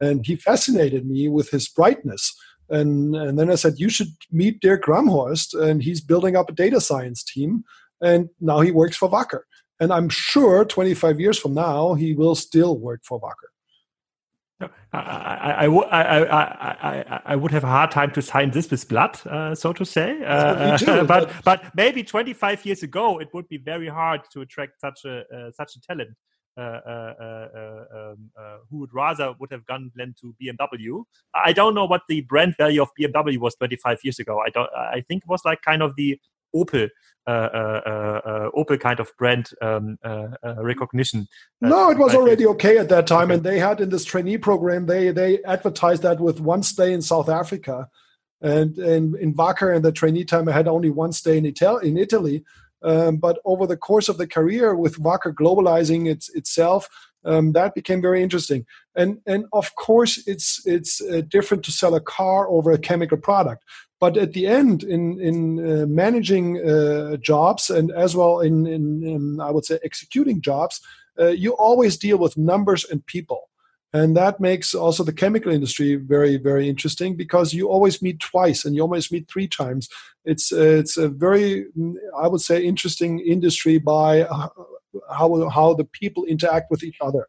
and 0.00 0.26
he 0.26 0.34
fascinated 0.34 1.06
me 1.06 1.28
with 1.28 1.50
his 1.50 1.68
brightness. 1.68 2.34
And 2.68 3.14
and 3.14 3.38
then 3.38 3.50
I 3.50 3.54
said, 3.54 3.78
you 3.78 3.88
should 3.88 4.12
meet 4.32 4.60
Dirk 4.60 4.84
Ramhorst, 4.84 5.58
and 5.58 5.82
he's 5.82 6.00
building 6.00 6.36
up 6.36 6.50
a 6.50 6.54
data 6.54 6.80
science 6.80 7.22
team, 7.22 7.62
and 8.00 8.28
now 8.40 8.60
he 8.60 8.72
works 8.72 8.96
for 8.96 9.08
Wacker. 9.08 9.42
And 9.80 9.92
I'm 9.92 10.08
sure 10.08 10.64
25 10.64 11.20
years 11.20 11.38
from 11.38 11.54
now, 11.54 11.94
he 11.94 12.12
will 12.12 12.34
still 12.34 12.76
work 12.76 13.02
for 13.04 13.20
Wacker. 13.20 13.50
I, 14.60 14.66
I, 14.92 15.66
I, 15.66 16.24
I, 16.30 17.20
I 17.26 17.36
would 17.36 17.52
have 17.52 17.64
a 17.64 17.68
hard 17.68 17.90
time 17.90 18.10
to 18.12 18.22
sign 18.22 18.50
this 18.50 18.70
with 18.70 18.88
blood, 18.88 19.18
uh, 19.26 19.54
so 19.54 19.72
to 19.72 19.84
say. 19.84 20.20
Uh, 20.24 20.76
do, 20.76 21.04
but, 21.06 21.30
but 21.44 21.62
maybe 21.76 22.02
25 22.02 22.66
years 22.66 22.82
ago, 22.82 23.20
it 23.20 23.28
would 23.32 23.48
be 23.48 23.58
very 23.58 23.88
hard 23.88 24.22
to 24.32 24.40
attract 24.40 24.80
such 24.80 25.04
a 25.04 25.20
uh, 25.34 25.50
such 25.52 25.76
a 25.76 25.80
talent. 25.80 26.10
Uh, 26.56 26.80
uh, 26.88 27.14
uh, 27.22 27.84
um, 27.96 28.30
who 28.68 28.78
would 28.78 28.92
rather 28.92 29.32
would 29.38 29.48
have 29.52 29.64
gone 29.66 29.92
then 29.94 30.12
to 30.20 30.34
BMW. 30.42 31.04
I 31.32 31.52
don't 31.52 31.72
know 31.72 31.84
what 31.84 32.02
the 32.08 32.22
brand 32.22 32.56
value 32.58 32.82
of 32.82 32.88
BMW 32.98 33.38
was 33.38 33.54
25 33.54 34.00
years 34.02 34.18
ago. 34.18 34.40
I 34.44 34.50
don't. 34.50 34.68
I 34.74 35.04
think 35.06 35.22
it 35.22 35.28
was 35.28 35.44
like 35.44 35.62
kind 35.62 35.84
of 35.84 35.94
the 35.94 36.18
Opel 36.58 36.88
uh, 37.28 37.30
uh, 37.30 38.20
uh, 38.24 38.50
Opel 38.56 38.80
kind 38.80 39.00
of 39.00 39.14
brand 39.18 39.50
um, 39.60 39.98
recognition. 40.56 41.28
no, 41.60 41.90
it 41.90 41.98
was 41.98 42.14
already 42.14 42.46
okay 42.46 42.78
at 42.78 42.88
that 42.88 43.06
time, 43.06 43.24
okay. 43.24 43.34
and 43.34 43.42
they 43.44 43.58
had 43.58 43.82
in 43.82 43.90
this 43.90 44.06
trainee 44.06 44.38
program 44.38 44.86
they 44.86 45.10
they 45.10 45.42
advertised 45.44 46.02
that 46.02 46.20
with 46.20 46.40
one 46.40 46.62
stay 46.62 46.90
in 46.90 47.02
South 47.02 47.28
Africa, 47.28 47.86
and 48.40 48.78
and 48.78 49.14
in 49.16 49.34
Wacker 49.34 49.76
and 49.76 49.84
the 49.84 49.92
trainee 49.92 50.24
time 50.24 50.48
I 50.48 50.52
had 50.52 50.68
only 50.68 50.88
one 50.88 51.12
stay 51.12 51.36
in 51.36 51.44
Ital- 51.44 51.78
in 51.78 51.98
Italy. 51.98 52.44
Um, 52.82 53.18
but 53.18 53.40
over 53.44 53.66
the 53.66 53.76
course 53.76 54.08
of 54.08 54.16
the 54.16 54.26
career, 54.26 54.74
with 54.74 55.02
Wacker 55.02 55.34
globalizing 55.34 56.08
its, 56.08 56.28
itself, 56.30 56.88
um, 57.24 57.52
that 57.52 57.74
became 57.74 58.00
very 58.00 58.22
interesting. 58.22 58.64
And 58.96 59.18
and 59.26 59.44
of 59.52 59.74
course, 59.74 60.26
it's 60.26 60.62
it's 60.64 61.02
uh, 61.02 61.20
different 61.28 61.62
to 61.64 61.72
sell 61.72 61.94
a 61.94 62.00
car 62.00 62.48
over 62.48 62.72
a 62.72 62.78
chemical 62.78 63.18
product. 63.18 63.64
But 64.00 64.16
at 64.16 64.32
the 64.32 64.46
end, 64.46 64.84
in 64.84 65.20
in 65.20 65.58
uh, 65.58 65.86
managing 65.86 66.58
uh, 66.58 67.16
jobs 67.16 67.68
and 67.70 67.90
as 67.90 68.14
well 68.14 68.40
in, 68.40 68.66
in, 68.66 69.02
in, 69.02 69.40
I 69.40 69.50
would 69.50 69.64
say 69.64 69.78
executing 69.82 70.40
jobs, 70.40 70.80
uh, 71.18 71.28
you 71.28 71.52
always 71.52 71.96
deal 71.96 72.18
with 72.18 72.36
numbers 72.36 72.84
and 72.84 73.04
people, 73.06 73.50
and 73.92 74.16
that 74.16 74.38
makes 74.38 74.74
also 74.74 75.02
the 75.02 75.12
chemical 75.12 75.52
industry 75.52 75.96
very 75.96 76.36
very 76.36 76.68
interesting 76.68 77.16
because 77.16 77.52
you 77.52 77.68
always 77.68 78.00
meet 78.00 78.20
twice 78.20 78.64
and 78.64 78.76
you 78.76 78.82
always 78.82 79.10
meet 79.10 79.28
three 79.28 79.48
times. 79.48 79.88
It's 80.24 80.52
it's 80.52 80.96
a 80.96 81.08
very 81.08 81.66
I 82.16 82.28
would 82.28 82.40
say 82.40 82.64
interesting 82.64 83.18
industry 83.18 83.78
by 83.78 84.22
uh, 84.22 84.48
how 85.10 85.48
how 85.48 85.74
the 85.74 85.84
people 85.84 86.24
interact 86.24 86.70
with 86.70 86.84
each 86.84 86.98
other. 87.00 87.26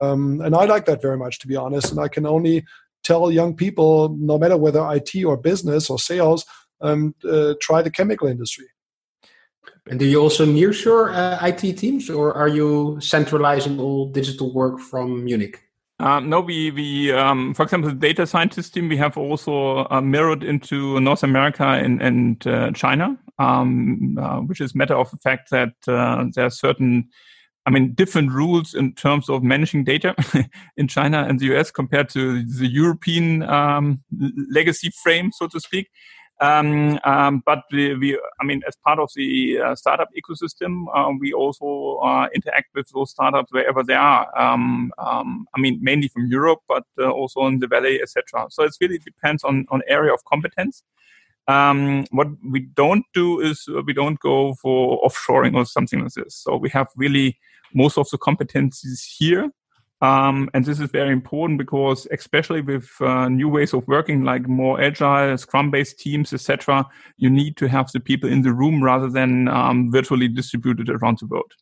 Um, 0.00 0.40
and 0.40 0.54
I 0.54 0.64
like 0.64 0.86
that 0.86 1.02
very 1.02 1.18
much, 1.18 1.40
to 1.40 1.46
be 1.46 1.56
honest. 1.56 1.90
And 1.90 2.00
I 2.00 2.08
can 2.08 2.24
only 2.24 2.64
tell 3.02 3.30
young 3.30 3.54
people, 3.54 4.16
no 4.18 4.38
matter 4.38 4.56
whether 4.56 4.86
IT 4.92 5.24
or 5.24 5.36
business 5.36 5.90
or 5.90 5.98
sales, 5.98 6.44
um, 6.80 7.14
uh, 7.28 7.54
try 7.60 7.82
the 7.82 7.90
chemical 7.90 8.28
industry. 8.28 8.66
And 9.88 9.98
do 9.98 10.06
you 10.06 10.20
also 10.20 10.46
nearshore 10.46 11.14
uh, 11.14 11.46
IT 11.46 11.78
teams, 11.78 12.10
or 12.10 12.34
are 12.34 12.48
you 12.48 12.98
centralizing 13.00 13.80
all 13.80 14.10
digital 14.10 14.52
work 14.52 14.78
from 14.78 15.24
Munich? 15.24 15.60
Um, 15.98 16.30
no, 16.30 16.40
we, 16.40 16.70
we 16.70 17.12
um, 17.12 17.52
for 17.52 17.64
example, 17.64 17.90
the 17.90 17.96
data 17.96 18.26
scientist 18.26 18.72
team, 18.72 18.88
we 18.88 18.96
have 18.96 19.18
also 19.18 19.86
uh, 19.90 20.00
mirrored 20.00 20.42
into 20.42 20.98
North 21.00 21.22
America 21.22 21.64
and, 21.64 22.00
and 22.00 22.46
uh, 22.46 22.70
China, 22.72 23.18
um, 23.38 24.16
uh, 24.18 24.38
which 24.40 24.62
is 24.62 24.74
matter 24.74 24.94
of 24.94 25.10
the 25.10 25.18
fact 25.18 25.50
that 25.50 25.74
uh, 25.86 26.24
there 26.34 26.46
are 26.46 26.50
certain 26.50 27.08
I 27.70 27.72
mean, 27.72 27.92
different 27.92 28.32
rules 28.32 28.74
in 28.74 28.94
terms 28.94 29.28
of 29.28 29.44
managing 29.44 29.84
data 29.84 30.16
in 30.76 30.88
China 30.88 31.24
and 31.28 31.38
the 31.38 31.54
US 31.54 31.70
compared 31.70 32.08
to 32.08 32.42
the 32.44 32.66
European 32.66 33.44
um, 33.44 34.02
legacy 34.50 34.90
frame, 35.04 35.30
so 35.30 35.46
to 35.46 35.60
speak. 35.60 35.88
Um, 36.40 36.98
um, 37.04 37.44
but 37.46 37.62
we, 37.70 37.94
we, 37.94 38.18
I 38.40 38.44
mean, 38.44 38.62
as 38.66 38.74
part 38.84 38.98
of 38.98 39.10
the 39.14 39.60
uh, 39.60 39.74
startup 39.76 40.08
ecosystem, 40.20 40.86
uh, 40.92 41.12
we 41.20 41.32
also 41.32 42.00
uh, 42.02 42.26
interact 42.34 42.70
with 42.74 42.88
those 42.92 43.12
startups 43.12 43.52
wherever 43.52 43.84
they 43.84 43.94
are. 43.94 44.26
Um, 44.36 44.92
um 44.98 45.46
I 45.54 45.60
mean, 45.60 45.78
mainly 45.80 46.08
from 46.08 46.26
Europe, 46.26 46.62
but 46.66 46.86
uh, 46.98 47.08
also 47.08 47.46
in 47.46 47.60
the 47.60 47.68
Valley, 47.68 48.02
etc. 48.02 48.48
So 48.50 48.64
it 48.64 48.74
really 48.80 48.98
depends 48.98 49.44
on 49.44 49.66
on 49.70 49.82
area 49.86 50.12
of 50.12 50.24
competence. 50.24 50.82
Um, 51.46 52.04
what 52.10 52.28
we 52.42 52.60
don't 52.60 53.04
do 53.14 53.40
is 53.40 53.68
we 53.86 53.92
don't 53.92 54.18
go 54.18 54.54
for 54.54 55.00
offshoring 55.06 55.54
or 55.54 55.66
something 55.66 56.00
like 56.02 56.14
this. 56.14 56.34
So 56.34 56.56
we 56.56 56.68
have 56.70 56.88
really 56.96 57.38
most 57.74 57.98
of 57.98 58.08
the 58.10 58.18
competencies 58.18 59.00
here. 59.18 59.50
Um, 60.02 60.48
and 60.54 60.64
this 60.64 60.80
is 60.80 60.90
very 60.90 61.12
important 61.12 61.58
because, 61.58 62.06
especially 62.10 62.62
with 62.62 62.88
uh, 63.00 63.28
new 63.28 63.48
ways 63.48 63.74
of 63.74 63.86
working, 63.86 64.24
like 64.24 64.48
more 64.48 64.80
agile, 64.80 65.36
Scrum-based 65.36 65.98
teams, 65.98 66.32
etc., 66.32 66.86
you 67.18 67.28
need 67.28 67.58
to 67.58 67.68
have 67.68 67.92
the 67.92 68.00
people 68.00 68.30
in 68.30 68.40
the 68.40 68.52
room 68.52 68.82
rather 68.82 69.10
than 69.10 69.48
um, 69.48 69.92
virtually 69.92 70.28
distributed 70.28 70.88
around 70.88 71.18
the 71.18 71.26
world. 71.26 71.52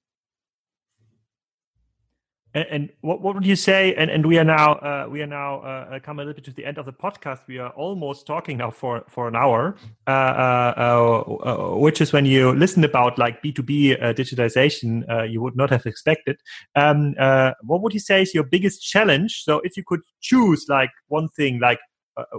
And, 2.58 2.66
and, 2.70 2.88
what, 3.02 3.20
what 3.20 3.34
would 3.36 3.46
you 3.46 3.54
say? 3.54 3.94
And, 3.94 4.10
and 4.10 4.26
we 4.26 4.36
are 4.38 4.44
now 4.44 4.72
uh, 4.74 5.06
we 5.08 5.22
are 5.22 5.26
now 5.26 5.60
uh, 5.60 5.94
uh 5.94 6.00
come 6.00 6.18
a 6.18 6.22
little 6.22 6.34
bit 6.34 6.44
to 6.46 6.50
the 6.50 6.64
end 6.64 6.76
of 6.76 6.86
the 6.86 6.92
podcast. 6.92 7.40
We 7.46 7.58
are 7.58 7.70
almost 7.70 8.26
talking 8.26 8.56
now 8.56 8.70
for 8.70 9.04
for 9.08 9.28
an 9.28 9.36
hour, 9.36 9.76
uh, 10.08 10.10
uh, 10.10 10.74
uh 10.80 11.76
which 11.76 12.00
is 12.00 12.12
when 12.12 12.26
you 12.26 12.52
listen 12.52 12.82
about 12.82 13.16
like 13.16 13.42
B 13.42 13.52
two 13.52 13.62
B 13.62 13.94
digitization, 14.00 15.04
you 15.30 15.40
would 15.40 15.56
not 15.56 15.70
have 15.70 15.86
expected. 15.86 16.40
Um, 16.74 17.14
what 17.62 17.80
would 17.82 17.94
you 17.94 18.00
say 18.00 18.22
is 18.22 18.34
your 18.34 18.44
biggest 18.44 18.82
challenge? 18.82 19.44
So 19.44 19.60
if 19.62 19.76
you 19.76 19.84
could 19.86 20.00
choose 20.20 20.66
like 20.68 20.90
one 21.06 21.28
thing, 21.28 21.60
like 21.60 21.78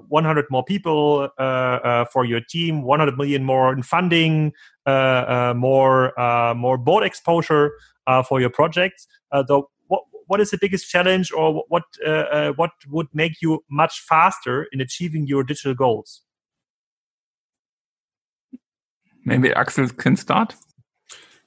100 0.09 0.45
more 0.51 0.65
people 0.65 1.29
for 2.11 2.25
your 2.25 2.41
team, 2.41 2.81
100 2.81 3.17
million 3.17 3.45
more 3.45 3.71
in 3.71 3.83
funding, 3.83 4.51
more 4.85 6.13
more 6.55 6.77
board 6.77 7.05
exposure 7.05 7.71
for 8.27 8.41
your 8.41 8.49
projects. 8.49 9.07
though 9.47 9.69
what 10.29 10.39
is 10.39 10.51
the 10.51 10.59
biggest 10.61 10.89
challenge 10.89 11.31
or 11.31 11.63
what 11.67 11.83
uh, 12.05 12.09
uh, 12.09 12.51
what 12.53 12.71
would 12.87 13.07
make 13.13 13.41
you 13.41 13.63
much 13.69 14.05
faster 14.07 14.67
in 14.71 14.79
achieving 14.79 15.27
your 15.27 15.43
digital 15.43 15.73
goals? 15.73 16.21
Maybe 19.25 19.51
Axel 19.51 19.89
can 19.89 20.15
start. 20.15 20.55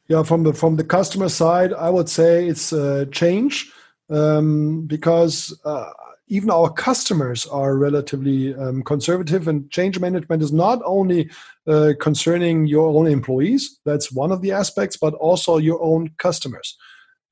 Yeah, 0.09 0.25
from 0.25 0.43
the 0.43 0.53
from 0.53 0.77
the 0.77 0.85
customer 0.85 1.29
side, 1.29 1.73
I 1.73 1.91
would 1.91 2.09
say 2.09 2.47
it's 2.49 2.73
a 2.73 3.07
change 3.07 3.73
um, 4.11 4.87
because 4.87 5.57
uh, 5.65 5.91
even 6.27 6.51
our 6.51 6.73
customers 6.73 7.47
are 7.47 7.77
relatively 7.77 8.55
um, 8.57 8.83
conservative, 8.83 9.47
and 9.47 9.71
change 9.71 10.01
management 10.01 10.43
is 10.43 10.53
not 10.53 10.81
only 10.85 11.31
uh, 11.69 11.93
concerning 12.01 12.67
your 12.67 12.89
own 12.99 13.07
employees. 13.07 13.79
That's 13.85 14.11
one 14.11 14.33
of 14.33 14.43
the 14.43 14.53
aspects, 14.53 14.97
but 14.97 15.15
also 15.15 15.59
your 15.59 15.81
own 15.81 16.11
customers. 16.19 16.77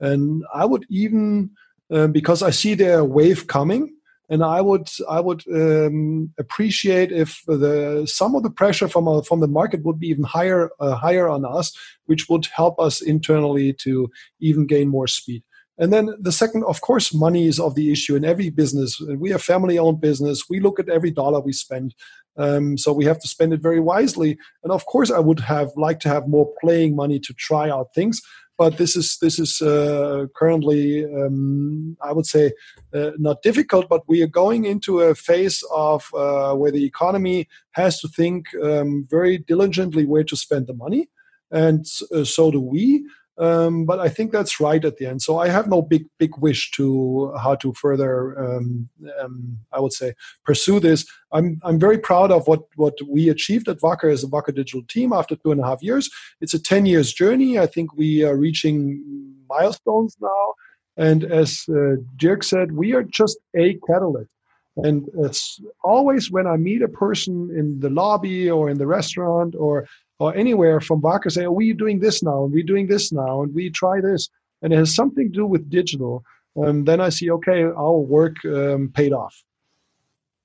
And 0.01 0.45
I 0.55 0.65
would 0.65 0.87
even, 0.89 1.51
uh, 1.93 2.07
because 2.09 2.43
I 2.43 2.51
see 2.51 2.75
their 2.75 3.05
wave 3.05 3.47
coming, 3.47 3.95
and 4.31 4.45
I 4.45 4.61
would 4.61 4.89
I 5.09 5.21
would 5.21 5.43
um, 5.53 6.33
appreciate 6.39 7.11
if 7.11 7.43
the 7.47 8.07
some 8.07 8.37
of 8.37 8.45
the 8.45 8.51
pressure 8.51 8.89
from 8.89 9.09
a, 9.09 9.23
from 9.25 9.41
the 9.41 9.49
market 9.49 9.85
would 9.85 9.99
be 9.99 10.09
even 10.09 10.25
higher 10.25 10.71
uh, 10.79 10.95
higher 10.95 11.29
on 11.29 11.45
us, 11.45 11.77
which 12.07 12.29
would 12.29 12.47
help 12.47 12.79
us 12.79 13.03
internally 13.03 13.73
to 13.83 14.09
even 14.41 14.67
gain 14.67 14.89
more 14.89 15.09
speed. 15.09 15.43
And 15.79 15.93
then 15.93 16.15
the 16.21 16.31
second, 16.31 16.65
of 16.65 16.81
course, 16.83 17.15
money 17.15 17.47
is 17.47 17.59
of 17.59 17.75
the 17.75 17.91
issue 17.91 18.15
in 18.15 18.25
every 18.25 18.51
business. 18.51 19.01
We 19.17 19.33
are 19.33 19.39
family-owned 19.39 20.01
business. 20.01 20.45
We 20.49 20.61
look 20.61 20.79
at 20.79 20.91
every 20.91 21.11
dollar 21.11 21.41
we 21.41 21.55
spend, 21.55 21.95
um, 22.37 22.77
so 22.77 22.93
we 22.93 23.07
have 23.07 23.19
to 23.21 23.29
spend 23.29 23.55
it 23.55 23.63
very 23.63 23.81
wisely. 23.81 24.39
And 24.63 24.73
of 24.73 24.85
course, 24.85 25.11
I 25.11 25.21
would 25.21 25.41
have 25.41 25.71
liked 25.77 26.03
to 26.03 26.11
have 26.11 26.29
more 26.29 26.53
playing 26.61 26.95
money 26.95 27.19
to 27.21 27.33
try 27.33 27.71
out 27.71 27.95
things 27.95 28.21
but 28.61 28.77
this 28.77 28.95
is 28.95 29.17
this 29.23 29.39
is 29.39 29.63
uh, 29.63 30.27
currently 30.37 31.07
um, 31.07 31.97
I 32.03 32.13
would 32.13 32.27
say 32.27 32.53
uh, 32.95 33.13
not 33.17 33.41
difficult, 33.41 33.89
but 33.89 34.03
we 34.07 34.21
are 34.21 34.35
going 34.43 34.67
into 34.67 35.01
a 35.01 35.15
phase 35.15 35.65
of 35.75 36.05
uh, 36.13 36.53
where 36.55 36.71
the 36.71 36.85
economy 36.85 37.49
has 37.71 38.01
to 38.01 38.09
think 38.09 38.49
um, 38.63 39.07
very 39.09 39.39
diligently 39.39 40.05
where 40.05 40.25
to 40.25 40.37
spend 40.37 40.67
the 40.67 40.75
money, 40.75 41.09
and 41.51 41.87
uh, 42.15 42.25
so 42.25 42.51
do 42.51 42.61
we. 42.61 43.03
Um, 43.41 43.87
but 43.87 43.99
I 43.99 44.11
think 44.11 44.33
that's 44.33 44.61
right 44.61 44.85
at 44.85 44.99
the 44.99 45.07
end. 45.07 45.23
So 45.23 45.39
I 45.39 45.49
have 45.49 45.67
no 45.67 45.81
big 45.81 46.05
big 46.19 46.37
wish 46.39 46.71
to 46.73 47.33
how 47.39 47.55
to 47.57 47.73
further, 47.73 48.39
um, 48.39 48.91
um, 49.19 49.59
I 49.73 49.81
would 49.81 49.95
say, 49.95 50.13
pursue 50.45 50.79
this. 50.79 51.07
I'm 51.33 51.59
I'm 51.65 51.79
very 51.81 51.99
proud 51.99 52.31
of 52.31 52.47
what 52.47 52.65
what 52.77 52.99
we 53.09 53.31
achieved 53.31 53.67
at 53.69 53.81
Wacker 53.81 54.13
as 54.13 54.23
a 54.23 54.27
Wacker 54.27 54.55
Digital 54.55 54.83
team 54.89 55.15
after 55.15 55.37
two 55.37 55.53
and 55.53 55.61
a 55.61 55.67
half 55.67 55.83
years. 55.83 56.11
It's 56.43 56.53
a 56.53 56.63
ten 56.63 56.85
years 56.85 57.15
journey. 57.15 57.59
I 57.59 57.67
think 57.67 57.95
we 57.95 58.23
are 58.25 58.37
reaching 58.37 59.03
milestones 59.49 60.17
now. 60.21 60.55
And 60.99 61.25
as 61.25 61.65
uh, 61.71 61.97
Dirk 62.17 62.43
said, 62.43 62.73
we 62.73 62.93
are 62.93 63.03
just 63.03 63.39
a 63.57 63.79
catalyst. 63.87 64.31
And 64.77 65.09
it's 65.19 65.61
always 65.83 66.31
when 66.31 66.47
I 66.47 66.57
meet 66.57 66.83
a 66.83 66.89
person 66.89 67.51
in 67.57 67.81
the 67.81 67.91
lobby 67.91 68.51
or 68.51 68.71
in 68.71 68.79
the 68.79 68.87
restaurant 68.87 69.55
or 69.59 69.87
or 70.21 70.37
anywhere 70.37 70.81
from 70.81 71.01
Wacker 71.01 71.33
say, 71.33 71.47
oh, 71.47 71.53
we're 71.53 71.75
doing 71.75 71.99
this 71.99 72.23
now 72.23 72.45
and 72.45 72.53
we're 72.53 72.63
doing 72.63 72.87
this 72.87 73.11
now 73.11 73.43
and 73.43 73.55
we 73.55 73.71
try 73.71 74.01
this. 74.01 74.29
And 74.63 74.73
it 74.73 74.77
has 74.77 74.95
something 74.95 75.33
to 75.33 75.39
do 75.39 75.47
with 75.47 75.71
digital. 75.71 76.23
Um, 76.63 76.85
then 76.85 77.01
I 77.01 77.09
see, 77.09 77.31
okay, 77.31 77.63
our 77.63 77.99
work 77.99 78.37
um, 78.45 78.91
paid 78.95 79.13
off. 79.13 79.43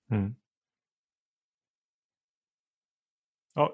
Hmm. 0.09 0.28
Oh, 3.57 3.69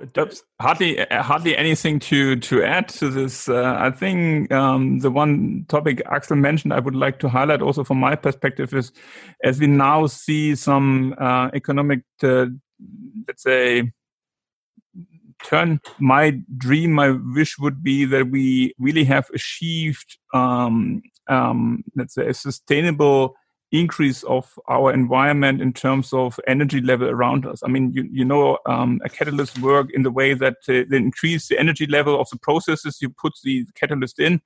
hardly 0.59 1.03
hardly 1.09 1.57
anything 1.57 1.97
to 2.01 2.35
to 2.35 2.63
add 2.63 2.87
to 2.89 3.09
this. 3.09 3.49
Uh, 3.49 3.75
I 3.79 3.89
think 3.89 4.51
um, 4.51 4.99
the 4.99 5.09
one 5.09 5.65
topic 5.69 6.03
Axel 6.05 6.35
mentioned, 6.35 6.71
I 6.71 6.79
would 6.79 6.95
like 6.95 7.17
to 7.19 7.27
highlight 7.27 7.63
also 7.63 7.83
from 7.83 7.99
my 7.99 8.15
perspective 8.15 8.75
is, 8.75 8.91
as 9.43 9.59
we 9.59 9.65
now 9.65 10.05
see 10.05 10.53
some 10.53 11.15
uh, 11.17 11.49
economic, 11.55 12.01
uh, 12.21 12.45
let's 13.27 13.41
say, 13.41 13.91
turn. 15.43 15.79
My 15.99 16.39
dream, 16.57 16.91
my 16.93 17.11
wish 17.11 17.57
would 17.59 17.83
be 17.83 18.05
that 18.05 18.29
we 18.29 18.73
really 18.79 19.03
have 19.05 19.29
achieved, 19.33 20.17
um, 20.33 21.01
um, 21.27 21.83
let's 21.95 22.15
say, 22.15 22.27
a 22.27 22.33
sustainable 22.33 23.35
increase 23.71 24.23
of 24.23 24.59
our 24.67 24.93
environment 24.93 25.61
in 25.61 25.71
terms 25.71 26.11
of 26.11 26.39
energy 26.45 26.81
level 26.81 27.09
around 27.09 27.45
us. 27.45 27.61
I 27.63 27.69
mean, 27.69 27.93
you, 27.93 28.07
you 28.11 28.25
know, 28.25 28.57
um, 28.65 28.99
a 29.03 29.09
catalyst 29.09 29.59
work 29.59 29.87
in 29.93 30.03
the 30.03 30.11
way 30.11 30.33
that 30.33 30.57
uh, 30.67 30.83
they 30.89 30.97
increase 30.97 31.47
the 31.47 31.57
energy 31.57 31.87
level 31.87 32.19
of 32.19 32.29
the 32.29 32.37
processes 32.37 32.97
you 33.01 33.09
put 33.09 33.33
the 33.43 33.65
catalyst 33.75 34.19
in. 34.19 34.41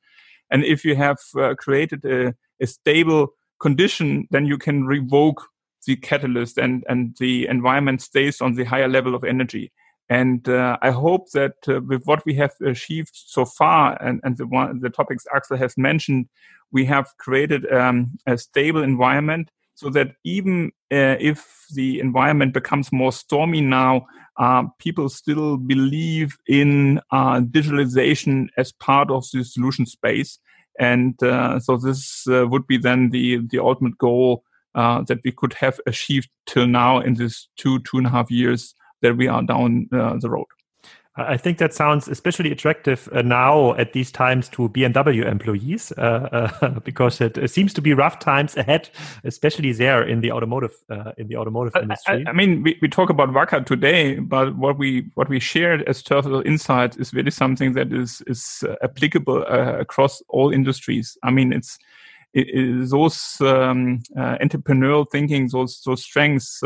And 0.51 0.63
if 0.63 0.85
you 0.85 0.95
have 0.95 1.17
uh, 1.35 1.55
created 1.55 2.05
a, 2.05 2.35
a 2.61 2.67
stable 2.67 3.29
condition, 3.59 4.27
then 4.29 4.45
you 4.45 4.59
can 4.59 4.85
revoke 4.85 5.47
the 5.87 5.95
catalyst 5.95 6.57
and, 6.57 6.83
and 6.87 7.15
the 7.19 7.47
environment 7.47 8.01
stays 8.01 8.41
on 8.41 8.53
the 8.53 8.63
higher 8.63 8.87
level 8.87 9.15
of 9.15 9.23
energy. 9.23 9.71
And 10.09 10.47
uh, 10.47 10.77
I 10.81 10.91
hope 10.91 11.31
that 11.31 11.55
uh, 11.67 11.81
with 11.81 12.03
what 12.05 12.25
we 12.25 12.35
have 12.35 12.53
achieved 12.63 13.11
so 13.13 13.45
far, 13.45 14.01
and, 14.01 14.19
and 14.23 14.37
the 14.37 14.45
one 14.45 14.79
the 14.79 14.89
topics 14.89 15.25
Axel 15.35 15.57
has 15.57 15.77
mentioned, 15.77 16.27
we 16.71 16.85
have 16.85 17.07
created 17.17 17.71
um, 17.71 18.11
a 18.27 18.37
stable 18.37 18.83
environment 18.83 19.49
so 19.73 19.89
that 19.89 20.11
even 20.23 20.71
uh, 20.91 21.17
if 21.19 21.65
the 21.73 21.99
environment 21.99 22.53
becomes 22.53 22.91
more 22.91 23.11
stormy 23.11 23.61
now, 23.61 24.05
uh, 24.37 24.63
people 24.79 25.09
still 25.09 25.57
believe 25.57 26.37
in 26.47 26.99
uh, 27.11 27.39
digitalization 27.39 28.47
as 28.57 28.71
part 28.73 29.09
of 29.09 29.25
the 29.33 29.43
solution 29.43 29.85
space. 29.85 30.39
And 30.79 31.21
uh, 31.23 31.59
so 31.59 31.77
this 31.77 32.23
would 32.27 32.67
be 32.67 32.77
then 32.77 33.09
the, 33.09 33.39
the 33.49 33.59
ultimate 33.59 33.97
goal 33.97 34.43
that 34.75 35.19
we 35.23 35.31
could 35.31 35.53
have 35.53 35.79
achieved 35.87 36.29
till 36.45 36.67
now 36.67 36.99
in 36.99 37.15
this 37.15 37.47
two, 37.57 37.79
two 37.79 37.97
and 37.97 38.07
a 38.07 38.09
half 38.09 38.29
years 38.29 38.75
that 39.01 39.17
we 39.17 39.27
are 39.27 39.43
down 39.43 39.87
the 39.91 40.29
road. 40.29 40.47
I 41.17 41.37
think 41.37 41.59
that 41.59 41.73
sounds 41.73 42.09
especially 42.09 42.51
attractive 42.51 43.07
uh, 43.13 43.21
now 43.21 43.73
at 43.75 43.93
these 43.93 44.11
times 44.11 44.49
to 44.49 44.67
BMW 44.67 45.25
employees 45.25 45.93
uh, 45.97 46.51
uh, 46.61 46.79
because 46.83 47.21
it, 47.21 47.37
it, 47.37 47.49
seems 47.51 47.73
to 47.75 47.81
be 47.81 47.93
rough 47.93 48.19
times 48.19 48.57
ahead, 48.57 48.89
especially 49.23 49.71
there 49.71 50.03
in 50.03 50.19
the 50.19 50.33
automotive 50.33 50.73
uh, 50.89 51.13
in 51.17 51.29
the 51.29 51.37
automotive 51.37 51.81
industry. 51.81 52.25
I, 52.27 52.31
I 52.31 52.33
mean, 52.33 52.63
we, 52.63 52.77
we 52.81 52.89
talk 52.89 53.09
about 53.09 53.29
Wacker 53.29 53.65
today, 53.65 54.19
but 54.19 54.57
what 54.57 54.77
we 54.77 55.09
what 55.13 55.29
we 55.29 55.39
shared 55.39 55.83
as 55.83 56.03
Turtle 56.03 56.41
Insight 56.45 56.97
is 56.97 57.13
really 57.13 57.31
something 57.31 57.73
that 57.73 57.93
is 57.93 58.21
is 58.27 58.65
uh, 58.67 58.75
applicable 58.83 59.45
uh, 59.47 59.77
across 59.79 60.21
all 60.27 60.51
industries. 60.51 61.17
I 61.23 61.31
mean, 61.31 61.53
it's 61.53 61.79
it, 62.33 62.49
it, 62.49 62.89
those 62.89 63.37
um, 63.39 64.03
entrepreneurial 64.17 65.09
thinking, 65.09 65.47
those 65.47 65.81
those 65.85 66.03
strengths 66.03 66.61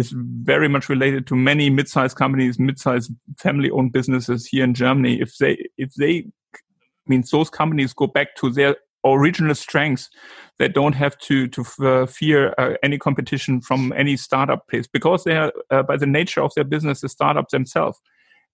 is 0.00 0.12
very 0.16 0.68
much 0.68 0.88
related 0.88 1.26
to 1.28 1.36
many 1.36 1.70
mid-sized 1.70 2.16
companies, 2.16 2.58
mid-sized 2.58 3.12
family-owned 3.38 3.92
businesses 3.92 4.46
here 4.46 4.64
in 4.64 4.74
Germany. 4.74 5.20
If 5.20 5.36
they, 5.38 5.68
if 5.76 5.94
they, 5.94 6.26
means 7.06 7.30
those 7.30 7.50
companies 7.50 7.92
go 7.92 8.06
back 8.06 8.34
to 8.36 8.50
their 8.50 8.76
original 9.04 9.54
strengths, 9.54 10.10
they 10.58 10.68
don't 10.68 10.94
have 10.94 11.16
to 11.18 11.48
to 11.48 11.64
uh, 11.80 12.06
fear 12.06 12.54
uh, 12.58 12.74
any 12.82 12.98
competition 12.98 13.60
from 13.60 13.92
any 13.96 14.16
startup 14.16 14.66
place 14.68 14.86
because 14.86 15.24
they 15.24 15.36
are, 15.36 15.52
uh, 15.70 15.82
by 15.82 15.96
the 15.96 16.06
nature 16.06 16.42
of 16.42 16.52
their 16.54 16.64
business, 16.64 17.04
a 17.04 17.08
startup 17.08 17.48
themselves. 17.48 17.98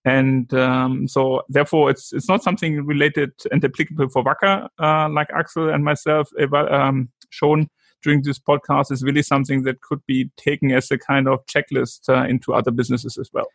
And 0.05 0.53
um, 0.55 1.09
so, 1.09 1.43
therefore, 1.49 1.91
it's 1.91 2.13
it's 2.13 2.29
not 2.29 2.43
something 2.43 2.87
related 2.87 3.33
and 3.51 3.65
applicable 3.65 4.09
for 4.09 4.25
Wacker, 4.25 4.69
uh, 4.79 5.09
like 5.09 5.29
Axel 5.35 5.69
and 5.69 5.85
myself 5.85 6.29
um, 6.53 7.09
shown 7.31 7.69
during 8.07 8.23
this 8.23 8.39
podcast 8.39 8.93
is 8.93 9.03
really 9.03 9.23
something 9.23 9.65
that 9.65 9.81
could 9.81 10.01
be 10.07 10.31
taken 10.37 10.71
as 10.71 10.91
a 10.93 10.99
kind 10.99 11.27
of 11.27 11.45
checklist 11.47 12.09
uh, 12.09 12.25
into 12.25 12.55
other 12.55 12.71
businesses 12.71 13.19
as 13.19 13.31
well. 13.33 13.49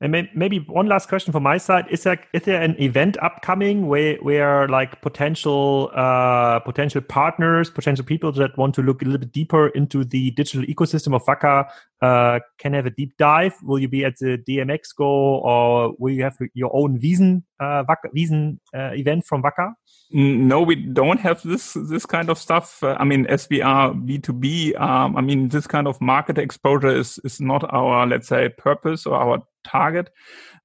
And 0.00 0.28
maybe 0.34 0.58
one 0.58 0.86
last 0.86 1.08
question 1.08 1.32
from 1.32 1.44
my 1.44 1.56
side: 1.56 1.86
Is 1.88 2.02
there 2.02 2.20
is 2.32 2.42
there 2.42 2.60
an 2.60 2.74
event 2.78 3.16
upcoming 3.22 3.86
where 3.86 4.16
where 4.16 4.68
like 4.68 5.00
potential 5.00 5.90
uh, 5.94 6.58
potential 6.58 7.00
partners, 7.00 7.70
potential 7.70 8.04
people 8.04 8.32
that 8.32 8.58
want 8.58 8.74
to 8.74 8.82
look 8.82 9.00
a 9.02 9.04
little 9.04 9.20
bit 9.20 9.32
deeper 9.32 9.68
into 9.68 10.04
the 10.04 10.32
digital 10.32 10.66
ecosystem 10.66 11.14
of 11.14 11.24
Wacker 11.24 11.64
uh, 12.02 12.40
can 12.58 12.74
have 12.74 12.86
a 12.86 12.90
deep 12.90 13.16
dive? 13.18 13.54
Will 13.62 13.78
you 13.78 13.88
be 13.88 14.04
at 14.04 14.18
the 14.18 14.36
DMEXCO 14.36 15.00
or 15.00 15.94
will 15.98 16.12
you 16.12 16.24
have 16.24 16.36
your 16.54 16.72
own 16.74 16.98
Wiesen 17.00 17.44
uh, 17.60 17.84
Wiesen 18.14 18.58
uh, 18.74 18.90
event 18.94 19.24
from 19.24 19.42
Wacker? 19.44 19.72
No, 20.10 20.62
we 20.62 20.76
don't 20.76 21.20
have 21.20 21.42
this 21.42 21.72
this 21.72 22.06
kind 22.06 22.30
of 22.30 22.38
stuff. 22.38 22.82
Uh, 22.82 22.96
I 23.00 23.04
mean, 23.04 23.26
as 23.26 23.48
we 23.50 23.62
are 23.62 23.92
B 23.94 24.18
two 24.18 24.32
B, 24.32 24.74
um, 24.74 25.16
I 25.16 25.20
mean, 25.22 25.48
this 25.48 25.66
kind 25.66 25.88
of 25.88 26.00
market 26.00 26.38
exposure 26.38 26.96
is 26.96 27.18
is 27.24 27.40
not 27.40 27.64
our 27.72 28.06
let's 28.06 28.28
say 28.28 28.48
purpose 28.50 29.06
or 29.06 29.16
our 29.16 29.42
target. 29.64 30.10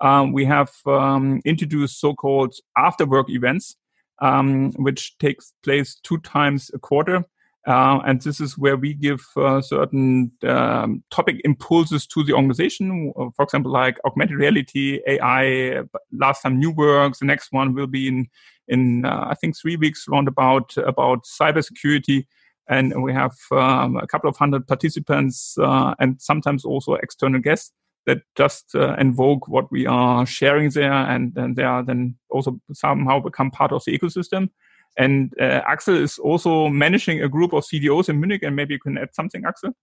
Um, 0.02 0.34
we 0.34 0.46
have 0.46 0.72
um, 0.86 1.42
introduced 1.46 2.00
so-called 2.00 2.56
after-work 2.76 3.30
events 3.30 3.78
um, 4.22 4.72
which 4.74 5.18
takes 5.18 5.54
place 5.64 5.96
two 6.04 6.20
times 6.20 6.72
a 6.74 6.80
quarter. 6.80 7.26
Uh, 7.68 8.00
and 8.08 8.22
this 8.22 8.40
is 8.40 8.58
where 8.58 8.76
we 8.76 8.94
give 8.94 9.24
uh, 9.38 9.62
certain 9.62 10.32
um, 10.48 11.04
topic 11.12 11.40
impulses 11.44 12.08
to 12.08 12.24
the 12.24 12.34
organization. 12.34 13.14
Uh, 13.16 13.26
for 13.36 13.44
example, 13.44 13.72
like 13.72 14.00
augmented 14.06 14.38
reality, 14.38 15.00
AI. 15.06 15.84
Last 16.12 16.42
time 16.42 16.58
new 16.58 16.72
works. 16.72 17.20
The 17.20 17.26
next 17.26 17.52
one 17.52 17.76
will 17.76 17.88
be 17.88 18.08
in 18.08 18.28
in 18.68 19.06
uh, 19.06 19.28
I 19.30 19.36
think 19.36 19.58
three 19.58 19.76
weeks 19.76 20.06
round 20.08 20.28
about 20.28 20.74
cybersecurity. 20.76 22.26
And 22.70 23.04
we 23.04 23.12
have 23.14 23.36
um, 23.52 23.98
a 23.98 24.08
couple 24.08 24.30
of 24.30 24.38
hundred 24.38 24.68
participants 24.68 25.58
uh, 25.60 25.94
and 26.00 26.22
sometimes 26.22 26.64
also 26.64 26.94
external 26.94 27.42
guests 27.42 27.74
that 28.06 28.22
just 28.36 28.74
uh, 28.76 28.96
invoke 29.00 29.48
what 29.48 29.72
we 29.72 29.86
are 29.86 30.26
sharing 30.26 30.70
there, 30.72 30.92
and, 30.92 31.38
and 31.38 31.56
they 31.56 31.64
are 31.64 31.84
then 31.84 32.16
also 32.30 32.60
somehow 32.74 33.20
become 33.20 33.52
part 33.52 33.72
of 33.72 33.84
the 33.86 33.98
ecosystem. 33.98 34.50
And 34.98 35.34
uh, 35.40 35.62
Axel 35.68 35.96
is 35.96 36.18
also 36.18 36.68
managing 36.68 37.22
a 37.22 37.30
group 37.30 37.54
of 37.54 37.64
CDOs 37.64 38.10
in 38.10 38.20
Munich, 38.20 38.44
and 38.44 38.56
maybe 38.56 38.74
you 38.74 38.80
can 38.80 38.98
add 38.98 39.14
something, 39.14 39.44
Axel. 39.46 39.74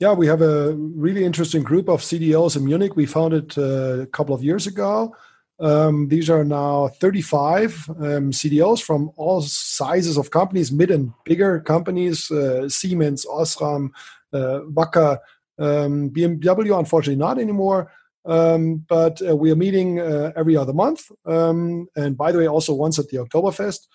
Yeah, 0.00 0.12
we 0.12 0.26
have 0.26 0.42
a 0.42 0.74
really 0.74 1.24
interesting 1.24 1.62
group 1.62 1.88
of 1.88 2.02
CDOs 2.02 2.56
in 2.56 2.64
Munich. 2.64 2.94
We 2.94 3.06
founded 3.06 3.56
uh, 3.58 4.02
a 4.02 4.06
couple 4.06 4.34
of 4.34 4.44
years 4.44 4.66
ago. 4.66 5.14
Um, 5.60 6.08
these 6.08 6.30
are 6.30 6.44
now 6.44 6.88
35 6.88 7.88
um, 7.88 8.30
CDOs 8.30 8.82
from 8.82 9.10
all 9.16 9.40
sizes 9.42 10.16
of 10.16 10.30
companies, 10.30 10.70
mid 10.70 10.90
and 10.90 11.12
bigger 11.24 11.60
companies, 11.60 12.30
uh, 12.30 12.68
Siemens, 12.68 13.26
Osram, 13.26 13.90
uh, 14.32 14.60
Wacker, 14.70 15.18
um, 15.58 16.10
BMW, 16.10 16.78
unfortunately, 16.78 17.16
not 17.16 17.38
anymore. 17.38 17.90
Um, 18.24 18.84
but 18.88 19.20
uh, 19.26 19.34
we 19.34 19.50
are 19.50 19.56
meeting 19.56 20.00
uh, 20.00 20.32
every 20.36 20.56
other 20.56 20.72
month. 20.72 21.10
Um, 21.24 21.88
and 21.96 22.16
by 22.16 22.30
the 22.30 22.38
way, 22.38 22.46
also 22.46 22.74
once 22.74 22.98
at 22.98 23.08
the 23.08 23.16
Oktoberfest 23.16 23.86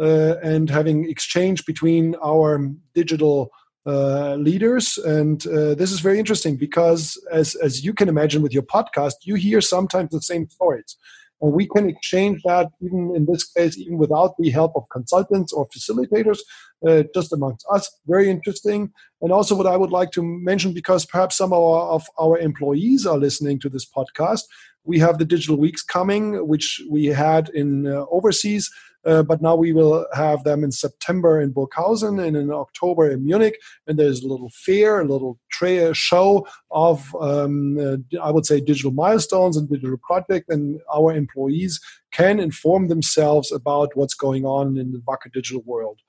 uh, 0.00 0.36
and 0.42 0.70
having 0.70 1.08
exchange 1.08 1.66
between 1.66 2.16
our 2.24 2.70
digital 2.94 3.52
uh, 3.86 4.36
leaders. 4.36 4.98
And 4.98 5.46
uh, 5.46 5.74
this 5.74 5.92
is 5.92 6.00
very 6.00 6.18
interesting 6.18 6.56
because, 6.56 7.20
as, 7.32 7.54
as 7.56 7.84
you 7.84 7.92
can 7.92 8.08
imagine 8.08 8.42
with 8.42 8.52
your 8.52 8.62
podcast, 8.62 9.14
you 9.24 9.34
hear 9.34 9.60
sometimes 9.60 10.10
the 10.10 10.20
same 10.20 10.48
stories. 10.48 10.96
And 11.40 11.52
we 11.52 11.66
can 11.66 11.88
exchange 11.88 12.40
that, 12.44 12.68
even 12.80 13.12
in 13.16 13.26
this 13.26 13.44
case, 13.44 13.76
even 13.76 13.98
without 13.98 14.36
the 14.38 14.50
help 14.50 14.72
of 14.76 14.84
consultants 14.92 15.52
or 15.52 15.68
facilitators, 15.68 16.38
uh, 16.86 17.02
just 17.12 17.32
amongst 17.32 17.66
us. 17.72 17.90
Very 18.06 18.30
interesting. 18.30 18.92
And 19.20 19.32
also, 19.32 19.56
what 19.56 19.66
I 19.66 19.76
would 19.76 19.90
like 19.90 20.12
to 20.12 20.22
mention, 20.22 20.72
because 20.72 21.04
perhaps 21.04 21.36
some 21.36 21.52
of 21.52 21.60
our, 21.60 21.88
of 21.88 22.06
our 22.20 22.38
employees 22.38 23.06
are 23.06 23.18
listening 23.18 23.58
to 23.60 23.68
this 23.68 23.84
podcast, 23.84 24.42
we 24.84 25.00
have 25.00 25.18
the 25.18 25.24
digital 25.24 25.56
weeks 25.56 25.82
coming, 25.82 26.46
which 26.46 26.80
we 26.90 27.06
had 27.06 27.48
in 27.50 27.86
uh, 27.86 28.04
overseas 28.10 28.70
uh, 29.04 29.22
but 29.22 29.42
now 29.42 29.56
we 29.56 29.72
will 29.72 30.06
have 30.14 30.44
them 30.44 30.62
in 30.62 30.70
September 30.70 31.40
in 31.40 31.52
Burghausen 31.52 32.24
and 32.24 32.36
in 32.36 32.50
October 32.50 33.10
in 33.10 33.24
Munich. 33.24 33.58
And 33.86 33.98
there's 33.98 34.22
a 34.22 34.28
little 34.28 34.50
fair, 34.54 35.00
a 35.00 35.04
little 35.04 35.38
tra- 35.50 35.94
show 35.94 36.46
of, 36.70 37.14
um, 37.20 37.78
uh, 37.78 37.96
I 38.22 38.30
would 38.30 38.46
say, 38.46 38.60
digital 38.60 38.92
milestones 38.92 39.56
and 39.56 39.68
digital 39.68 39.98
projects. 39.98 40.48
And 40.48 40.80
our 40.94 41.12
employees 41.12 41.80
can 42.12 42.38
inform 42.38 42.88
themselves 42.88 43.50
about 43.50 43.96
what's 43.96 44.14
going 44.14 44.44
on 44.44 44.76
in 44.78 44.92
the 44.92 44.98
Wacker 45.00 45.32
digital 45.32 45.62
world. 45.62 46.00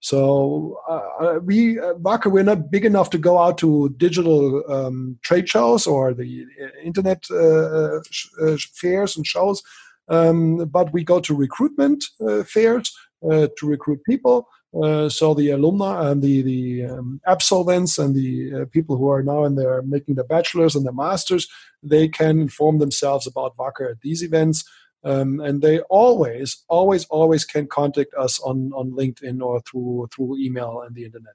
So 0.00 0.80
uh, 0.86 1.24
uh 1.24 1.38
we, 1.38 1.78
uh, 1.78 1.94
Wacker, 1.94 2.30
we're 2.30 2.42
not 2.42 2.70
big 2.70 2.84
enough 2.84 3.08
to 3.10 3.18
go 3.18 3.38
out 3.38 3.56
to 3.58 3.94
digital 3.96 4.62
um, 4.70 5.18
trade 5.22 5.48
shows 5.48 5.86
or 5.86 6.12
the 6.12 6.44
internet 6.82 7.24
uh, 7.30 8.00
sh- 8.10 8.66
fairs 8.74 9.16
and 9.16 9.26
shows. 9.26 9.62
Um, 10.08 10.66
but 10.66 10.92
we 10.92 11.04
go 11.04 11.20
to 11.20 11.34
recruitment 11.34 12.04
uh, 12.20 12.44
fairs 12.44 12.92
uh, 13.28 13.48
to 13.58 13.66
recruit 13.66 14.02
people. 14.04 14.48
Uh, 14.82 15.08
so 15.08 15.34
the 15.34 15.50
alumni 15.50 16.10
and 16.10 16.20
the 16.20 16.42
the 16.42 16.84
um, 16.84 17.20
absolvents 17.26 17.96
and 17.96 18.14
the 18.14 18.66
people 18.72 18.96
who 18.96 19.08
are 19.08 19.22
now 19.22 19.44
in 19.44 19.54
their 19.54 19.82
making 19.82 20.16
their 20.16 20.24
bachelors 20.24 20.74
and 20.74 20.84
their 20.84 20.92
masters, 20.92 21.48
they 21.82 22.08
can 22.08 22.40
inform 22.40 22.78
themselves 22.78 23.26
about 23.26 23.56
Wacker 23.56 23.90
at 23.90 24.00
these 24.00 24.22
events. 24.22 24.64
Um, 25.04 25.38
and 25.40 25.60
they 25.60 25.80
always, 25.90 26.64
always, 26.68 27.04
always 27.06 27.44
can 27.44 27.66
contact 27.66 28.14
us 28.14 28.40
on, 28.40 28.72
on 28.74 28.90
LinkedIn 28.92 29.42
or 29.42 29.60
through 29.60 30.08
through 30.14 30.38
email 30.38 30.80
and 30.80 30.94
the 30.94 31.04
internet. 31.04 31.34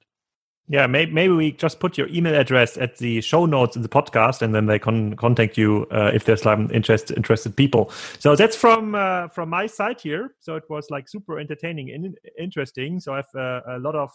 Yeah, 0.71 0.85
maybe, 0.85 1.11
maybe 1.11 1.33
we 1.33 1.51
just 1.53 1.79
put 1.79 1.97
your 1.97 2.07
email 2.09 2.35
address 2.35 2.77
at 2.77 2.97
the 2.97 3.21
show 3.21 3.47
notes 3.47 3.75
in 3.75 3.81
the 3.81 3.89
podcast, 3.89 4.43
and 4.43 4.53
then 4.53 4.67
they 4.67 4.77
can 4.77 5.15
contact 5.15 5.57
you 5.57 5.87
uh, 5.89 6.11
if 6.13 6.25
there's 6.25 6.45
like 6.45 6.59
interest, 6.71 7.09
interested 7.09 7.55
people. 7.55 7.89
So 8.19 8.35
that's 8.35 8.55
from 8.55 8.93
uh, 8.93 9.29
from 9.29 9.49
my 9.49 9.65
side 9.65 9.99
here. 9.99 10.35
So 10.39 10.55
it 10.57 10.63
was 10.69 10.85
like 10.91 11.09
super 11.09 11.39
entertaining 11.39 11.89
and 11.89 12.15
interesting. 12.37 12.99
So 12.99 13.13
I 13.13 13.17
have 13.17 13.35
uh, 13.35 13.61
a 13.67 13.79
lot 13.79 13.95
of 13.95 14.11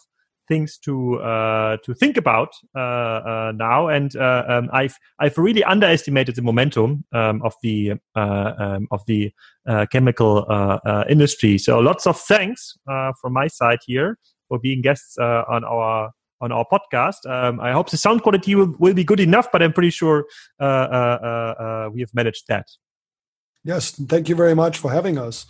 things 0.47 0.79
to 0.79 1.17
uh, 1.17 1.79
to 1.79 1.93
think 1.93 2.17
about 2.17 2.55
uh, 2.77 2.79
uh, 2.79 3.53
now, 3.57 3.89
and 3.89 4.15
um, 4.15 4.71
I've 4.73 4.97
I've 5.19 5.37
really 5.37 5.65
underestimated 5.65 6.37
the 6.37 6.43
momentum 6.43 7.05
um, 7.13 7.43
of 7.43 7.55
the 7.65 7.95
um, 8.15 8.87
of 8.93 9.05
the 9.07 9.33
chemical 9.91 10.47
industry. 11.09 11.59
So 11.59 11.81
lots 11.81 12.07
of 12.07 12.17
thanks 12.17 12.79
from 13.21 13.33
my 13.33 13.49
side 13.49 13.81
here 13.85 14.19
for 14.49 14.61
being 14.61 14.83
guests 14.83 15.19
on 15.19 15.65
our 15.65 16.13
on 16.41 16.53
our 16.53 16.65
podcast. 16.71 17.27
Um, 17.29 17.61
I 17.61 17.73
hope 17.73 17.91
the 17.91 17.97
sound 17.97 18.23
quality 18.23 18.55
will, 18.55 18.75
will, 18.79 18.95
be 18.95 19.05
good 19.05 19.21
enough, 19.21 19.49
but 19.53 19.63
I'm 19.63 19.73
pretty 19.73 19.91
sure 19.91 20.27
uh, 20.61 20.65
uh, 20.65 21.19
uh, 21.23 21.63
uh, 21.63 21.91
we 21.93 22.01
have 22.01 22.15
managed 22.15 22.49
that. 22.49 22.69
Yes, 23.65 23.93
thank 23.93 24.29
you 24.29 24.35
very 24.35 24.55
much 24.55 24.79
for 24.79 24.91
having 24.91 25.19
us. 25.19 25.47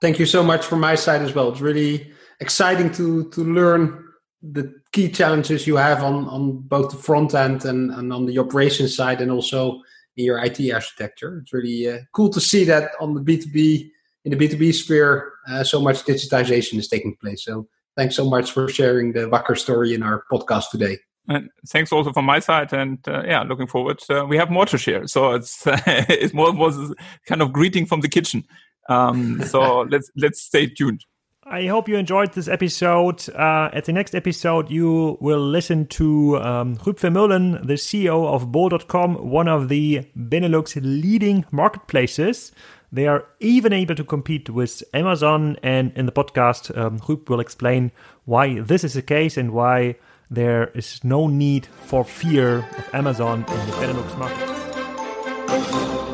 Thank 0.00 0.18
you 0.18 0.26
so 0.26 0.42
much 0.42 0.64
from 0.64 0.80
my 0.80 0.94
side 0.94 1.22
as 1.22 1.34
well. 1.34 1.50
It's 1.50 1.60
really 1.60 2.10
exciting 2.40 2.90
to 2.92 3.28
to 3.30 3.44
learn 3.44 4.06
the 4.42 4.72
key 4.92 5.10
challenges 5.10 5.66
you 5.66 5.76
have 5.76 6.02
on 6.02 6.26
on 6.26 6.58
both 6.62 6.90
the 6.90 6.96
front 6.96 7.34
end 7.34 7.64
and, 7.64 7.90
and 7.92 8.12
on 8.12 8.26
the 8.26 8.38
operations 8.38 8.96
side, 8.96 9.20
and 9.20 9.30
also 9.30 9.80
in 10.16 10.24
your 10.24 10.42
IT 10.42 10.58
architecture. 10.72 11.38
It's 11.42 11.52
really 11.52 11.88
uh, 11.88 11.98
cool 12.12 12.30
to 12.30 12.40
see 12.40 12.64
that 12.64 12.92
on 13.00 13.14
the 13.14 13.20
B 13.20 13.38
two 13.38 13.50
B 13.50 13.92
in 14.24 14.30
the 14.30 14.36
B 14.36 14.48
two 14.48 14.56
B 14.56 14.72
sphere, 14.72 15.32
uh, 15.48 15.62
so 15.62 15.80
much 15.80 16.04
digitization 16.04 16.78
is 16.78 16.88
taking 16.88 17.14
place. 17.16 17.44
So 17.44 17.68
thanks 17.96 18.16
so 18.16 18.28
much 18.28 18.52
for 18.52 18.68
sharing 18.68 19.12
the 19.12 19.20
Wacker 19.20 19.56
story 19.56 19.94
in 19.94 20.02
our 20.02 20.24
podcast 20.30 20.70
today. 20.70 20.98
And 21.28 21.48
thanks 21.68 21.92
also 21.92 22.12
from 22.12 22.24
my 22.24 22.40
side, 22.40 22.72
and 22.72 22.98
uh, 23.06 23.22
yeah, 23.24 23.42
looking 23.42 23.66
forward. 23.66 24.02
Uh, 24.10 24.24
we 24.26 24.36
have 24.36 24.50
more 24.50 24.66
to 24.66 24.78
share, 24.78 25.06
so 25.06 25.32
it's 25.32 25.62
it's 25.66 26.34
more 26.34 26.52
was 26.52 26.76
a 26.76 26.94
kind 27.26 27.42
of 27.42 27.52
greeting 27.52 27.86
from 27.86 28.00
the 28.00 28.08
kitchen. 28.08 28.44
Um, 28.88 29.42
so 29.44 29.80
let's 29.90 30.10
let's 30.16 30.40
stay 30.40 30.66
tuned. 30.66 31.04
I 31.44 31.66
hope 31.66 31.88
you 31.88 31.96
enjoyed 31.96 32.32
this 32.34 32.48
episode. 32.48 33.28
Uh, 33.30 33.70
at 33.72 33.86
the 33.86 33.92
next 33.92 34.14
episode, 34.14 34.70
you 34.70 35.18
will 35.20 35.40
listen 35.40 35.86
to 35.88 36.38
um, 36.38 36.76
Huub 36.76 37.00
Vermeulen, 37.00 37.66
the 37.66 37.74
CEO 37.74 38.26
of 38.26 38.52
Bol.com, 38.52 39.16
one 39.30 39.48
of 39.48 39.68
the 39.68 40.06
Benelux 40.16 40.80
leading 40.80 41.44
marketplaces. 41.50 42.52
They 42.92 43.06
are 43.06 43.26
even 43.38 43.72
able 43.72 43.94
to 43.94 44.04
compete 44.04 44.50
with 44.50 44.82
Amazon. 44.92 45.56
And 45.62 45.92
in 45.96 46.06
the 46.06 46.12
podcast, 46.12 46.76
um, 46.76 46.98
will 47.28 47.40
explain 47.40 47.92
why 48.24 48.60
this 48.60 48.84
is 48.84 48.94
the 48.94 49.02
case 49.02 49.36
and 49.36 49.52
why 49.52 49.96
there 50.30 50.68
is 50.68 51.02
no 51.02 51.26
need 51.26 51.66
for 51.66 52.04
fear 52.04 52.58
of 52.78 52.94
Amazon 52.94 53.44
in 53.48 53.66
the 53.66 53.72
Benelux 53.72 54.18
market. 54.18 56.09